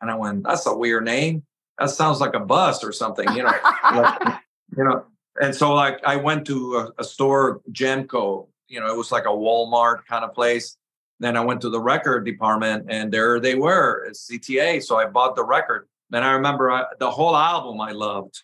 And 0.02 0.10
I 0.10 0.16
went, 0.16 0.44
"That's 0.44 0.66
a 0.66 0.76
weird 0.76 1.06
name. 1.06 1.44
That 1.80 1.90
sounds 1.90 2.22
like 2.22 2.34
a 2.34 2.40
bus 2.40 2.84
or 2.84 2.92
something, 2.92 3.28
you 3.36 3.44
know." 3.44 3.54
like, 3.94 4.40
you 4.78 4.84
know 4.84 5.06
and 5.42 5.54
so 5.54 5.74
like 5.74 6.00
i 6.06 6.16
went 6.16 6.46
to 6.46 6.76
a, 6.78 7.02
a 7.02 7.04
store 7.04 7.62
gemco 7.72 8.48
you 8.68 8.80
know 8.80 8.88
it 8.88 8.98
was 8.98 9.12
like 9.12 9.26
a 9.26 9.30
walmart 9.30 10.06
kind 10.08 10.24
of 10.24 10.34
place. 10.34 10.78
Then 11.20 11.38
i 11.38 11.42
went 11.42 11.62
to 11.62 11.70
the 11.70 11.80
record 11.80 12.26
department 12.26 12.88
and 12.90 13.12
there 13.12 13.40
they 13.40 13.56
were 13.56 14.10
cta 14.12 14.84
so 14.84 14.98
i 14.98 15.06
bought 15.06 15.36
the 15.36 15.46
record. 15.46 15.88
And 16.12 16.24
i 16.24 16.32
remember 16.32 16.72
I, 16.72 16.86
the 17.00 17.12
whole 17.12 17.36
album 17.36 17.80
i 17.82 17.92
loved 17.92 18.44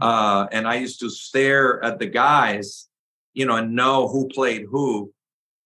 uh, 0.00 0.46
and 0.52 0.66
i 0.66 0.76
used 0.76 1.00
to 1.00 1.10
stare 1.10 1.82
at 1.84 1.98
the 1.98 2.06
guys 2.06 2.88
you 3.34 3.46
know 3.46 3.56
and 3.56 3.74
know 3.74 4.08
who 4.08 4.28
played 4.28 4.66
who. 4.70 5.12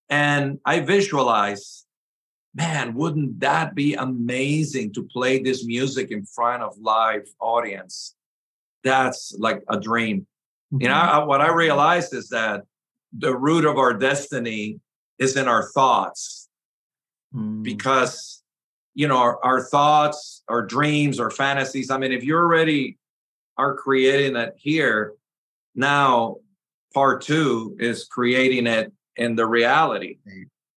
And 0.08 0.58
i 0.64 0.80
visualized 0.80 1.86
man 2.54 2.94
wouldn't 2.94 3.40
that 3.40 3.74
be 3.74 3.94
amazing 3.94 4.92
to 4.94 5.02
play 5.04 5.42
this 5.42 5.64
music 5.64 6.10
in 6.10 6.24
front 6.26 6.62
of 6.62 6.76
live 6.78 7.26
audience 7.40 8.14
that's 8.84 9.34
like 9.38 9.62
a 9.68 9.78
dream. 9.78 10.26
You 10.70 10.88
know, 10.88 10.94
I, 10.94 11.24
what 11.24 11.42
I 11.42 11.52
realized 11.52 12.14
is 12.14 12.30
that 12.30 12.62
the 13.16 13.36
root 13.36 13.66
of 13.66 13.76
our 13.76 13.92
destiny 13.92 14.80
is 15.18 15.36
in 15.36 15.46
our 15.46 15.70
thoughts 15.70 16.42
Mm. 17.34 17.62
because, 17.62 18.42
you 18.94 19.08
know, 19.08 19.16
our, 19.16 19.42
our 19.44 19.62
thoughts, 19.62 20.42
our 20.48 20.62
dreams, 20.62 21.18
our 21.18 21.30
fantasies. 21.30 21.90
I 21.90 21.96
mean, 21.98 22.12
if 22.12 22.22
you 22.22 22.36
already 22.36 22.98
are 23.56 23.74
creating 23.74 24.36
it 24.36 24.54
here, 24.56 25.14
now 25.74 26.36
part 26.92 27.22
two 27.22 27.76
is 27.80 28.04
creating 28.04 28.66
it 28.66 28.92
in 29.16 29.34
the 29.34 29.46
reality. 29.46 30.18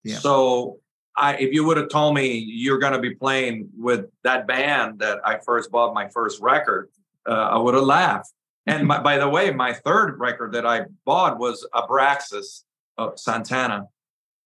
Yeah. 0.04 0.18
So 0.20 0.80
I, 1.18 1.36
if 1.36 1.54
you 1.54 1.66
would 1.66 1.78
have 1.78 1.90
told 1.90 2.16
me 2.16 2.38
you're 2.38 2.80
going 2.80 2.94
to 2.94 3.00
be 3.00 3.16
playing 3.16 3.70
with 3.78 4.06
that 4.24 4.48
band 4.48 5.00
that 5.00 5.20
I 5.26 5.40
first 5.40 5.72
bought 5.72 5.94
my 5.94 6.08
first 6.08 6.42
record, 6.42 6.90
uh, 7.28 7.50
I 7.52 7.58
would 7.58 7.74
have 7.74 7.84
laughed. 7.84 8.32
And 8.66 8.88
my, 8.88 9.02
by 9.02 9.18
the 9.18 9.30
way, 9.30 9.52
my 9.52 9.74
third 9.74 10.20
record 10.20 10.54
that 10.54 10.66
I 10.66 10.82
bought 11.06 11.40
was 11.40 11.68
Abraxas 11.74 12.64
of 12.98 13.20
Santana. 13.20 13.88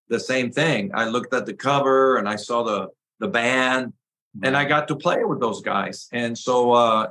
The 0.08 0.20
same 0.20 0.52
thing. 0.52 0.92
I 0.94 1.08
looked 1.08 1.34
at 1.34 1.46
the 1.46 1.54
cover 1.54 2.18
and 2.18 2.28
I 2.28 2.36
saw 2.36 2.64
the 2.64 2.90
the 3.20 3.28
band, 3.28 3.92
and 4.44 4.56
I 4.56 4.64
got 4.64 4.88
to 4.88 4.96
play 4.96 5.26
with 5.26 5.42
those 5.42 5.62
guys. 5.62 6.08
And 6.14 6.38
so 6.38 6.72
uh, 6.72 7.10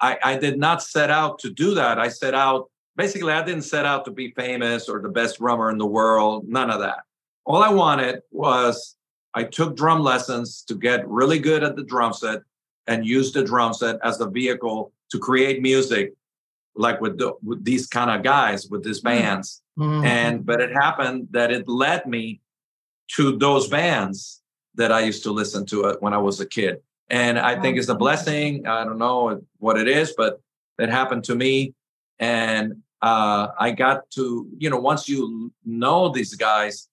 I, 0.00 0.18
I 0.22 0.36
did 0.36 0.58
not 0.58 0.82
set 0.82 1.08
out 1.08 1.38
to 1.40 1.50
do 1.50 1.74
that. 1.74 1.98
I 1.98 2.08
set 2.08 2.34
out 2.34 2.68
basically. 2.96 3.32
I 3.32 3.44
didn't 3.44 3.62
set 3.62 3.86
out 3.86 4.04
to 4.06 4.10
be 4.10 4.32
famous 4.32 4.88
or 4.88 5.00
the 5.00 5.08
best 5.08 5.38
drummer 5.38 5.70
in 5.70 5.78
the 5.78 5.86
world. 5.86 6.48
None 6.48 6.70
of 6.70 6.80
that. 6.80 7.00
All 7.44 7.62
I 7.62 7.68
wanted 7.68 8.20
was 8.30 8.96
I 9.34 9.44
took 9.44 9.76
drum 9.76 10.00
lessons 10.00 10.64
to 10.68 10.74
get 10.74 11.06
really 11.06 11.38
good 11.38 11.62
at 11.62 11.76
the 11.76 11.84
drum 11.84 12.12
set 12.12 12.40
and 12.86 13.06
use 13.06 13.32
the 13.32 13.44
drum 13.44 13.72
set 13.74 13.98
as 14.02 14.18
the 14.18 14.28
vehicle 14.28 14.92
to 15.10 15.18
create 15.18 15.62
music 15.62 16.12
like 16.74 17.00
with, 17.00 17.18
the, 17.18 17.32
with 17.42 17.64
these 17.64 17.86
kind 17.86 18.10
of 18.10 18.22
guys 18.22 18.68
with 18.68 18.84
these 18.84 19.00
bands. 19.00 19.62
Mhm. 19.78 20.04
and 20.06 20.46
but 20.46 20.58
it 20.62 20.72
happened 20.72 21.28
that 21.32 21.50
it 21.52 21.68
led 21.68 22.06
me 22.06 22.40
to 23.16 23.36
those 23.36 23.68
bands 23.68 24.42
that 24.74 24.90
i 24.90 25.00
used 25.00 25.22
to 25.22 25.30
listen 25.30 25.66
to 25.66 25.76
when 26.00 26.14
i 26.14 26.18
was 26.28 26.40
a 26.40 26.46
kid. 26.46 26.74
And 27.10 27.38
i 27.38 27.60
think 27.60 27.76
it's 27.78 27.88
a 27.88 27.94
blessing. 27.94 28.66
I 28.66 28.84
don't 28.84 28.98
know 28.98 29.18
what 29.58 29.76
it 29.78 29.88
is 30.00 30.14
but 30.16 30.40
it 30.78 30.88
happened 30.88 31.24
to 31.24 31.34
me. 31.34 31.74
And 32.18 32.66
uh, 33.02 33.48
i 33.66 33.70
got 33.84 34.08
to 34.16 34.48
you 34.62 34.70
know 34.70 34.80
once 34.92 35.02
you 35.12 35.52
know 35.64 36.08
these 36.08 36.34
guys 36.34 36.88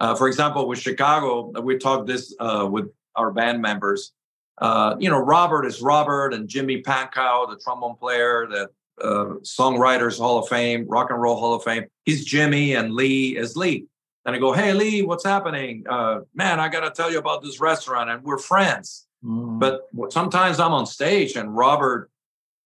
uh, 0.00 0.14
for 0.14 0.28
example 0.28 0.68
with 0.68 0.78
chicago 0.78 1.28
we 1.68 1.78
talked 1.78 2.06
this 2.06 2.24
uh, 2.46 2.66
with 2.70 2.86
our 3.20 3.30
band 3.32 3.58
members 3.62 4.12
uh, 4.58 4.96
you 4.98 5.10
know, 5.10 5.18
Robert 5.18 5.66
is 5.66 5.82
Robert 5.82 6.32
and 6.32 6.48
Jimmy 6.48 6.82
Pankow, 6.82 7.48
the 7.48 7.60
trombone 7.62 7.96
player, 7.96 8.46
the 8.46 8.70
uh, 9.02 9.34
Songwriters 9.42 10.18
Hall 10.18 10.38
of 10.38 10.48
Fame, 10.48 10.86
Rock 10.88 11.10
and 11.10 11.20
Roll 11.20 11.36
Hall 11.36 11.54
of 11.54 11.62
Fame. 11.62 11.84
He's 12.04 12.24
Jimmy 12.24 12.74
and 12.74 12.94
Lee 12.94 13.36
is 13.36 13.56
Lee. 13.56 13.86
And 14.24 14.34
I 14.34 14.38
go, 14.38 14.52
hey, 14.52 14.72
Lee, 14.72 15.02
what's 15.02 15.24
happening? 15.24 15.84
Uh, 15.88 16.20
man, 16.34 16.58
I 16.58 16.68
got 16.68 16.80
to 16.80 16.90
tell 16.90 17.12
you 17.12 17.18
about 17.18 17.42
this 17.42 17.60
restaurant. 17.60 18.10
And 18.10 18.22
we're 18.24 18.38
friends. 18.38 19.06
Mm. 19.24 19.60
But 19.60 19.82
sometimes 20.12 20.58
I'm 20.58 20.72
on 20.72 20.86
stage 20.86 21.36
and 21.36 21.54
Robert, 21.54 22.10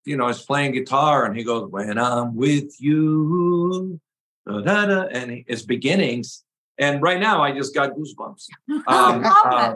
you 0.04 0.16
know, 0.16 0.28
is 0.28 0.40
playing 0.40 0.72
guitar 0.72 1.26
and 1.26 1.36
he 1.36 1.44
goes, 1.44 1.70
when 1.70 1.98
I'm 1.98 2.34
with 2.36 2.80
you, 2.80 4.00
da, 4.48 4.60
da, 4.60 4.86
da, 4.86 5.02
and 5.10 5.30
he- 5.30 5.44
it's 5.48 5.62
beginnings. 5.62 6.44
And 6.78 7.02
right 7.02 7.20
now 7.20 7.42
I 7.42 7.52
just 7.52 7.74
got 7.74 7.90
goosebumps. 7.94 8.46
Um, 8.86 9.24
uh. 9.26 9.74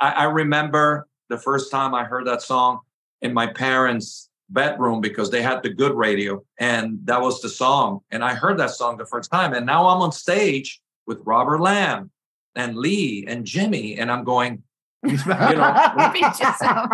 I, 0.00 0.10
I 0.10 0.24
remember 0.24 1.06
the 1.28 1.38
first 1.38 1.70
time 1.70 1.94
I 1.94 2.04
heard 2.04 2.26
that 2.26 2.42
song 2.42 2.80
in 3.22 3.32
my 3.34 3.46
parents' 3.46 4.28
bedroom 4.50 5.00
because 5.00 5.30
they 5.30 5.42
had 5.42 5.62
the 5.62 5.70
good 5.70 5.94
radio, 5.94 6.42
and 6.58 6.98
that 7.04 7.20
was 7.20 7.40
the 7.40 7.48
song. 7.48 8.00
And 8.10 8.24
I 8.24 8.34
heard 8.34 8.58
that 8.58 8.70
song 8.70 8.96
the 8.96 9.06
first 9.06 9.30
time, 9.30 9.52
and 9.54 9.66
now 9.66 9.86
I'm 9.88 10.00
on 10.02 10.12
stage 10.12 10.80
with 11.06 11.20
Robert 11.24 11.60
Lamm 11.60 12.10
and 12.54 12.76
Lee 12.76 13.24
and 13.28 13.44
Jimmy, 13.44 13.98
and 13.98 14.10
I'm 14.10 14.24
going, 14.24 14.62
you 15.04 15.16
know, 15.16 15.74
Pinch 16.12 16.40
yourself. 16.40 16.88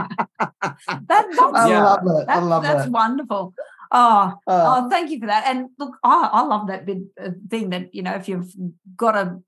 that, 0.49 1.05
I 1.09 1.09
that's, 1.09 1.69
Yeah. 1.69 1.85
love 1.85 2.01
it. 2.07 2.29
I 2.29 2.39
love 2.41 2.63
that's 2.63 2.87
it. 2.87 2.91
wonderful. 2.91 3.55
Oh, 3.95 4.33
Uh, 4.47 4.65
oh, 4.85 4.89
thank 4.89 5.11
you 5.11 5.21
for 5.21 5.27
that. 5.27 5.45
And 5.47 5.69
look, 5.79 5.97
I, 6.03 6.31
I 6.33 6.43
love 6.43 6.69
that 6.69 6.87
bit 6.87 6.99
uh, 7.23 7.31
thing 7.51 7.71
that 7.71 7.95
you 7.95 8.03
know 8.03 8.15
if 8.15 8.27
you've 8.29 8.51
got 8.97 9.17
a 9.17 9.41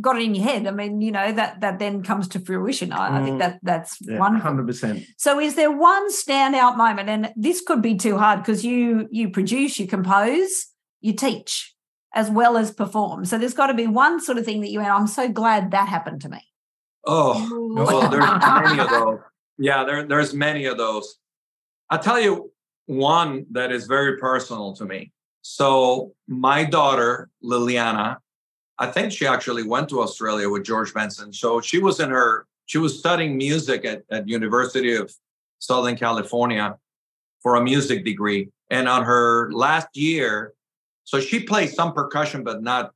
got 0.00 0.16
it 0.16 0.22
in 0.24 0.34
your 0.34 0.44
head. 0.44 0.66
I 0.66 0.70
mean, 0.70 1.00
you 1.00 1.10
know 1.10 1.32
that 1.32 1.60
that 1.62 1.78
then 1.78 2.02
comes 2.02 2.28
to 2.28 2.40
fruition. 2.40 2.92
I, 2.92 3.20
I 3.20 3.24
think 3.24 3.36
Mm. 3.36 3.38
that 3.40 3.58
that's 3.62 3.98
100%. 4.02 5.06
So, 5.16 5.40
is 5.40 5.54
there 5.54 5.70
one 5.72 6.10
standout 6.12 6.76
moment? 6.76 7.08
And 7.08 7.32
this 7.36 7.60
could 7.60 7.82
be 7.82 7.96
too 7.96 8.18
hard 8.18 8.40
because 8.40 8.64
you 8.64 9.08
you 9.10 9.30
produce, 9.30 9.78
you 9.80 9.86
compose, 9.86 10.66
you 11.00 11.12
teach, 11.14 11.74
as 12.14 12.30
well 12.30 12.56
as 12.56 12.70
perform. 12.72 13.24
So, 13.24 13.38
there's 13.38 13.54
got 13.54 13.68
to 13.68 13.74
be 13.74 13.86
one 13.86 14.20
sort 14.20 14.38
of 14.38 14.44
thing 14.44 14.60
that 14.60 14.70
you 14.70 14.78
went. 14.80 14.90
I'm 14.90 15.06
so 15.06 15.28
glad 15.28 15.70
that 15.72 15.88
happened 15.88 16.20
to 16.22 16.28
me. 16.28 16.40
oh, 17.06 17.72
well, 17.74 18.08
there's 18.10 18.24
many 18.68 18.78
of 18.80 18.90
those. 18.96 19.18
Yeah, 19.58 19.84
there, 19.84 20.06
there's 20.06 20.32
many 20.34 20.66
of 20.66 20.76
those. 20.78 21.16
I'll 21.90 21.98
tell 21.98 22.20
you 22.20 22.52
one 22.86 23.46
that 23.52 23.72
is 23.72 23.86
very 23.86 24.16
personal 24.18 24.74
to 24.76 24.84
me. 24.84 25.12
So 25.42 26.12
my 26.28 26.64
daughter, 26.64 27.28
Liliana, 27.42 28.16
I 28.80 28.86
think 28.86 29.12
she 29.12 29.26
actually 29.26 29.62
went 29.62 29.90
to 29.90 30.00
Australia 30.00 30.48
with 30.48 30.64
George 30.64 30.94
Benson. 30.94 31.34
So 31.34 31.60
she 31.60 31.78
was 31.78 32.00
in 32.00 32.08
her, 32.10 32.46
she 32.64 32.78
was 32.78 32.98
studying 32.98 33.36
music 33.36 33.84
at, 33.84 34.04
at 34.10 34.26
University 34.26 34.96
of 34.96 35.12
Southern 35.58 35.96
California 35.96 36.76
for 37.42 37.56
a 37.56 37.62
music 37.62 38.06
degree. 38.06 38.48
And 38.70 38.88
on 38.88 39.04
her 39.04 39.52
last 39.52 39.88
year, 39.94 40.54
so 41.04 41.20
she 41.20 41.40
played 41.40 41.70
some 41.70 41.92
percussion, 41.92 42.42
but 42.42 42.62
not 42.62 42.92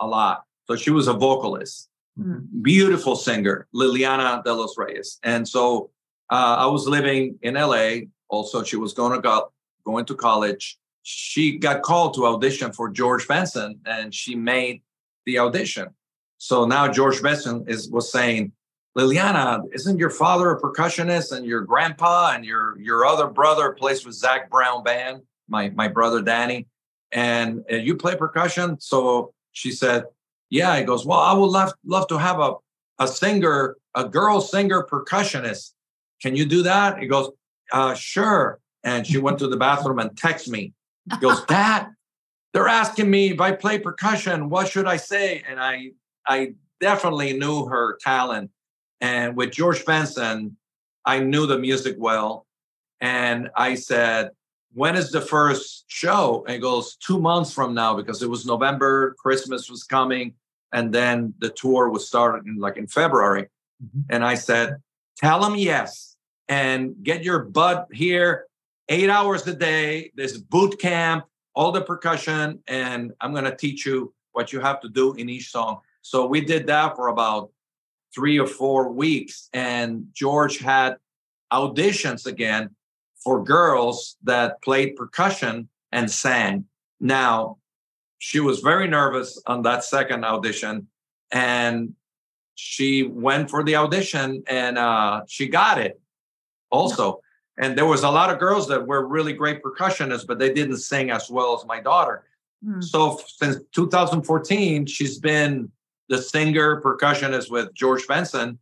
a 0.00 0.06
lot. 0.06 0.44
So 0.64 0.74
she 0.74 0.90
was 0.90 1.06
a 1.06 1.12
vocalist, 1.12 1.90
mm-hmm. 2.18 2.62
beautiful 2.62 3.14
singer, 3.14 3.66
Liliana 3.74 4.42
de 4.42 4.54
los 4.54 4.78
Reyes. 4.78 5.18
And 5.22 5.46
so 5.46 5.90
uh, 6.30 6.56
I 6.60 6.66
was 6.66 6.88
living 6.88 7.38
in 7.42 7.54
LA. 7.54 8.06
Also, 8.28 8.62
she 8.62 8.76
was 8.76 8.94
going 8.94 9.12
to 9.12 9.20
go 9.20 9.52
going 9.84 10.06
to 10.06 10.14
college. 10.14 10.78
She 11.02 11.58
got 11.58 11.82
called 11.82 12.14
to 12.14 12.26
audition 12.26 12.72
for 12.72 12.88
George 12.88 13.28
Benson, 13.28 13.80
and 13.86 14.12
she 14.12 14.34
made 14.34 14.82
the 15.26 15.38
audition. 15.38 15.88
So 16.38 16.66
now 16.66 16.88
George 16.88 17.22
Benson 17.22 17.64
is 17.68 17.90
was 17.90 18.10
saying, 18.10 18.52
Liliana, 18.96 19.62
isn't 19.72 19.98
your 19.98 20.10
father 20.10 20.50
a 20.50 20.60
percussionist 20.60 21.36
and 21.36 21.44
your 21.44 21.62
grandpa 21.62 22.32
and 22.34 22.44
your 22.44 22.78
your 22.78 23.04
other 23.04 23.26
brother 23.26 23.72
plays 23.72 24.06
with 24.06 24.14
Zac 24.14 24.50
Brown 24.50 24.82
band, 24.82 25.22
my 25.48 25.70
my 25.70 25.88
brother 25.88 26.22
Danny, 26.22 26.66
and, 27.12 27.64
and 27.68 27.86
you 27.86 27.96
play 27.96 28.16
percussion? 28.16 28.80
So 28.80 29.32
she 29.52 29.72
said, 29.72 30.04
Yeah. 30.50 30.78
He 30.78 30.84
goes, 30.84 31.04
Well, 31.04 31.20
I 31.20 31.32
would 31.32 31.50
love 31.50 31.72
love 31.84 32.08
to 32.08 32.18
have 32.18 32.40
a 32.40 32.54
a 32.98 33.06
singer, 33.06 33.76
a 33.94 34.08
girl 34.08 34.40
singer 34.40 34.82
percussionist. 34.82 35.72
Can 36.22 36.36
you 36.36 36.46
do 36.46 36.62
that? 36.62 36.98
He 36.98 37.06
goes, 37.06 37.30
uh, 37.72 37.94
sure. 37.94 38.60
And 38.84 39.06
she 39.06 39.18
went 39.18 39.38
to 39.40 39.48
the 39.48 39.56
bathroom 39.56 39.98
and 39.98 40.10
texted 40.10 40.48
me. 40.48 40.72
He 41.10 41.18
goes, 41.18 41.44
Dad, 41.48 41.88
they're 42.52 42.68
asking 42.68 43.10
me 43.10 43.30
if 43.30 43.40
I 43.40 43.52
play 43.52 43.78
percussion, 43.78 44.48
what 44.48 44.68
should 44.68 44.86
I 44.86 44.96
say? 44.96 45.42
And 45.48 45.60
I 45.60 45.92
I 46.26 46.54
definitely 46.80 47.38
knew 47.38 47.66
her 47.66 47.98
talent. 48.00 48.50
And 49.00 49.36
with 49.36 49.52
George 49.52 49.84
Benson, 49.84 50.56
I 51.04 51.20
knew 51.20 51.46
the 51.46 51.58
music 51.58 51.96
well. 51.98 52.46
And 53.00 53.50
I 53.56 53.74
said, 53.74 54.30
when 54.72 54.96
is 54.96 55.10
the 55.10 55.20
first 55.20 55.84
show? 55.86 56.44
And 56.46 56.54
he 56.54 56.60
goes, 56.60 56.96
two 56.96 57.20
months 57.20 57.52
from 57.52 57.74
now, 57.74 57.94
because 57.94 58.22
it 58.22 58.28
was 58.28 58.46
November, 58.46 59.14
Christmas 59.18 59.70
was 59.70 59.84
coming, 59.84 60.34
and 60.72 60.92
then 60.92 61.34
the 61.38 61.50
tour 61.50 61.88
was 61.88 62.06
starting 62.06 62.56
like 62.58 62.76
in 62.76 62.86
February. 62.86 63.48
Mm-hmm. 63.82 64.00
And 64.10 64.24
I 64.24 64.34
said, 64.34 64.76
tell 65.16 65.44
him 65.44 65.56
yes 65.56 66.16
and 66.48 66.94
get 67.02 67.24
your 67.24 67.40
butt 67.40 67.88
here 67.92 68.46
eight 68.88 69.10
hours 69.10 69.46
a 69.46 69.54
day. 69.54 70.12
this 70.14 70.36
boot 70.36 70.78
camp, 70.78 71.24
all 71.56 71.72
the 71.72 71.80
percussion, 71.80 72.60
and 72.68 73.12
I'm 73.20 73.32
going 73.32 73.44
to 73.44 73.56
teach 73.56 73.86
you 73.86 74.14
what 74.32 74.52
you 74.52 74.60
have 74.60 74.80
to 74.82 74.88
do 74.88 75.14
in 75.14 75.28
each 75.28 75.50
song. 75.50 75.80
So 76.02 76.26
we 76.26 76.42
did 76.42 76.66
that 76.68 76.94
for 76.94 77.08
about 77.08 77.50
three 78.14 78.38
or 78.38 78.46
four 78.46 78.92
weeks, 78.92 79.48
and 79.52 80.06
George 80.12 80.58
had 80.58 80.96
auditions 81.52 82.26
again 82.26 82.70
for 83.24 83.42
girls 83.42 84.16
that 84.22 84.62
played 84.62 84.94
percussion 84.94 85.68
and 85.90 86.10
sang. 86.10 86.66
Now, 87.00 87.58
she 88.18 88.40
was 88.40 88.60
very 88.60 88.86
nervous 88.86 89.40
on 89.46 89.62
that 89.62 89.82
second 89.82 90.24
audition, 90.24 90.88
and 91.32 91.94
she 92.56 93.02
went 93.02 93.50
for 93.50 93.62
the 93.62 93.76
audition 93.76 94.42
and 94.48 94.78
uh, 94.78 95.22
she 95.28 95.46
got 95.46 95.78
it 95.78 96.00
also. 96.70 97.20
And 97.58 97.76
there 97.76 97.86
was 97.86 98.02
a 98.02 98.10
lot 98.10 98.30
of 98.30 98.38
girls 98.38 98.68
that 98.68 98.86
were 98.86 99.06
really 99.06 99.32
great 99.32 99.62
percussionists, 99.62 100.26
but 100.26 100.38
they 100.38 100.52
didn't 100.52 100.78
sing 100.78 101.10
as 101.10 101.30
well 101.30 101.56
as 101.58 101.66
my 101.66 101.80
daughter. 101.80 102.24
Mm. 102.64 102.82
So 102.84 103.20
since 103.26 103.56
2014, 103.72 104.86
she's 104.86 105.18
been 105.18 105.70
the 106.08 106.18
singer 106.18 106.82
percussionist 106.82 107.50
with 107.50 107.72
George 107.74 108.06
Benson. 108.06 108.58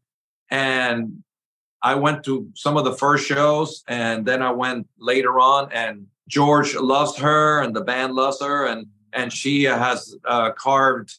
And 0.51 1.23
I 1.83 1.95
went 1.97 2.25
to 2.25 2.49
some 2.55 2.77
of 2.77 2.85
the 2.85 2.95
first 2.95 3.27
shows 3.27 3.83
and 3.89 4.25
then 4.25 4.43
I 4.43 4.53
went 4.53 4.87
later 4.99 5.39
on 5.39 5.71
and 5.73 6.07
George 6.29 6.75
loves 6.75 7.17
her 7.19 7.63
and 7.63 7.77
the 7.77 7.83
band 7.83 8.15
loves 8.15 8.41
her 8.41 8.67
and 8.67 8.87
and 9.13 9.33
she 9.33 9.63
has 9.65 10.17
uh, 10.25 10.51
carved 10.53 11.19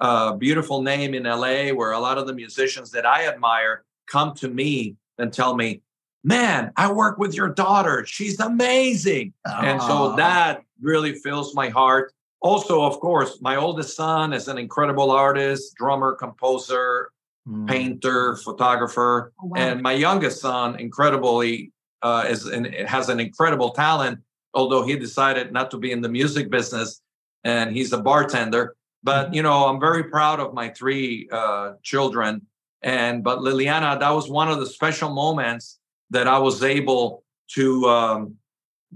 a 0.00 0.36
beautiful 0.36 0.82
name 0.82 1.14
in 1.14 1.22
LA 1.24 1.70
where 1.70 1.92
a 1.92 1.98
lot 1.98 2.18
of 2.18 2.26
the 2.26 2.34
musicians 2.34 2.90
that 2.90 3.06
I 3.06 3.26
admire 3.26 3.84
come 4.06 4.34
to 4.36 4.48
me 4.48 4.96
and 5.18 5.32
tell 5.32 5.54
me, 5.54 5.82
man, 6.22 6.72
I 6.76 6.92
work 6.92 7.18
with 7.18 7.34
your 7.34 7.48
daughter. 7.48 8.04
She's 8.06 8.38
amazing. 8.40 9.32
Aww. 9.46 9.62
And 9.64 9.82
so 9.82 10.16
that 10.16 10.62
really 10.80 11.14
fills 11.14 11.54
my 11.54 11.68
heart. 11.68 12.12
Also, 12.42 12.82
of 12.82 13.00
course, 13.00 13.38
my 13.40 13.56
oldest 13.56 13.96
son 13.96 14.32
is 14.32 14.48
an 14.48 14.58
incredible 14.58 15.10
artist, 15.10 15.74
drummer, 15.76 16.14
composer, 16.14 17.10
mm. 17.46 17.68
painter, 17.68 18.36
photographer. 18.36 19.32
Oh, 19.42 19.48
wow. 19.48 19.58
And 19.58 19.82
my 19.82 19.92
youngest 19.92 20.40
son, 20.40 20.78
incredibly, 20.78 21.72
uh, 22.02 22.24
is 22.28 22.46
an, 22.46 22.64
has 22.86 23.10
an 23.10 23.20
incredible 23.20 23.70
talent, 23.70 24.20
although 24.54 24.84
he 24.84 24.96
decided 24.96 25.52
not 25.52 25.70
to 25.72 25.78
be 25.78 25.92
in 25.92 26.00
the 26.00 26.08
music 26.08 26.50
business 26.50 27.02
and 27.44 27.76
he's 27.76 27.92
a 27.92 27.98
bartender. 28.00 28.74
But, 29.02 29.26
mm-hmm. 29.26 29.34
you 29.34 29.42
know, 29.42 29.66
I'm 29.66 29.80
very 29.80 30.04
proud 30.04 30.40
of 30.40 30.54
my 30.54 30.70
three 30.70 31.28
uh, 31.30 31.72
children. 31.82 32.46
And, 32.82 33.22
but 33.22 33.40
Liliana, 33.40 34.00
that 34.00 34.10
was 34.10 34.30
one 34.30 34.50
of 34.50 34.60
the 34.60 34.66
special 34.66 35.10
moments 35.10 35.79
that 36.10 36.26
I 36.28 36.38
was 36.38 36.62
able 36.62 37.24
to 37.54 37.88
um, 37.88 38.36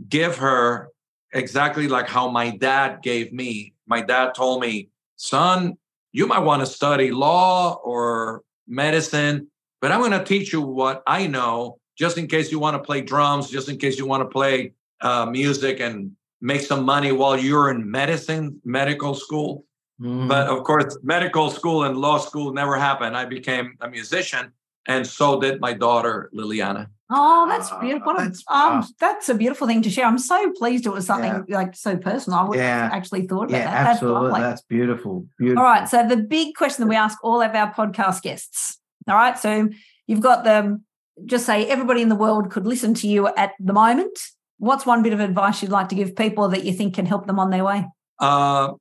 give 0.08 0.36
her 0.38 0.88
exactly 1.32 1.88
like 1.88 2.08
how 2.08 2.28
my 2.28 2.50
dad 2.56 3.02
gave 3.02 3.32
me. 3.32 3.74
My 3.86 4.00
dad 4.00 4.34
told 4.34 4.60
me, 4.60 4.88
son, 5.16 5.76
you 6.12 6.26
might 6.26 6.40
want 6.40 6.60
to 6.60 6.66
study 6.66 7.10
law 7.10 7.74
or 7.84 8.42
medicine, 8.66 9.48
but 9.80 9.92
I'm 9.92 10.00
going 10.00 10.12
to 10.12 10.24
teach 10.24 10.52
you 10.52 10.62
what 10.62 11.02
I 11.06 11.26
know 11.26 11.78
just 11.96 12.18
in 12.18 12.26
case 12.26 12.50
you 12.50 12.58
want 12.58 12.74
to 12.74 12.82
play 12.82 13.00
drums, 13.00 13.50
just 13.50 13.68
in 13.68 13.78
case 13.78 13.98
you 13.98 14.06
want 14.06 14.22
to 14.22 14.28
play 14.28 14.72
uh, 15.00 15.26
music 15.26 15.80
and 15.80 16.12
make 16.40 16.60
some 16.60 16.84
money 16.84 17.12
while 17.12 17.38
you're 17.38 17.70
in 17.70 17.90
medicine, 17.90 18.60
medical 18.64 19.14
school. 19.14 19.64
Mm. 20.00 20.28
But 20.28 20.48
of 20.48 20.64
course, 20.64 20.98
medical 21.02 21.50
school 21.50 21.84
and 21.84 21.96
law 21.96 22.18
school 22.18 22.52
never 22.52 22.76
happened. 22.76 23.16
I 23.16 23.24
became 23.24 23.76
a 23.80 23.88
musician, 23.88 24.52
and 24.86 25.06
so 25.06 25.40
did 25.40 25.60
my 25.60 25.72
daughter, 25.72 26.30
Liliana. 26.34 26.88
Oh, 27.16 27.46
that's 27.48 27.70
beautiful. 27.80 28.14
That's, 28.16 28.42
um, 28.48 28.84
that's 28.98 29.28
a 29.28 29.34
beautiful 29.34 29.68
thing 29.68 29.82
to 29.82 29.90
share. 29.90 30.04
I'm 30.04 30.18
so 30.18 30.52
pleased 30.52 30.84
it 30.84 30.90
was 30.90 31.06
something 31.06 31.44
yeah. 31.46 31.56
like 31.56 31.76
so 31.76 31.96
personal. 31.96 32.40
I 32.40 32.42
wouldn't 32.42 32.64
yeah. 32.64 32.90
actually 32.92 33.26
thought 33.28 33.50
about 33.50 33.58
yeah, 33.58 33.70
that. 33.70 33.90
Absolutely. 33.90 34.30
That's, 34.30 34.42
that's 34.42 34.62
beautiful. 34.62 35.26
Beautiful. 35.38 35.62
All 35.62 35.68
right. 35.70 35.88
So 35.88 36.06
the 36.08 36.16
big 36.16 36.56
question 36.56 36.82
that 36.82 36.88
we 36.88 36.96
ask 36.96 37.16
all 37.22 37.40
of 37.40 37.54
our 37.54 37.72
podcast 37.72 38.22
guests. 38.22 38.80
All 39.08 39.14
right. 39.14 39.38
So 39.38 39.68
you've 40.08 40.20
got 40.20 40.42
them, 40.42 40.84
just 41.24 41.46
say 41.46 41.66
everybody 41.66 42.02
in 42.02 42.08
the 42.08 42.16
world 42.16 42.50
could 42.50 42.66
listen 42.66 42.94
to 42.94 43.06
you 43.06 43.28
at 43.28 43.52
the 43.60 43.72
moment. 43.72 44.18
What's 44.58 44.84
one 44.84 45.02
bit 45.02 45.12
of 45.12 45.20
advice 45.20 45.62
you'd 45.62 45.70
like 45.70 45.88
to 45.90 45.94
give 45.94 46.16
people 46.16 46.48
that 46.48 46.64
you 46.64 46.72
think 46.72 46.94
can 46.94 47.06
help 47.06 47.26
them 47.26 47.38
on 47.38 47.50
their 47.50 47.64
way? 47.64 47.86
Uh, 48.18 48.72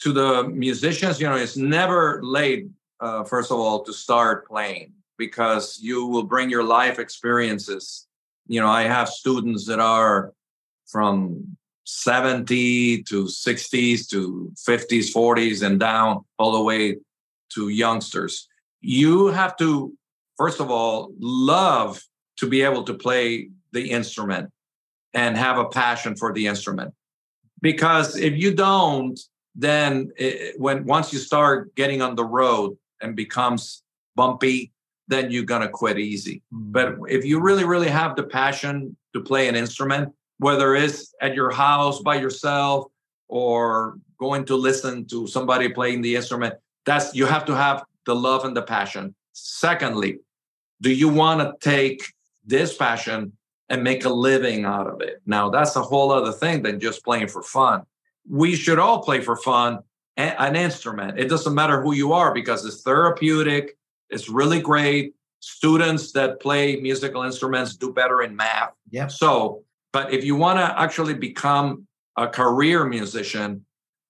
to 0.00 0.12
the 0.12 0.48
musicians, 0.48 1.20
you 1.20 1.28
know, 1.28 1.36
it's 1.36 1.56
never 1.56 2.20
late, 2.22 2.66
uh, 3.00 3.24
first 3.24 3.50
of 3.50 3.58
all, 3.58 3.84
to 3.84 3.92
start 3.92 4.48
playing 4.48 4.92
because 5.26 5.78
you 5.80 6.04
will 6.04 6.24
bring 6.24 6.50
your 6.50 6.64
life 6.64 6.98
experiences. 6.98 8.08
You 8.48 8.60
know, 8.60 8.68
I 8.68 8.82
have 8.82 9.08
students 9.08 9.66
that 9.66 9.78
are 9.78 10.32
from 10.88 11.56
70 11.84 13.04
to 13.04 13.24
60s 13.26 14.08
to 14.08 14.52
50s, 14.68 15.14
40s, 15.14 15.64
and 15.64 15.78
down 15.78 16.24
all 16.40 16.50
the 16.50 16.62
way 16.70 16.96
to 17.54 17.68
youngsters. 17.68 18.48
You 18.80 19.28
have 19.28 19.56
to, 19.58 19.92
first 20.36 20.58
of 20.58 20.72
all, 20.72 21.12
love 21.20 22.02
to 22.38 22.48
be 22.48 22.62
able 22.62 22.82
to 22.82 22.94
play 22.94 23.50
the 23.70 23.92
instrument 23.92 24.50
and 25.14 25.36
have 25.36 25.56
a 25.58 25.66
passion 25.66 26.16
for 26.16 26.32
the 26.32 26.48
instrument. 26.48 26.94
Because 27.60 28.16
if 28.16 28.34
you 28.36 28.52
don't, 28.54 29.20
then 29.54 30.10
it, 30.16 30.58
when 30.58 30.84
once 30.84 31.12
you 31.12 31.20
start 31.20 31.76
getting 31.76 32.02
on 32.02 32.16
the 32.16 32.24
road 32.24 32.76
and 33.00 33.14
becomes 33.14 33.82
bumpy 34.14 34.71
then 35.08 35.30
you're 35.30 35.44
going 35.44 35.62
to 35.62 35.68
quit 35.68 35.98
easy. 35.98 36.42
Mm-hmm. 36.52 36.72
But 36.72 36.96
if 37.08 37.24
you 37.24 37.40
really, 37.40 37.64
really 37.64 37.88
have 37.88 38.16
the 38.16 38.22
passion 38.22 38.96
to 39.12 39.20
play 39.20 39.48
an 39.48 39.56
instrument, 39.56 40.12
whether 40.38 40.74
it's 40.74 41.14
at 41.20 41.34
your 41.34 41.50
house 41.50 42.00
by 42.00 42.16
yourself 42.16 42.86
or 43.28 43.98
going 44.18 44.44
to 44.46 44.56
listen 44.56 45.06
to 45.06 45.26
somebody 45.26 45.68
playing 45.68 46.02
the 46.02 46.16
instrument, 46.16 46.54
that's 46.84 47.14
you 47.14 47.26
have 47.26 47.44
to 47.46 47.54
have 47.54 47.84
the 48.06 48.14
love 48.14 48.44
and 48.44 48.56
the 48.56 48.62
passion. 48.62 49.14
Secondly, 49.32 50.18
do 50.80 50.92
you 50.92 51.08
want 51.08 51.40
to 51.40 51.54
take 51.60 52.02
this 52.44 52.76
passion 52.76 53.32
and 53.68 53.84
make 53.84 54.04
a 54.04 54.08
living 54.08 54.64
out 54.64 54.86
of 54.86 55.00
it? 55.00 55.22
Now, 55.26 55.48
that's 55.48 55.76
a 55.76 55.82
whole 55.82 56.10
other 56.10 56.32
thing 56.32 56.62
than 56.62 56.80
just 56.80 57.04
playing 57.04 57.28
for 57.28 57.42
fun. 57.42 57.82
We 58.28 58.56
should 58.56 58.78
all 58.78 59.02
play 59.02 59.20
for 59.20 59.36
fun 59.36 59.80
an 60.16 60.56
instrument. 60.56 61.18
It 61.18 61.28
doesn't 61.28 61.54
matter 61.54 61.80
who 61.80 61.94
you 61.94 62.12
are 62.12 62.34
because 62.34 62.64
it's 62.66 62.82
therapeutic 62.82 63.76
it's 64.12 64.28
really 64.28 64.60
great. 64.60 65.14
Students 65.40 66.12
that 66.12 66.40
play 66.40 66.76
musical 66.76 67.22
instruments 67.22 67.76
do 67.76 67.92
better 67.92 68.22
in 68.22 68.36
math. 68.36 68.72
Yeah. 68.90 69.08
So 69.08 69.64
But 69.92 70.12
if 70.12 70.24
you 70.24 70.36
want 70.36 70.58
to 70.58 70.80
actually 70.80 71.14
become 71.14 71.86
a 72.16 72.26
career 72.26 72.84
musician, 72.84 73.64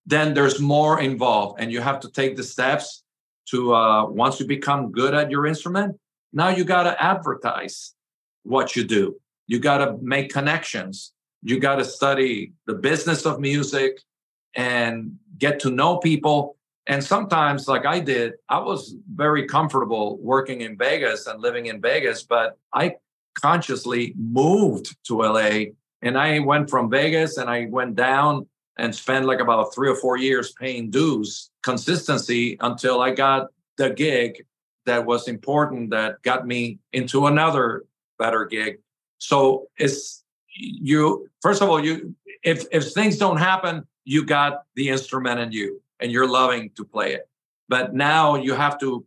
then 0.05 0.33
there's 0.33 0.59
more 0.59 0.99
involved, 0.99 1.59
and 1.59 1.71
you 1.71 1.81
have 1.81 1.99
to 2.01 2.09
take 2.11 2.35
the 2.35 2.43
steps 2.43 3.03
to 3.49 3.73
uh, 3.73 4.05
once 4.07 4.39
you 4.39 4.47
become 4.47 4.91
good 4.91 5.13
at 5.13 5.29
your 5.29 5.45
instrument. 5.45 5.97
Now 6.31 6.49
you 6.49 6.63
got 6.63 6.83
to 6.83 7.01
advertise 7.01 7.93
what 8.43 8.75
you 8.75 8.83
do. 8.83 9.19
You 9.47 9.59
got 9.59 9.79
to 9.79 9.97
make 10.01 10.31
connections. 10.31 11.13
You 11.41 11.59
got 11.59 11.75
to 11.75 11.85
study 11.85 12.53
the 12.65 12.73
business 12.73 13.25
of 13.25 13.39
music 13.39 14.01
and 14.55 15.17
get 15.37 15.59
to 15.61 15.69
know 15.69 15.97
people. 15.97 16.55
And 16.87 17.03
sometimes, 17.03 17.67
like 17.67 17.85
I 17.85 17.99
did, 17.99 18.33
I 18.49 18.59
was 18.59 18.95
very 19.13 19.47
comfortable 19.47 20.17
working 20.21 20.61
in 20.61 20.77
Vegas 20.77 21.27
and 21.27 21.41
living 21.41 21.67
in 21.67 21.81
Vegas, 21.81 22.23
but 22.23 22.57
I 22.73 22.95
consciously 23.41 24.13
moved 24.17 24.95
to 25.05 25.21
LA 25.21 25.71
and 26.01 26.17
I 26.17 26.39
went 26.39 26.69
from 26.69 26.89
Vegas 26.89 27.37
and 27.37 27.49
I 27.49 27.67
went 27.69 27.95
down 27.95 28.47
and 28.77 28.93
spent 28.93 29.25
like 29.25 29.39
about 29.39 29.73
three 29.73 29.89
or 29.89 29.95
four 29.95 30.17
years 30.17 30.51
paying 30.59 30.89
dues 30.89 31.49
consistency 31.63 32.57
until 32.59 33.01
I 33.01 33.11
got 33.11 33.47
the 33.77 33.91
gig 33.91 34.45
that 34.85 35.05
was 35.05 35.27
important 35.27 35.91
that 35.91 36.21
got 36.23 36.45
me 36.45 36.79
into 36.91 37.27
another 37.27 37.85
better 38.19 38.45
gig. 38.45 38.79
So 39.19 39.67
it's 39.77 40.23
you 40.55 41.29
first 41.41 41.61
of 41.61 41.69
all, 41.69 41.83
you 41.83 42.15
if 42.43 42.65
if 42.71 42.91
things 42.91 43.17
don't 43.17 43.37
happen, 43.37 43.87
you 44.03 44.25
got 44.25 44.63
the 44.75 44.89
instrument 44.89 45.39
in 45.39 45.51
you 45.51 45.81
and 46.03 46.11
you're 46.11 46.29
loving 46.29 46.69
to 46.75 46.83
play 46.85 47.13
it. 47.13 47.27
But 47.69 47.95
now 47.95 48.35
you 48.35 48.53
have 48.53 48.77
to 48.81 49.05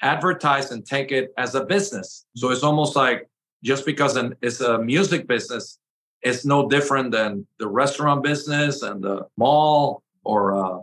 advertise 0.00 0.70
and 0.70 0.86
take 0.86 1.10
it 1.10 1.32
as 1.36 1.54
a 1.54 1.64
business. 1.64 2.24
So 2.36 2.50
it's 2.50 2.62
almost 2.62 2.96
like 2.96 3.28
just 3.64 3.84
because 3.84 4.16
it's 4.40 4.60
a 4.60 4.78
music 4.78 5.26
business, 5.26 5.78
it's 6.22 6.44
no 6.44 6.68
different 6.68 7.10
than 7.10 7.46
the 7.58 7.68
restaurant 7.68 8.22
business 8.22 8.82
and 8.82 9.02
the 9.02 9.26
mall 9.36 10.02
or 10.24 10.52
a 10.52 10.80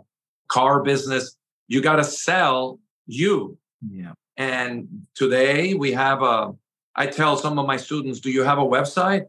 car 0.48 0.82
business. 0.82 1.36
You 1.66 1.80
got 1.80 1.96
to 1.96 2.04
sell 2.04 2.78
you. 3.06 3.56
Yeah. 3.90 4.12
And 4.36 5.06
today 5.14 5.74
we 5.74 5.92
have 5.92 6.22
a, 6.22 6.52
I 6.94 7.06
tell 7.06 7.36
some 7.36 7.58
of 7.58 7.66
my 7.66 7.78
students, 7.78 8.20
do 8.20 8.30
you 8.30 8.42
have 8.42 8.58
a 8.58 8.64
website? 8.64 9.24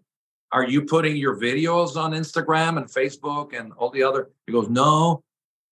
Are 0.51 0.67
you 0.67 0.83
putting 0.83 1.15
your 1.15 1.39
videos 1.39 1.95
on 1.95 2.11
Instagram 2.11 2.77
and 2.77 2.87
Facebook 2.87 3.57
and 3.57 3.73
all 3.73 3.89
the 3.89 4.03
other? 4.03 4.29
He 4.45 4.53
goes, 4.53 4.69
no, 4.69 5.23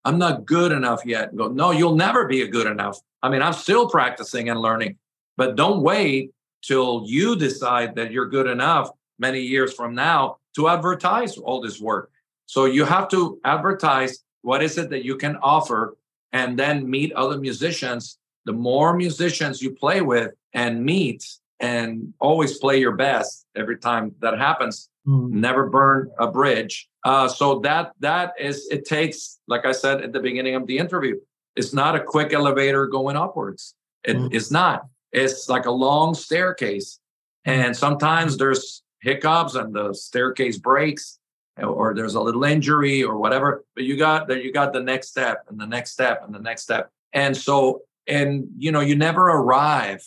I'm 0.06 0.18
not 0.18 0.45
good 0.45 0.72
enough 0.72 1.06
yet. 1.06 1.30
I 1.34 1.36
go, 1.36 1.47
no, 1.47 1.72
you'll 1.72 1.95
never 1.95 2.28
be 2.28 2.45
good 2.47 2.68
enough. 2.68 2.99
I 3.22 3.30
mean, 3.30 3.41
I'm 3.41 3.54
still 3.54 3.89
practicing 3.89 4.49
and 4.49 4.60
learning, 4.60 4.97
but 5.38 5.56
don't 5.56 5.82
wait 5.82 6.32
till 6.62 7.04
you 7.06 7.36
decide 7.36 7.95
that 7.95 8.12
you're 8.12 8.28
good 8.28 8.47
enough 8.47 8.89
many 9.20 9.41
years 9.41 9.74
from 9.74 9.95
now 9.95 10.38
to 10.56 10.68
advertise 10.68 11.38
all 11.38 11.62
this 11.62 11.80
work. 11.80 12.12
So 12.45 12.66
you 12.66 12.86
have 12.86 13.08
to 13.10 13.39
advertise 13.45 14.24
what 14.41 14.62
is 14.62 14.78
it 14.78 14.89
that 14.89 15.06
you 15.06 15.16
can 15.16 15.38
offer 15.38 15.95
and 16.34 16.60
then 16.60 16.89
meet 16.89 17.14
other 17.14 17.39
musicians. 17.39 18.18
The 18.45 18.54
more 18.54 18.95
musicians 18.95 19.62
you 19.62 19.72
play 19.72 20.01
with 20.01 20.32
and 20.54 20.84
meet 20.84 21.26
and 21.64 22.14
always 22.20 22.57
play 22.59 22.78
your 22.78 22.91
best 22.91 23.45
every 23.55 23.78
time 23.78 24.14
that 24.20 24.38
happens, 24.38 24.89
mm. 25.07 25.30
never 25.30 25.70
burn 25.70 26.11
a 26.20 26.30
bridge. 26.30 26.89
Uh, 27.05 27.28
so 27.30 27.59
that 27.59 27.93
that 28.01 28.34
is 28.38 28.68
it 28.70 28.84
takes, 28.84 29.39
like 29.47 29.66
I 29.66 29.72
said 29.72 30.01
at 30.01 30.11
the 30.11 30.20
beginning 30.20 30.55
of 30.55 30.68
the 30.68 30.78
interview, 30.78 31.16
it's 31.55 31.74
not 31.74 31.95
a 31.95 32.03
quick 32.03 32.34
elevator 32.34 32.86
going 32.88 33.16
upwards. 33.16 33.76
It 34.03 34.18
mm. 34.18 34.34
is 34.34 34.51
not. 34.51 34.88
It's 35.14 35.47
like 35.47 35.66
a 35.66 35.72
long 35.72 36.14
staircase. 36.16 36.99
And 37.45 37.76
sometimes 37.76 38.38
there's 38.38 38.84
hiccups 39.01 39.55
and 39.55 39.74
the 39.74 39.93
staircase 39.93 40.57
breaks 40.57 41.20
or 41.61 41.93
there's 41.93 42.16
a 42.16 42.22
little 42.22 42.43
injury 42.43 43.03
or 43.03 43.18
whatever 43.18 43.64
but 43.76 43.84
you 43.84 43.95
got 43.95 44.28
that 44.28 44.43
you 44.43 44.51
got 44.51 44.74
the 44.74 44.80
next 44.80 45.09
step 45.09 45.43
and 45.49 45.59
the 45.59 45.68
next 45.68 45.91
step 45.91 46.24
and 46.26 46.34
the 46.34 46.39
next 46.39 46.64
step 46.64 46.89
and 47.11 47.38
so 47.38 47.82
and 48.07 48.47
you 48.57 48.72
know 48.72 48.80
you 48.80 48.95
never 48.95 49.28
arrive 49.28 50.01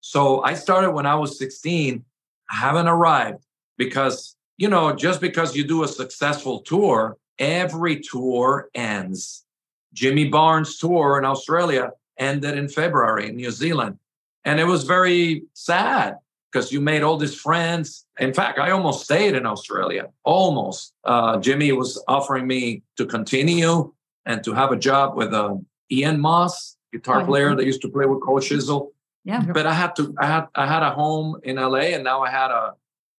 so 0.00 0.42
i 0.42 0.54
started 0.54 0.92
when 0.92 1.06
i 1.06 1.14
was 1.14 1.38
16 1.38 2.04
i 2.50 2.54
haven't 2.56 2.88
arrived 2.88 3.44
because 3.76 4.36
you 4.56 4.68
know 4.68 4.92
just 4.92 5.20
because 5.20 5.56
you 5.56 5.64
do 5.64 5.82
a 5.82 5.88
successful 5.88 6.60
tour 6.60 7.16
every 7.38 8.00
tour 8.00 8.68
ends 8.74 9.44
jimmy 9.92 10.28
barnes 10.28 10.78
tour 10.78 11.18
in 11.18 11.24
australia 11.24 11.90
ended 12.18 12.56
in 12.56 12.68
february 12.68 13.28
in 13.28 13.36
new 13.36 13.50
zealand 13.50 13.98
and 14.44 14.58
it 14.60 14.64
was 14.64 14.84
very 14.84 15.44
sad 15.54 16.16
because 16.50 16.72
you 16.72 16.80
made 16.80 17.02
all 17.02 17.16
these 17.16 17.34
friends. 17.34 18.06
In 18.18 18.34
fact, 18.34 18.58
I 18.58 18.70
almost 18.70 19.04
stayed 19.04 19.34
in 19.34 19.46
Australia. 19.46 20.08
Almost. 20.24 20.92
Uh, 21.04 21.38
Jimmy 21.38 21.72
was 21.72 22.02
offering 22.08 22.46
me 22.46 22.82
to 22.96 23.06
continue 23.06 23.92
and 24.26 24.42
to 24.44 24.52
have 24.52 24.72
a 24.72 24.76
job 24.76 25.16
with 25.16 25.32
uh, 25.32 25.56
Ian 25.90 26.20
Moss, 26.20 26.76
guitar 26.92 27.22
oh, 27.22 27.26
player 27.26 27.54
that 27.54 27.64
used 27.64 27.82
to 27.82 27.88
play 27.88 28.06
with 28.06 28.20
Cold 28.22 28.42
Chisel. 28.42 28.92
Yeah. 29.24 29.42
But 29.42 29.66
I 29.66 29.74
had 29.74 29.96
to. 29.96 30.14
I 30.18 30.26
had. 30.26 30.46
I 30.54 30.66
had 30.66 30.82
a 30.82 30.90
home 30.90 31.40
in 31.42 31.56
LA, 31.56 31.92
and 31.94 32.04
now 32.04 32.22
I 32.22 32.30
had 32.30 32.50
a 32.50 32.72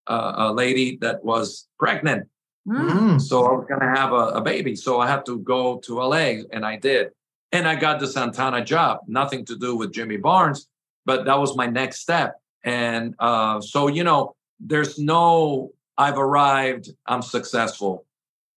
a, 0.08 0.34
a 0.36 0.52
lady 0.52 0.98
that 1.00 1.24
was 1.24 1.68
pregnant. 1.78 2.28
Mm. 2.66 3.20
So 3.20 3.44
I 3.44 3.52
was 3.52 3.66
going 3.68 3.80
to 3.80 4.00
have 4.00 4.12
a, 4.12 4.38
a 4.38 4.40
baby. 4.40 4.76
So 4.76 5.00
I 5.00 5.08
had 5.08 5.24
to 5.26 5.38
go 5.40 5.78
to 5.84 6.00
LA, 6.00 6.42
and 6.52 6.64
I 6.64 6.76
did. 6.76 7.10
And 7.50 7.68
I 7.68 7.74
got 7.74 8.00
the 8.00 8.06
Santana 8.06 8.64
job. 8.64 9.00
Nothing 9.06 9.44
to 9.46 9.56
do 9.56 9.76
with 9.76 9.92
Jimmy 9.92 10.16
Barnes, 10.16 10.68
but 11.04 11.24
that 11.26 11.38
was 11.38 11.56
my 11.56 11.66
next 11.66 12.00
step 12.00 12.40
and 12.64 13.14
uh, 13.18 13.60
so, 13.60 13.88
you 13.88 14.04
know, 14.04 14.34
there's 14.60 14.98
no, 14.98 15.72
I've 15.98 16.18
arrived, 16.18 16.90
I'm 17.06 17.22
successful. 17.22 18.06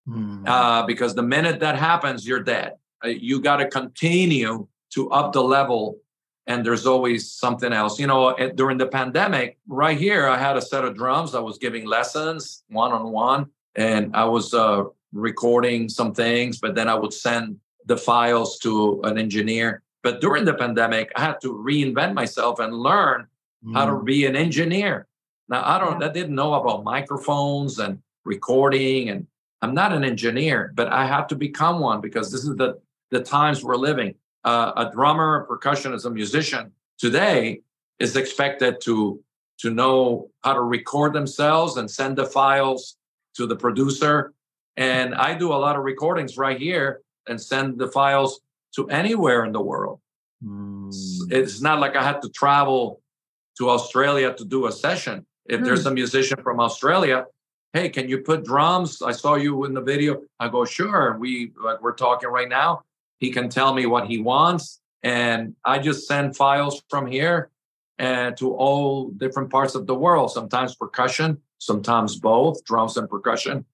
Mm. 0.08 0.46
Uh, 0.46 0.86
because 0.86 1.14
the 1.14 1.22
minute 1.22 1.60
that 1.60 1.76
happens, 1.76 2.26
you're 2.26 2.42
dead. 2.42 2.74
Uh, 3.04 3.08
you 3.08 3.40
got 3.40 3.56
to 3.56 3.68
continue 3.68 4.68
to 4.90 5.10
up 5.10 5.32
the 5.32 5.42
level, 5.42 5.98
and 6.46 6.64
there's 6.64 6.86
always 6.86 7.30
something 7.30 7.72
else. 7.72 7.98
You 7.98 8.06
know, 8.06 8.34
during 8.54 8.78
the 8.78 8.86
pandemic, 8.86 9.58
right 9.66 9.98
here, 9.98 10.28
I 10.28 10.38
had 10.38 10.56
a 10.56 10.62
set 10.62 10.84
of 10.84 10.96
drums. 10.96 11.34
I 11.34 11.40
was 11.40 11.58
giving 11.58 11.86
lessons 11.86 12.64
one 12.68 12.92
on 12.92 13.10
one, 13.10 13.46
and 13.74 14.14
I 14.14 14.24
was 14.24 14.54
uh, 14.54 14.84
recording 15.12 15.88
some 15.88 16.14
things, 16.14 16.58
but 16.58 16.74
then 16.74 16.88
I 16.88 16.94
would 16.94 17.12
send 17.12 17.58
the 17.86 17.96
files 17.96 18.58
to 18.60 19.00
an 19.04 19.18
engineer. 19.18 19.82
But 20.02 20.20
during 20.20 20.44
the 20.44 20.54
pandemic, 20.54 21.10
I 21.16 21.22
had 21.22 21.40
to 21.40 21.52
reinvent 21.52 22.14
myself 22.14 22.60
and 22.60 22.74
learn 22.74 23.26
mm. 23.64 23.74
how 23.74 23.86
to 23.86 23.92
mm. 23.92 24.04
be 24.04 24.26
an 24.26 24.36
engineer. 24.36 25.06
Now 25.48 25.62
I 25.64 25.78
don't 25.78 26.00
yeah. 26.00 26.08
I 26.08 26.12
didn't 26.12 26.34
know 26.34 26.54
about 26.54 26.84
microphones 26.84 27.78
and 27.78 27.98
recording 28.24 29.10
and 29.10 29.26
I'm 29.62 29.74
not 29.74 29.92
an 29.92 30.04
engineer, 30.04 30.72
but 30.74 30.88
I 30.88 31.06
have 31.06 31.28
to 31.28 31.36
become 31.36 31.80
one 31.80 32.00
because 32.00 32.30
this 32.30 32.44
is 32.44 32.56
the 32.56 32.80
the 33.10 33.20
times 33.20 33.64
we're 33.64 33.76
living. 33.76 34.14
Uh, 34.46 34.72
a 34.76 34.90
drummer, 34.92 35.44
a 35.44 35.46
percussionist, 35.46 36.06
a 36.06 36.10
musician 36.10 36.70
today 36.98 37.60
is 37.98 38.16
expected 38.16 38.80
to 38.80 39.20
to 39.58 39.70
know 39.70 40.30
how 40.44 40.52
to 40.52 40.60
record 40.60 41.12
themselves 41.12 41.76
and 41.78 41.90
send 41.90 42.16
the 42.16 42.26
files 42.26 42.96
to 43.34 43.46
the 43.46 43.56
producer. 43.56 44.32
And 44.76 45.14
I 45.14 45.34
do 45.34 45.52
a 45.52 45.58
lot 45.64 45.76
of 45.76 45.82
recordings 45.82 46.36
right 46.36 46.60
here 46.60 47.00
and 47.26 47.40
send 47.40 47.78
the 47.78 47.88
files 47.88 48.40
to 48.76 48.88
anywhere 48.90 49.44
in 49.44 49.52
the 49.52 49.60
world. 49.60 50.00
Mm. 50.44 50.92
It's 51.30 51.60
not 51.62 51.80
like 51.80 51.96
I 51.96 52.02
had 52.02 52.20
to 52.22 52.28
travel 52.28 53.00
to 53.58 53.70
Australia 53.70 54.34
to 54.34 54.44
do 54.44 54.66
a 54.66 54.72
session. 54.72 55.26
If 55.46 55.62
there's 55.62 55.82
hmm. 55.82 55.88
a 55.88 55.94
musician 55.94 56.42
from 56.42 56.60
Australia, 56.60 57.26
hey, 57.72 57.88
can 57.88 58.08
you 58.08 58.18
put 58.18 58.44
drums? 58.44 59.00
I 59.00 59.12
saw 59.12 59.36
you 59.36 59.64
in 59.64 59.74
the 59.74 59.80
video. 59.80 60.22
I 60.40 60.48
go, 60.48 60.64
sure. 60.64 61.16
We 61.18 61.52
like 61.62 61.80
we're 61.82 61.94
talking 61.94 62.28
right 62.28 62.48
now. 62.48 62.82
He 63.18 63.30
can 63.30 63.48
tell 63.48 63.72
me 63.74 63.86
what 63.86 64.06
he 64.06 64.18
wants, 64.18 64.80
and 65.02 65.54
I 65.64 65.78
just 65.78 66.06
send 66.06 66.36
files 66.36 66.82
from 66.90 67.06
here 67.06 67.50
and 67.98 68.36
to 68.36 68.54
all 68.54 69.08
different 69.10 69.50
parts 69.50 69.74
of 69.74 69.86
the 69.86 69.94
world. 69.94 70.30
Sometimes 70.30 70.74
percussion, 70.74 71.38
sometimes 71.58 72.16
both 72.16 72.64
drums 72.64 72.96
and 72.96 73.08
percussion. 73.08 73.64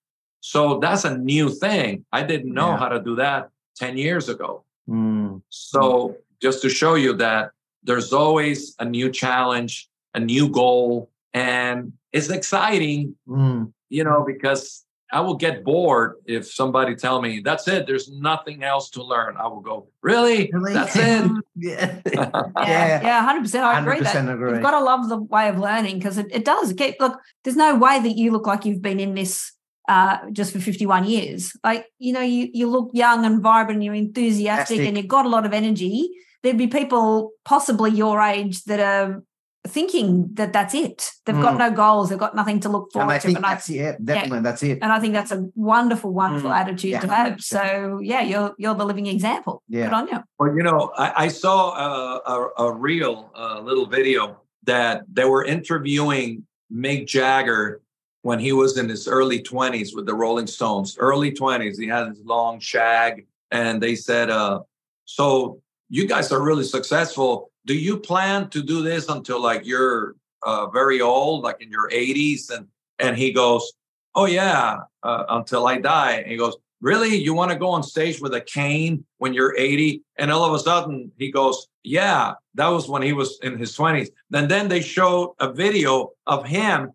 So 0.41 0.79
that's 0.79 1.05
a 1.05 1.17
new 1.17 1.49
thing. 1.51 2.05
I 2.13 2.23
didn't 2.23 2.53
know 2.53 2.71
yeah. 2.71 2.79
how 2.79 2.89
to 2.89 3.01
do 3.01 3.17
that 3.17 3.51
ten 3.77 3.97
years 3.99 4.29
ago. 4.29 4.65
Mm. 4.89 5.43
So 5.49 6.17
just 6.41 6.63
to 6.63 6.69
show 6.69 6.95
you 6.95 7.15
that 7.15 7.51
there's 7.83 8.13
always 8.13 8.75
a 8.79 8.85
new 8.85 9.11
challenge, 9.11 9.89
a 10.15 10.21
new 10.21 10.49
goal, 10.49 11.11
and 11.33 11.93
it's 12.13 12.31
exciting, 12.31 13.17
mm. 13.27 13.73
you 13.89 14.05
know, 14.05 14.25
because 14.27 14.85
I 15.13 15.21
will 15.21 15.35
get 15.35 15.63
bored 15.63 16.17
if 16.27 16.51
somebody 16.51 16.97
tell 16.97 17.21
me 17.21 17.41
that's 17.41 17.69
it. 17.69 17.87
There's 17.87 18.11
nothing 18.11 18.65
else 18.65 18.91
to 18.91 19.03
learn. 19.03 19.37
I 19.37 19.47
will 19.47 19.61
go, 19.61 19.89
really? 20.03 20.51
really? 20.53 20.73
That's 20.73 20.97
it. 20.97 21.31
yeah. 21.57 22.01
yeah, 22.07 23.03
yeah, 23.03 23.23
hundred 23.23 23.43
percent. 23.43 23.65
I 23.65 23.79
agree. 23.79 24.01
That 24.01 24.29
agree. 24.29 24.53
you've 24.53 24.63
got 24.63 24.79
to 24.79 24.81
love 24.81 25.09
the 25.09 25.19
way 25.19 25.49
of 25.49 25.59
learning 25.59 25.99
because 25.99 26.19
it, 26.19 26.27
it 26.31 26.45
does 26.45 26.73
get. 26.73 26.99
Look, 26.99 27.19
there's 27.45 27.57
no 27.57 27.77
way 27.77 28.01
that 28.01 28.17
you 28.17 28.33
look 28.33 28.47
like 28.47 28.65
you've 28.65 28.83
been 28.83 28.99
in 28.99 29.15
this 29.15 29.53
uh, 29.89 30.19
just 30.33 30.53
for 30.53 30.61
51 30.61 31.05
years. 31.05 31.53
Like 31.63 31.87
you 31.99 32.13
know, 32.13 32.23
you 32.23 32.49
you 32.53 32.69
look 32.69 32.91
young 32.95 33.25
and 33.25 33.43
vibrant. 33.43 33.77
And 33.77 33.85
you're 33.85 33.95
enthusiastic, 33.95 34.79
Fantastic. 34.79 34.89
and 34.89 34.97
you've 34.97 35.09
got 35.09 35.27
a 35.27 35.31
lot 35.31 35.47
of 35.47 35.53
energy 35.53 36.11
there'd 36.43 36.59
be 36.59 36.67
people 36.67 37.33
possibly 37.45 37.91
your 37.91 38.21
age 38.21 38.65
that 38.65 38.81
are 38.81 39.23
thinking 39.67 40.29
that 40.35 40.53
that's 40.53 40.75
it. 40.75 41.13
They've 41.25 41.41
got 41.41 41.55
Mm. 41.55 41.59
no 41.59 41.71
goals. 41.71 42.09
They've 42.11 42.19
got 42.19 42.35
nothing 42.35 42.59
to 42.61 42.69
look 42.69 42.85
And 42.87 42.93
forward 42.93 43.13
I 43.13 43.19
to. 43.19 43.27
think 43.27 43.37
And 43.39 43.47
I, 43.47 43.51
that's 43.55 43.71
it. 43.71 44.05
Definitely, 44.05 44.41
that's 44.41 44.63
it. 44.65 44.79
and 44.83 44.91
I 44.93 44.99
think 44.99 45.15
that's 45.15 45.31
a 45.31 45.47
wonderful, 45.55 46.13
wonderful 46.13 46.51
Mm. 46.51 46.57
attitude 46.61 46.91
Yeah, 46.91 47.01
to 47.01 47.09
have. 47.09 47.41
So 47.41 48.01
yeah, 48.03 48.23
you're 48.23 48.55
you're 48.59 48.75
the 48.75 48.85
living 48.85 49.07
example. 49.07 49.63
Yeah. 49.69 49.85
Good 49.85 49.95
on 49.95 50.09
you. 50.09 50.19
Well, 50.39 50.57
you 50.57 50.63
know, 50.65 50.91
I, 50.97 51.25
I 51.25 51.29
saw 51.29 51.59
a, 51.75 52.21
a, 52.27 52.67
a 52.67 52.73
real 52.73 53.31
uh, 53.37 53.61
little 53.61 53.87
video 53.87 54.39
that 54.65 55.05
they 55.13 55.25
were 55.25 55.45
interviewing 55.45 56.45
Mick 56.73 57.07
Jagger 57.07 57.81
when 58.23 58.39
he 58.41 58.53
was 58.53 58.77
in 58.79 58.89
his 58.89 59.07
early 59.07 59.41
20s 59.43 59.95
with 59.95 60.07
the 60.07 60.15
Rolling 60.15 60.47
Stones. 60.49 60.97
Early 60.99 61.31
20s, 61.33 61.79
he 61.79 61.87
had 61.87 62.09
his 62.09 62.21
long 62.25 62.59
shag, 62.61 63.27
and 63.51 63.81
they 63.83 63.95
said, 63.95 64.29
uh, 64.31 64.61
"So 65.05 65.61
you 65.89 66.07
guys 66.09 66.33
are 66.33 66.41
really 66.43 66.65
successful. 66.65 67.51
Do 67.67 67.75
you 67.75 67.99
plan 67.99 68.49
to 68.51 68.63
do 68.63 68.83
this 68.83 69.09
until 69.09 69.41
like 69.41 69.65
you're 69.65 70.17
uh, 70.43 70.67
very 70.71 71.01
old, 71.01 71.45
like 71.45 71.61
in 71.61 71.71
your 71.71 71.89
80s?" 71.91 72.51
And 72.51 72.67
and 72.99 73.17
he 73.17 73.33
goes, 73.33 73.73
"Oh 74.15 74.27
yeah, 74.27 74.81
uh, 75.03 75.25
until 75.29 75.67
I 75.67 75.79
die." 75.79 76.13
And 76.13 76.31
he 76.31 76.37
goes, 76.37 76.57
really 76.83 77.15
you 77.15 77.33
want 77.33 77.51
to 77.51 77.57
go 77.57 77.69
on 77.69 77.83
stage 77.83 78.21
with 78.21 78.35
a 78.35 78.41
cane 78.41 79.05
when 79.19 79.33
you're 79.33 79.57
80 79.57 80.03
and 80.19 80.31
all 80.31 80.45
of 80.45 80.53
a 80.53 80.59
sudden 80.59 81.11
he 81.17 81.31
goes 81.31 81.69
yeah 81.85 82.35
that 82.55 82.69
was 82.69 82.89
when 82.89 83.03
he 83.03 83.13
was 83.13 83.39
in 83.43 83.57
his 83.57 83.75
20s 83.75 84.09
and 84.35 84.51
then 84.51 84.69
they 84.69 84.83
showed 84.83 85.35
a 85.39 85.51
video 85.51 86.11
of 86.27 86.45
him 86.45 86.91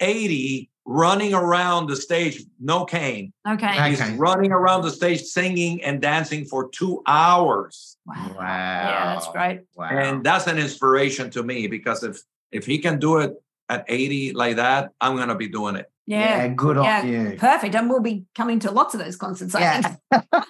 80 0.00 0.68
running 0.86 1.34
around 1.34 1.86
the 1.88 1.96
stage 1.96 2.42
no 2.58 2.84
cane 2.84 3.32
Okay. 3.46 3.90
he's 3.90 4.00
Okay. 4.00 4.16
running 4.16 4.50
around 4.52 4.82
the 4.82 4.90
stage 4.90 5.22
singing 5.22 5.82
and 5.84 6.00
dancing 6.00 6.44
for 6.44 6.68
two 6.70 7.02
hours 7.06 7.96
Wow. 8.06 8.34
Wow. 8.36 8.36
Yeah, 8.40 9.14
that's 9.14 9.28
great. 9.28 9.60
Wow. 9.76 9.88
and 9.90 10.24
that's 10.24 10.46
an 10.46 10.58
inspiration 10.58 11.30
to 11.30 11.42
me 11.42 11.66
because 11.66 12.02
if 12.02 12.18
if 12.50 12.64
he 12.66 12.78
can 12.78 12.98
do 12.98 13.18
it 13.18 13.34
at 13.68 13.84
80 13.88 14.32
like 14.32 14.56
that 14.56 14.90
i'm 15.00 15.16
going 15.16 15.28
to 15.28 15.34
be 15.34 15.48
doing 15.48 15.76
it 15.76 15.89
Yeah. 16.10 16.38
yeah, 16.42 16.48
good 16.48 16.76
on 16.76 16.84
Yeah. 16.84 17.04
you. 17.04 17.36
Perfect. 17.38 17.74
And 17.76 17.88
we'll 17.88 18.00
be 18.00 18.24
coming 18.34 18.58
to 18.60 18.70
lots 18.72 18.94
of 18.94 19.00
those 19.00 19.14
concerts. 19.16 19.54
I 19.54 19.60
Yeah. 19.60 19.80
think. 19.80 19.96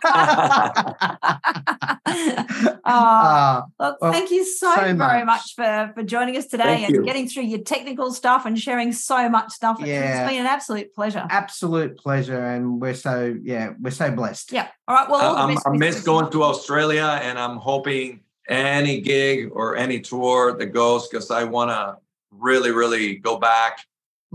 Uh, 2.11 2.75
Ah, 2.85 3.65
Well, 3.79 3.97
Well, 4.01 4.13
thank 4.13 4.31
you 4.31 4.45
so, 4.45 4.75
so 4.75 4.81
very 4.81 5.25
much. 5.25 5.27
much 5.27 5.55
for, 5.55 5.93
for 5.95 6.03
joining 6.03 6.37
us 6.37 6.47
today 6.47 6.65
Thank 6.65 6.87
and 6.87 6.95
you. 6.97 7.05
getting 7.05 7.29
through 7.29 7.45
your 7.45 7.61
technical 7.61 8.13
stuff 8.13 8.47
and 8.47 8.59
sharing 8.59 8.93
so 8.93 9.29
much 9.29 9.53
stuff. 9.53 9.77
Yeah. 9.81 10.23
It's 10.23 10.31
been 10.31 10.41
an 10.41 10.47
absolute 10.47 10.95
pleasure. 10.95 11.27
absolute 11.31 11.99
pleasure, 11.99 12.43
and 12.45 12.81
we're 12.81 12.95
so 12.95 13.37
yeah, 13.43 13.75
we're 13.81 13.91
so 13.91 14.11
blessed. 14.11 14.53
Yeah. 14.53 14.69
All 14.89 14.95
right. 14.97 15.09
Well, 15.11 15.21
all 15.21 15.35
the 15.35 15.41
I'm, 15.41 15.55
best 15.55 15.67
I 15.67 15.71
miss 15.77 15.95
this. 15.97 16.05
going 16.05 16.31
to 16.33 16.43
Australia, 16.43 17.21
and 17.23 17.39
I'm 17.39 17.57
hoping 17.59 18.21
any 18.49 19.01
gig 19.01 19.51
or 19.53 19.77
any 19.77 20.01
tour 20.01 20.57
that 20.59 20.67
goes 20.67 21.07
because 21.09 21.31
I 21.31 21.45
want 21.45 21.71
to 21.71 21.97
really, 22.33 22.71
really 22.73 23.17
go 23.17 23.39
back. 23.39 23.79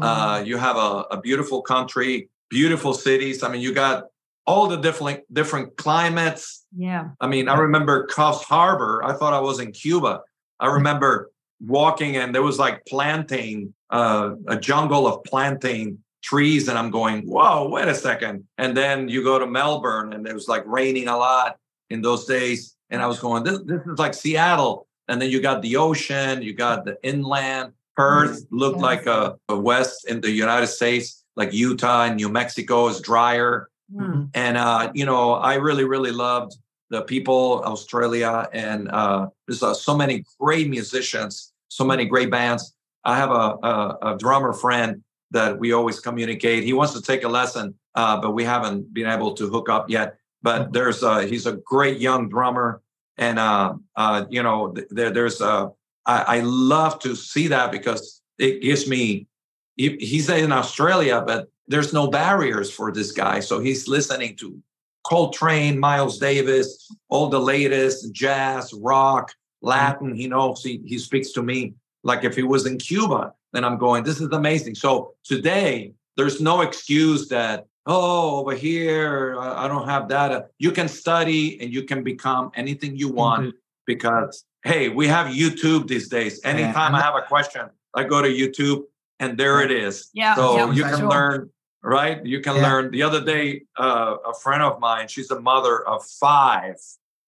Uh, 0.01 0.43
you 0.45 0.57
have 0.57 0.75
a, 0.75 1.05
a 1.11 1.21
beautiful 1.21 1.61
country, 1.61 2.29
beautiful 2.49 2.93
cities. 2.93 3.43
I 3.43 3.49
mean, 3.49 3.61
you 3.61 3.73
got 3.73 4.05
all 4.45 4.67
the 4.67 4.77
different 4.77 5.21
different 5.33 5.75
climates. 5.77 6.65
Yeah. 6.75 7.09
I 7.19 7.27
mean, 7.27 7.47
I 7.47 7.57
remember 7.57 8.07
Coffs 8.07 8.43
Harbor. 8.43 9.03
I 9.03 9.13
thought 9.13 9.33
I 9.33 9.39
was 9.39 9.59
in 9.59 9.71
Cuba. 9.71 10.21
I 10.59 10.67
remember 10.67 11.31
walking, 11.59 12.17
and 12.17 12.33
there 12.33 12.43
was 12.43 12.59
like 12.59 12.85
plantain, 12.85 13.73
uh, 13.89 14.35
a 14.47 14.57
jungle 14.57 15.07
of 15.07 15.23
plantain 15.23 16.03
trees, 16.21 16.67
and 16.67 16.77
I'm 16.77 16.91
going, 16.91 17.23
"Whoa, 17.23 17.69
wait 17.69 17.87
a 17.87 17.95
second. 17.95 18.45
And 18.57 18.75
then 18.75 19.09
you 19.09 19.23
go 19.23 19.39
to 19.39 19.47
Melbourne, 19.47 20.13
and 20.13 20.27
it 20.27 20.33
was 20.33 20.47
like 20.47 20.63
raining 20.65 21.07
a 21.07 21.17
lot 21.17 21.57
in 21.89 22.01
those 22.01 22.25
days, 22.25 22.75
and 22.89 23.01
I 23.01 23.07
was 23.07 23.19
going, 23.19 23.43
"This, 23.43 23.59
this 23.65 23.81
is 23.85 23.99
like 23.99 24.13
Seattle." 24.13 24.87
And 25.07 25.21
then 25.21 25.29
you 25.29 25.39
got 25.41 25.61
the 25.61 25.75
ocean, 25.75 26.41
you 26.41 26.53
got 26.53 26.83
the 26.85 26.97
inland. 27.03 27.73
Perth 27.95 28.45
looked 28.51 28.77
Yes. 28.77 28.83
like 28.83 29.05
a, 29.05 29.35
a 29.49 29.57
west 29.57 30.07
in 30.09 30.21
the 30.21 30.31
United 30.31 30.67
States, 30.67 31.23
like 31.35 31.53
Utah 31.53 32.05
and 32.05 32.15
New 32.17 32.29
Mexico 32.29 32.87
is 32.87 32.99
drier. 33.01 33.69
Mm. 33.93 34.29
and 34.33 34.57
uh, 34.57 34.89
you 34.95 35.05
know 35.05 35.33
i 35.33 35.53
really 35.67 35.83
really 35.83 36.09
loved 36.09 36.53
the 36.89 37.03
people 37.03 37.61
australia 37.65 38.49
and 38.51 38.89
uh, 38.89 39.27
there's 39.45 39.61
uh, 39.61 39.75
so 39.75 39.95
many 39.95 40.25
great 40.39 40.67
musicians 40.71 41.53
so 41.69 41.85
many 41.85 42.05
great 42.05 42.31
bands. 42.31 42.73
I 43.03 43.15
have 43.17 43.29
a, 43.29 43.47
a, 43.71 43.97
a 44.09 44.17
drummer 44.17 44.53
friend 44.53 45.03
that 45.31 45.59
we 45.59 45.71
always 45.73 45.99
communicate. 45.99 46.63
He 46.63 46.73
wants 46.73 46.93
to 46.93 47.01
take 47.01 47.23
a 47.23 47.27
lesson 47.29 47.75
uh, 47.93 48.19
but 48.19 48.31
we 48.31 48.43
haven't 48.43 48.91
been 48.91 49.05
able 49.07 49.33
to 49.35 49.47
hook 49.49 49.69
up 49.69 49.89
yet. 49.89 50.17
But 50.41 50.73
there's 50.73 51.03
a, 51.03 51.23
he's 51.31 51.45
a 51.45 51.53
great 51.73 51.99
young 51.99 52.27
drummer 52.29 52.81
and 53.17 53.37
uh, 53.37 53.75
uh, 53.95 54.25
you 54.35 54.41
know 54.41 54.71
th- 54.73 54.87
there, 54.89 55.11
there's 55.11 55.41
uh, 55.41 55.67
I, 56.05 56.37
I 56.37 56.39
love 56.41 56.99
to 56.99 57.15
see 57.15 57.47
that 57.47 57.71
because 57.71 58.21
it 58.37 58.61
gives 58.61 58.87
me 58.87 59.27
he- 59.75 59.97
he's 59.99 60.29
in 60.29 60.51
australia 60.51 61.23
but 61.25 61.49
there's 61.67 61.93
no 61.93 62.07
barriers 62.07 62.71
for 62.71 62.91
this 62.91 63.11
guy. 63.11 63.39
So 63.39 63.59
he's 63.59 63.87
listening 63.87 64.35
to 64.37 64.61
Coltrane, 65.03 65.79
Miles 65.79 66.17
Davis, 66.17 66.91
all 67.09 67.27
the 67.27 67.39
latest 67.39 68.11
jazz, 68.11 68.73
rock, 68.73 69.31
mm-hmm. 69.31 69.67
Latin. 69.67 70.15
He 70.15 70.27
knows 70.27 70.63
he, 70.63 70.81
he 70.85 70.97
speaks 70.97 71.31
to 71.33 71.43
me 71.43 71.73
like 72.03 72.23
if 72.23 72.35
he 72.35 72.43
was 72.43 72.65
in 72.65 72.77
Cuba. 72.77 73.33
Then 73.53 73.63
I'm 73.63 73.77
going, 73.77 74.03
this 74.03 74.19
is 74.19 74.29
amazing. 74.31 74.75
So 74.75 75.13
today, 75.23 75.93
there's 76.17 76.41
no 76.41 76.61
excuse 76.61 77.27
that, 77.29 77.67
oh, 77.85 78.39
over 78.39 78.53
here, 78.53 79.37
I 79.39 79.65
I 79.65 79.67
don't 79.67 79.87
have 79.87 80.07
data. 80.07 80.47
You 80.59 80.71
can 80.71 80.87
study 80.87 81.59
and 81.61 81.73
you 81.73 81.83
can 81.83 82.03
become 82.03 82.51
anything 82.55 82.95
you 82.95 83.09
want 83.09 83.41
mm-hmm. 83.41 83.57
because, 83.85 84.43
hey, 84.65 84.89
we 84.89 85.07
have 85.07 85.27
YouTube 85.27 85.87
these 85.87 86.09
days. 86.09 86.41
Anytime 86.43 86.95
I 86.95 87.01
have 87.01 87.15
a 87.15 87.21
question, 87.21 87.69
I 87.93 88.03
go 88.03 88.21
to 88.21 88.27
YouTube 88.27 88.83
and 89.19 89.37
there 89.37 89.61
it 89.61 89.71
is. 89.71 90.09
Yeah. 90.13 90.35
So 90.35 90.57
yeah, 90.57 90.73
you 90.73 90.83
can 90.83 90.97
sure. 90.99 91.09
learn, 91.09 91.49
right? 91.83 92.25
You 92.25 92.41
can 92.41 92.55
Yeah. 92.57 92.63
learn. 92.63 92.91
The 92.91 93.03
other 93.03 93.23
day, 93.23 93.61
uh, 93.77 94.17
a 94.25 94.33
friend 94.33 94.61
of 94.63 94.79
mine, 94.79 95.07
she's 95.07 95.31
a 95.31 95.39
mother 95.39 95.87
of 95.87 96.03
five, 96.03 96.75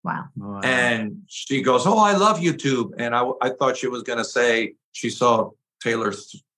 Wow. 0.03 0.25
Wow. 0.35 0.61
and 0.63 1.21
she 1.27 1.61
goes, 1.61 1.85
"Oh, 1.85 1.99
I 1.99 2.13
love 2.17 2.39
YouTube." 2.39 2.93
And 2.97 3.15
I, 3.15 3.23
I 3.41 3.49
thought 3.51 3.77
she 3.77 3.87
was 3.87 4.03
going 4.03 4.17
to 4.19 4.25
say 4.25 4.73
she 4.93 5.09
saw 5.09 5.51
Taylor 5.81 6.13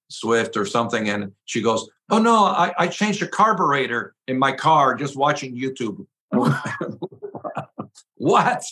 Swift 0.10 0.56
or 0.56 0.66
something, 0.66 1.10
and 1.10 1.32
she 1.46 1.62
goes, 1.62 1.90
"Oh 2.10 2.20
no, 2.20 2.46
I, 2.46 2.74
I 2.78 2.88
changed 2.88 3.22
the 3.22 3.28
carburetor 3.28 4.16
in 4.28 4.40
my 4.40 4.54
car 4.54 4.96
just 4.96 5.16
watching 5.18 5.56
YouTube." 5.56 6.06
what? 8.16 8.64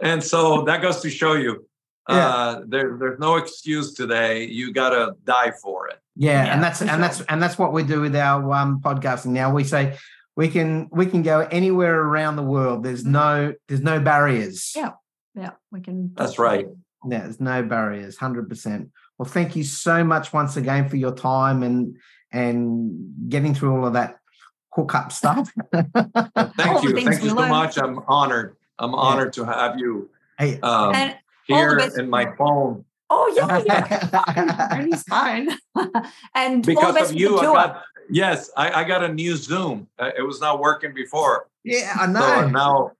And 0.00 0.22
so 0.22 0.62
that 0.62 0.82
goes 0.82 1.00
to 1.00 1.10
show 1.10 1.34
you. 1.34 1.66
Yeah. 2.08 2.28
Uh, 2.28 2.62
there, 2.66 2.96
there's 2.98 3.20
no 3.20 3.36
excuse 3.36 3.94
today. 3.94 4.46
You 4.46 4.72
got 4.72 4.90
to 4.90 5.14
die 5.24 5.52
for 5.62 5.88
it. 5.88 5.98
Yeah, 6.16 6.44
Yeah, 6.44 6.54
and 6.54 6.62
that's 6.62 6.80
and 6.82 7.02
that's 7.02 7.20
and 7.22 7.42
that's 7.42 7.58
what 7.58 7.72
we 7.72 7.84
do 7.84 8.00
with 8.00 8.14
our 8.16 8.52
um, 8.52 8.80
podcasting. 8.80 9.26
Now 9.30 9.52
we 9.52 9.64
say 9.64 9.96
we 10.36 10.48
can 10.48 10.88
we 10.90 11.06
can 11.06 11.22
go 11.22 11.40
anywhere 11.40 12.00
around 12.00 12.36
the 12.36 12.42
world. 12.42 12.82
There's 12.82 13.04
no 13.04 13.54
there's 13.68 13.80
no 13.80 14.00
barriers. 14.00 14.72
Yeah. 14.74 14.90
Yeah. 15.34 15.52
We 15.70 15.80
can. 15.80 16.12
That's 16.14 16.38
right. 16.38 16.66
Yeah, 17.08 17.20
there's 17.20 17.40
no 17.40 17.62
barriers. 17.62 18.16
Hundred 18.16 18.48
percent. 18.48 18.90
Well, 19.16 19.28
thank 19.28 19.56
you 19.56 19.64
so 19.64 20.04
much 20.04 20.32
once 20.32 20.56
again 20.56 20.88
for 20.88 20.96
your 20.96 21.14
time 21.14 21.62
and 21.62 21.96
and 22.32 23.28
getting 23.28 23.54
through 23.54 23.76
all 23.76 23.86
of 23.86 23.92
that 23.92 24.16
hookup 24.72 25.12
stuff. 25.12 25.52
Thank 25.72 25.94
All 25.96 26.82
you. 26.82 26.94
Thank 26.94 27.22
you 27.22 27.30
so 27.30 27.36
learned. 27.36 27.50
much. 27.50 27.78
I'm 27.78 28.00
honored. 28.08 28.56
I'm 28.78 28.94
honored 28.94 29.32
to 29.34 29.44
have 29.44 29.78
you 29.78 30.10
hey, 30.38 30.58
um, 30.60 30.94
And 30.94 31.16
here 31.46 31.78
in 31.96 32.08
my 32.10 32.34
phone. 32.36 32.84
oh 33.10 33.32
yeah, 33.36 33.62
yeah. 33.66 34.68
and 34.72 34.86
he's 34.86 35.02
fine. 35.04 35.48
and 36.34 36.64
Because 36.64 37.10
of 37.10 37.16
you, 37.16 37.38
I 37.38 37.44
got 37.44 37.82
yes, 38.10 38.50
I, 38.56 38.82
I 38.82 38.84
got 38.84 39.04
a 39.04 39.12
new 39.12 39.36
Zoom. 39.36 39.88
Uh, 39.98 40.10
it 40.16 40.22
was 40.22 40.40
not 40.40 40.60
working 40.60 40.92
before, 40.94 41.48
yeah, 41.64 41.94
I 41.98 42.06
so 42.06 42.12
know. 42.12 42.48
now 42.48 42.92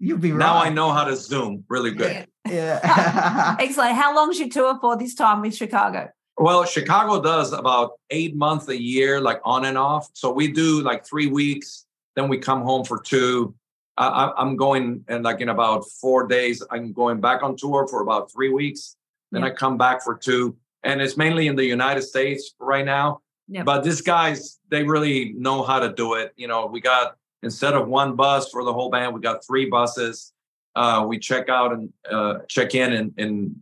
You'll 0.00 0.18
be 0.18 0.30
right. 0.32 0.38
now 0.38 0.56
I 0.56 0.68
know 0.70 0.92
how 0.92 1.04
to 1.04 1.16
Zoom 1.16 1.64
really 1.68 1.90
good. 1.90 2.26
Yeah. 2.48 3.56
Excellent. 3.60 3.94
How 3.96 4.14
long's 4.14 4.38
your 4.38 4.48
tour 4.48 4.78
for 4.80 4.96
this 4.96 5.14
time 5.14 5.42
with 5.42 5.54
Chicago? 5.56 6.08
Well, 6.36 6.64
Chicago 6.64 7.20
does 7.20 7.52
about 7.52 7.92
eight 8.10 8.36
months 8.36 8.68
a 8.68 8.80
year, 8.80 9.20
like 9.20 9.40
on 9.44 9.64
and 9.64 9.76
off. 9.76 10.08
So 10.12 10.32
we 10.32 10.52
do 10.52 10.82
like 10.82 11.04
three 11.04 11.26
weeks, 11.26 11.84
then 12.14 12.28
we 12.28 12.38
come 12.38 12.62
home 12.62 12.84
for 12.84 13.00
two. 13.00 13.54
I, 13.98 14.32
I'm 14.36 14.56
going 14.56 15.04
and 15.08 15.24
like 15.24 15.40
in 15.40 15.48
about 15.48 15.84
four 16.00 16.26
days, 16.26 16.62
I'm 16.70 16.92
going 16.92 17.20
back 17.20 17.42
on 17.42 17.56
tour 17.56 17.86
for 17.88 18.00
about 18.02 18.32
three 18.32 18.52
weeks. 18.52 18.96
Then 19.32 19.42
Yeah. 19.42 19.48
I 19.48 19.50
come 19.50 19.76
back 19.76 20.02
for 20.02 20.16
two, 20.16 20.56
and 20.82 21.02
it's 21.02 21.16
mainly 21.16 21.48
in 21.48 21.56
the 21.56 21.64
United 21.64 22.02
States 22.02 22.54
right 22.60 22.84
now. 22.84 23.20
But 23.64 23.82
these 23.82 24.00
guys, 24.02 24.58
they 24.70 24.84
really 24.84 25.32
know 25.36 25.62
how 25.62 25.78
to 25.80 25.92
do 25.92 26.14
it. 26.14 26.32
You 26.36 26.48
know, 26.48 26.66
we 26.66 26.80
got 26.80 27.16
instead 27.42 27.74
of 27.74 27.88
one 27.88 28.14
bus 28.14 28.50
for 28.50 28.64
the 28.64 28.72
whole 28.72 28.90
band, 28.90 29.14
we 29.14 29.20
got 29.20 29.44
three 29.44 29.66
buses. 29.68 30.32
Uh, 30.76 31.04
we 31.08 31.18
check 31.18 31.48
out 31.48 31.72
and 31.72 31.92
uh, 32.10 32.34
check 32.48 32.74
in, 32.74 32.92
in 32.92 33.14
in 33.16 33.56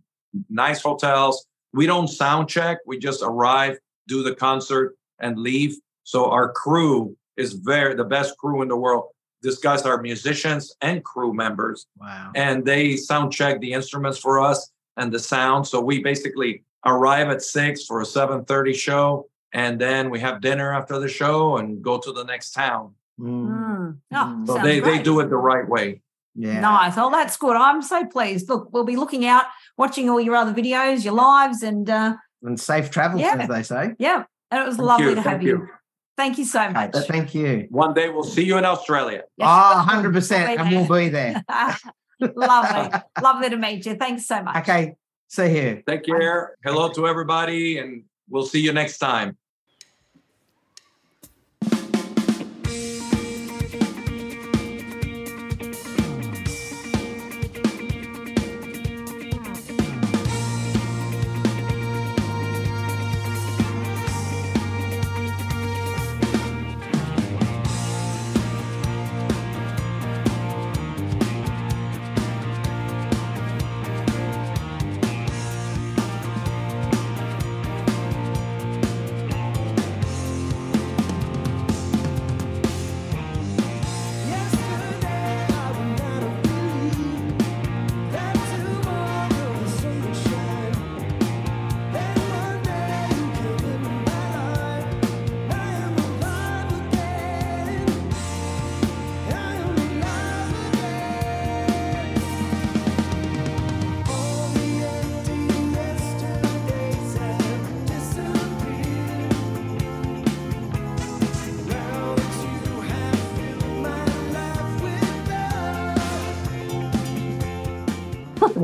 nice 0.51 0.83
hotels. 0.83 1.47
We 1.73 1.87
don't 1.87 2.09
sound 2.09 2.49
check. 2.49 2.79
We 2.87 2.99
just 2.99 3.23
arrive, 3.23 3.79
do 4.07 4.23
the 4.23 4.35
concert, 4.35 4.97
and 5.19 5.39
leave. 5.39 5.77
So 6.05 6.31
our 6.31 6.53
crew 6.53 7.17
is 7.37 7.55
very 7.55 7.95
the 7.95 8.05
best 8.05 8.37
crew 8.39 8.63
in 8.63 8.69
the 8.69 8.77
world. 8.77 9.05
These 9.43 9.59
guys 9.59 9.83
are 9.83 10.01
musicians 10.01 10.75
and 10.81 11.05
crew 11.05 11.33
members 11.35 11.87
wow. 12.01 12.31
and 12.35 12.65
they 12.65 12.97
sound 12.97 13.33
check 13.33 13.61
the 13.61 13.73
instruments 13.73 14.19
for 14.19 14.41
us 14.41 14.71
and 14.97 15.13
the 15.13 15.19
sound. 15.19 15.67
So 15.67 15.81
we 15.81 16.03
basically 16.03 16.65
arrive 16.85 17.29
at 17.29 17.43
six 17.43 17.85
for 17.85 18.01
a 18.01 18.07
seven 18.07 18.45
thirty 18.45 18.73
show, 18.73 19.29
and 19.53 19.79
then 19.81 20.11
we 20.11 20.21
have 20.21 20.41
dinner 20.41 20.73
after 20.73 20.99
the 20.99 21.09
show 21.09 21.59
and 21.59 21.83
go 21.83 21.99
to 21.99 22.13
the 22.13 22.25
next 22.25 22.53
town. 22.53 22.95
Mm, 23.21 23.49
Mm. 23.49 23.97
Oh, 24.13 24.17
Mm. 24.17 24.47
So 24.47 24.55
sounds 24.55 24.65
they 24.67 24.81
they 24.81 24.99
do 25.03 25.21
it 25.21 25.29
the 25.31 25.37
right 25.37 25.69
way. 25.69 26.03
yeah. 26.35 26.61
Nice. 26.61 26.95
Oh, 26.99 27.11
that's 27.11 27.37
good. 27.37 27.57
I'm 27.57 27.83
so 27.83 28.05
pleased. 28.07 28.49
Look, 28.49 28.69
we'll 28.73 28.85
be 28.85 28.97
looking 28.97 29.25
out, 29.27 29.45
watching 29.79 30.09
all 30.11 30.21
your 30.21 30.35
other 30.37 30.53
videos, 30.53 31.05
your 31.05 31.15
lives, 31.15 31.63
and 31.63 31.89
uh, 31.89 32.15
And 32.43 32.59
safe 32.61 32.91
travels, 32.91 33.21
Yeah. 33.23 33.37
as 33.41 33.49
they 33.49 33.63
say. 33.63 33.95
yeah, 33.99 34.25
and 34.51 34.61
it 34.63 34.67
was 34.67 34.77
Thank 34.77 34.89
lovely 34.89 35.07
you, 35.11 35.15
to 35.17 35.23
thank 35.23 35.33
have 35.33 35.43
you. 35.43 35.49
you. 35.59 35.69
Thank 36.17 36.39
you 36.39 36.45
so 36.45 36.63
Okay, 36.63 36.73
much. 36.73 36.95
thank 37.07 37.35
you. 37.35 37.67
One 37.71 37.93
day 37.93 38.09
we'll 38.09 38.25
see 38.25 38.45
you 38.45 38.57
in 38.57 38.65
Australia. 38.65 39.23
Yes. 39.37 39.47
Ah, 39.51 39.87
oh, 39.87 40.03
100%. 40.03 40.33
And 40.59 40.71
we'll 40.89 40.99
be 40.99 41.11
there. 41.11 41.45
lovely, 42.21 42.99
lovely 43.23 43.51
to 43.51 43.57
meet 43.57 43.85
you. 43.85 43.97
Thanks 43.97 44.27
so 44.27 44.43
much. 44.43 44.57
Okay. 44.57 44.97
See 45.29 45.57
you. 45.61 45.83
Take 45.87 46.05
care. 46.05 46.57
Hello 46.65 46.89
to 46.93 47.07
everybody, 47.07 47.79
and 47.79 48.05
we'll 48.31 48.47
see 48.47 48.61
you 48.61 48.73
next 48.73 48.99
time. 48.99 49.37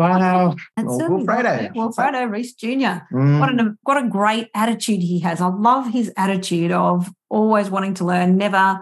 Wow. 0.02 0.56
That's 0.76 0.86
Well, 0.88 1.24
lovely. 1.24 1.70
Walfredo 1.74 2.24
Reyes 2.26 2.54
Jr. 2.54 3.02
Mm. 3.12 3.40
What 3.40 3.50
a 3.60 3.74
what 3.82 4.04
a 4.04 4.08
great 4.08 4.48
attitude 4.54 5.00
he 5.00 5.20
has. 5.20 5.40
I 5.40 5.46
love 5.48 5.90
his 5.92 6.12
attitude 6.16 6.72
of 6.72 7.08
always 7.30 7.70
wanting 7.70 7.94
to 7.94 8.04
learn. 8.04 8.36
Never, 8.36 8.80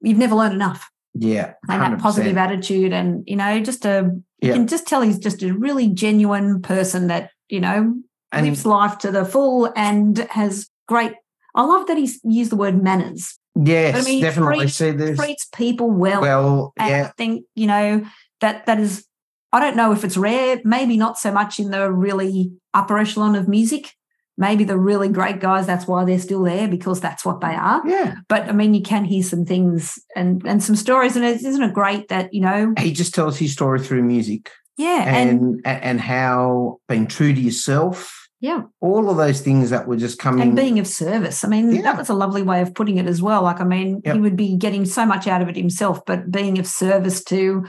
you've 0.00 0.18
never 0.18 0.34
learned 0.34 0.54
enough. 0.54 0.88
yeah. 1.14 1.54
And 1.68 1.82
that 1.82 1.98
positive 2.00 2.36
attitude, 2.36 2.92
and 2.92 3.24
you 3.26 3.36
know, 3.36 3.60
just 3.60 3.84
a 3.84 4.10
you 4.40 4.48
Yeah. 4.50 4.54
can 4.54 4.66
just 4.68 4.86
tell 4.86 5.00
he's 5.02 5.18
just 5.18 5.42
a 5.42 5.52
really 5.52 5.88
genuine 5.88 6.62
person 6.62 7.08
that 7.08 7.30
you 7.48 7.60
know 7.60 7.94
And 8.30 8.46
lives 8.46 8.64
life 8.66 8.98
to 8.98 9.10
the 9.10 9.24
full 9.24 9.72
and 9.74 10.18
has 10.30 10.68
great. 10.86 11.14
I 11.54 11.62
love 11.64 11.86
that 11.88 11.96
he's 11.98 12.20
used 12.22 12.52
the 12.52 12.56
word 12.56 12.80
manners. 12.82 13.38
yes, 13.56 13.96
I 14.00 14.08
mean, 14.08 14.22
definitely. 14.22 14.58
treat- 14.70 14.70
See, 14.70 15.14
Treats 15.16 15.46
people 15.52 15.90
well. 15.90 16.20
well, 16.20 16.72
And 16.76 16.90
yeah. 16.90 17.06
I 17.06 17.12
think, 17.16 17.44
you 17.56 17.66
know, 17.66 18.04
that 18.40 18.66
that 18.66 18.78
is 18.78 19.04
I 19.52 19.60
don't 19.60 19.76
know 19.76 19.92
if 19.92 20.04
it's 20.04 20.16
rare, 20.16 20.60
maybe 20.64 20.96
not 20.96 21.18
so 21.18 21.32
much 21.32 21.58
in 21.58 21.70
the 21.70 21.90
really 21.90 22.52
upper 22.74 22.98
echelon 22.98 23.34
of 23.34 23.48
music. 23.48 23.92
Maybe 24.40 24.62
the 24.62 24.78
really 24.78 25.08
great 25.08 25.40
guys, 25.40 25.66
that's 25.66 25.88
why 25.88 26.04
they're 26.04 26.18
still 26.20 26.44
there 26.44 26.68
because 26.68 27.00
that's 27.00 27.24
what 27.24 27.40
they 27.40 27.54
are. 27.54 27.82
Yeah. 27.84 28.14
But 28.28 28.48
I 28.48 28.52
mean, 28.52 28.72
you 28.72 28.82
can 28.82 29.04
hear 29.04 29.22
some 29.24 29.44
things 29.44 29.98
and 30.14 30.42
and 30.46 30.62
some 30.62 30.76
stories, 30.76 31.16
and 31.16 31.24
it, 31.24 31.42
isn't 31.42 31.62
it 31.62 31.74
great 31.74 32.06
that 32.08 32.32
you 32.32 32.40
know, 32.42 32.72
He 32.78 32.92
just 32.92 33.14
tells 33.14 33.36
his 33.38 33.52
story 33.52 33.80
through 33.80 34.04
music 34.04 34.50
yeah, 34.76 35.04
and, 35.12 35.60
and 35.64 35.82
and 35.82 36.00
how 36.00 36.78
being 36.88 37.08
true 37.08 37.34
to 37.34 37.40
yourself, 37.40 38.28
yeah, 38.40 38.62
all 38.80 39.10
of 39.10 39.16
those 39.16 39.40
things 39.40 39.70
that 39.70 39.88
were 39.88 39.96
just 39.96 40.20
coming. 40.20 40.42
and 40.42 40.54
being 40.56 40.78
of 40.78 40.86
service. 40.86 41.42
I 41.44 41.48
mean, 41.48 41.72
Yeah. 41.72 41.82
that 41.82 41.98
was 41.98 42.08
a 42.08 42.14
lovely 42.14 42.42
way 42.42 42.60
of 42.62 42.74
putting 42.74 42.98
it 42.98 43.06
as 43.06 43.20
well. 43.20 43.42
Like, 43.42 43.60
I 43.60 43.64
mean, 43.64 44.02
Yep. 44.04 44.14
he 44.14 44.20
would 44.20 44.36
be 44.36 44.56
getting 44.56 44.84
so 44.84 45.04
much 45.04 45.26
out 45.26 45.42
of 45.42 45.48
it 45.48 45.56
himself, 45.56 46.04
but 46.06 46.30
being 46.30 46.60
of 46.60 46.66
service 46.68 47.24
to 47.24 47.64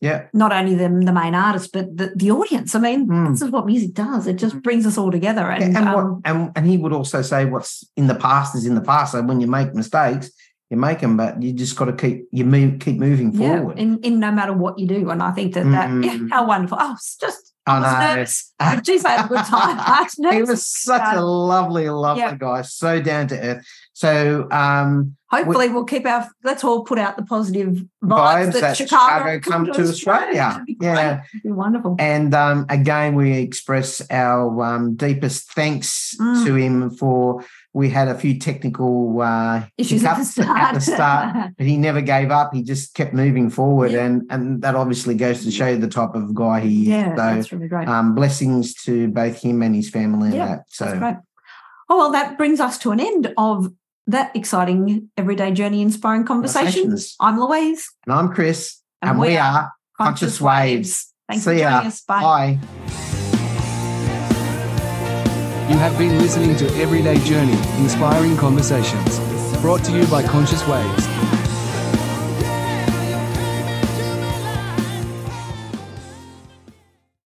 yeah. 0.00 0.26
not 0.32 0.52
only 0.52 0.74
the, 0.74 0.88
the 0.88 1.12
main 1.12 1.34
artist 1.34 1.72
but 1.72 1.96
the, 1.96 2.12
the 2.16 2.30
audience. 2.30 2.74
I 2.74 2.80
mean, 2.80 3.08
Mm. 3.08 3.30
this 3.32 3.42
is 3.42 3.50
what 3.50 3.66
music 3.66 3.94
does. 3.94 4.26
It 4.26 4.36
just 4.36 4.62
brings 4.62 4.86
us 4.86 4.96
all 4.98 5.10
together. 5.10 5.42
Yeah, 5.42 5.64
And, 5.64 5.76
and, 5.76 5.86
what, 5.94 6.04
um, 6.04 6.22
and 6.24 6.52
and 6.56 6.66
he 6.66 6.76
would 6.76 6.92
also 6.92 7.22
say 7.22 7.44
what's 7.44 7.84
in 7.96 8.06
the 8.06 8.14
past 8.14 8.54
is 8.56 8.64
in 8.66 8.74
the 8.74 8.80
past. 8.92 9.12
So 9.12 9.22
when 9.22 9.40
you 9.40 9.46
make 9.46 9.74
mistakes, 9.74 10.30
you 10.70 10.76
make 10.76 11.00
them, 11.00 11.16
but 11.16 11.42
you 11.42 11.52
just 11.52 11.76
got 11.76 11.86
to 11.86 11.94
keep 11.94 12.28
you 12.30 12.44
move 12.44 12.78
keep 12.80 12.96
moving 12.98 13.32
yeah, 13.32 13.56
forward. 13.56 13.78
in, 13.78 13.98
in 14.02 14.20
no 14.20 14.30
matter 14.30 14.52
what 14.52 14.78
you 14.78 14.86
do. 14.86 15.10
And 15.10 15.22
I 15.22 15.32
think 15.32 15.54
that 15.54 15.64
that 15.64 15.88
yeah, 16.04 16.16
Mm. 16.18 16.30
how 16.34 16.46
wonderful. 16.46 16.78
Oh, 16.80 16.92
it's 16.92 17.16
just 17.16 17.47
I 17.68 18.16
was 18.18 18.52
know. 18.58 18.64
I 18.66 18.70
had 18.70 19.24
a 19.26 19.28
good 19.28 19.44
time. 19.44 19.78
I 19.78 20.02
was 20.02 20.34
he 20.34 20.42
was 20.42 20.66
such 20.66 21.14
a 21.16 21.20
lovely, 21.20 21.88
lovely 21.90 22.22
yeah. 22.22 22.34
guy, 22.34 22.62
so 22.62 23.00
down 23.00 23.28
to 23.28 23.38
earth. 23.38 23.66
So 23.92 24.48
um, 24.50 25.16
Hopefully, 25.30 25.68
we'll 25.68 25.84
keep 25.84 26.06
our. 26.06 26.26
Let's 26.42 26.64
all 26.64 26.84
put 26.84 26.98
out 26.98 27.16
the 27.16 27.24
positive 27.24 27.84
vibes, 28.02 28.46
vibes 28.46 28.52
that, 28.52 28.60
that 28.60 28.76
Chicago, 28.76 29.34
Chicago 29.34 29.40
come 29.40 29.72
to 29.72 29.82
Australia. 29.82 30.64
It'd 30.68 30.82
Yeah. 30.82 31.22
be 31.44 31.50
wonderful. 31.50 31.96
And 31.98 32.34
um, 32.34 32.64
again, 32.68 33.14
we 33.14 33.32
express 33.38 34.00
our 34.10 34.62
um, 34.64 34.94
deepest 34.94 35.52
thanks 35.52 36.14
Mm. 36.18 36.44
to 36.46 36.54
him 36.54 36.90
for. 36.90 37.44
We 37.74 37.90
had 37.90 38.08
a 38.08 38.14
few 38.16 38.38
technical 38.38 39.20
uh, 39.20 39.66
Issues 39.76 40.02
at 40.04 40.16
the 40.18 40.24
start. 40.24 40.58
at 40.58 40.74
the 40.74 40.80
start, 40.80 41.52
but 41.56 41.66
he 41.66 41.76
never 41.76 42.00
gave 42.00 42.30
up. 42.30 42.54
He 42.54 42.62
just 42.62 42.94
kept 42.94 43.12
moving 43.14 43.50
forward, 43.50 43.92
Yeah. 43.92 44.04
and 44.06 44.22
and 44.30 44.62
that 44.62 44.74
obviously 44.74 45.14
goes 45.14 45.44
to 45.44 45.50
show 45.50 45.76
the 45.76 45.86
type 45.88 46.14
of 46.14 46.34
guy 46.34 46.60
he 46.60 46.82
is. 46.82 46.88
yeah, 46.88 47.10
is. 47.10 47.16
that's 47.16 47.52
really 47.52 47.68
great. 47.68 47.86
um, 47.88 48.14
blessings 48.14 48.74
to 48.84 49.08
both 49.08 49.40
him 49.42 49.62
and 49.62 49.74
his 49.74 49.90
family. 49.90 50.34
Yeah, 50.36 50.46
that. 50.46 50.64
So, 50.68 50.86
That's 50.86 50.98
great. 50.98 51.16
Oh, 51.90 51.96
well, 51.98 52.12
that 52.12 52.36
brings 52.36 52.58
us 52.60 52.78
to 52.78 52.90
an 52.90 53.00
end 53.00 53.32
of 53.38 53.72
that 54.06 54.34
exciting 54.34 55.10
everyday 55.16 55.52
journey 55.52 55.82
inspiring 55.82 56.24
conversations. 56.24 57.14
I'm 57.20 57.38
Louise. 57.38 57.86
and 58.06 58.14
I'm 58.14 58.32
Chris, 58.32 58.80
And 59.02 59.10
and, 59.10 59.20
we 59.20 59.28
we 59.28 59.36
are 59.36 59.70
Conscious 59.96 60.40
Waves. 60.40 61.12
Thanks 61.28 61.44
See 61.44 61.50
for 61.50 61.58
ya. 61.58 61.78
us. 61.80 62.00
Bye. 62.02 62.22
Bye. 62.22 63.07
You 65.68 65.76
have 65.76 65.98
been 65.98 66.16
listening 66.16 66.56
to 66.56 66.66
Everyday 66.80 67.18
Journey 67.24 67.52
Inspiring 67.76 68.38
Conversations. 68.38 69.18
Brought 69.60 69.84
to 69.84 69.92
you 69.92 70.06
by 70.06 70.22
Conscious 70.22 70.66
Waves. 70.66 71.07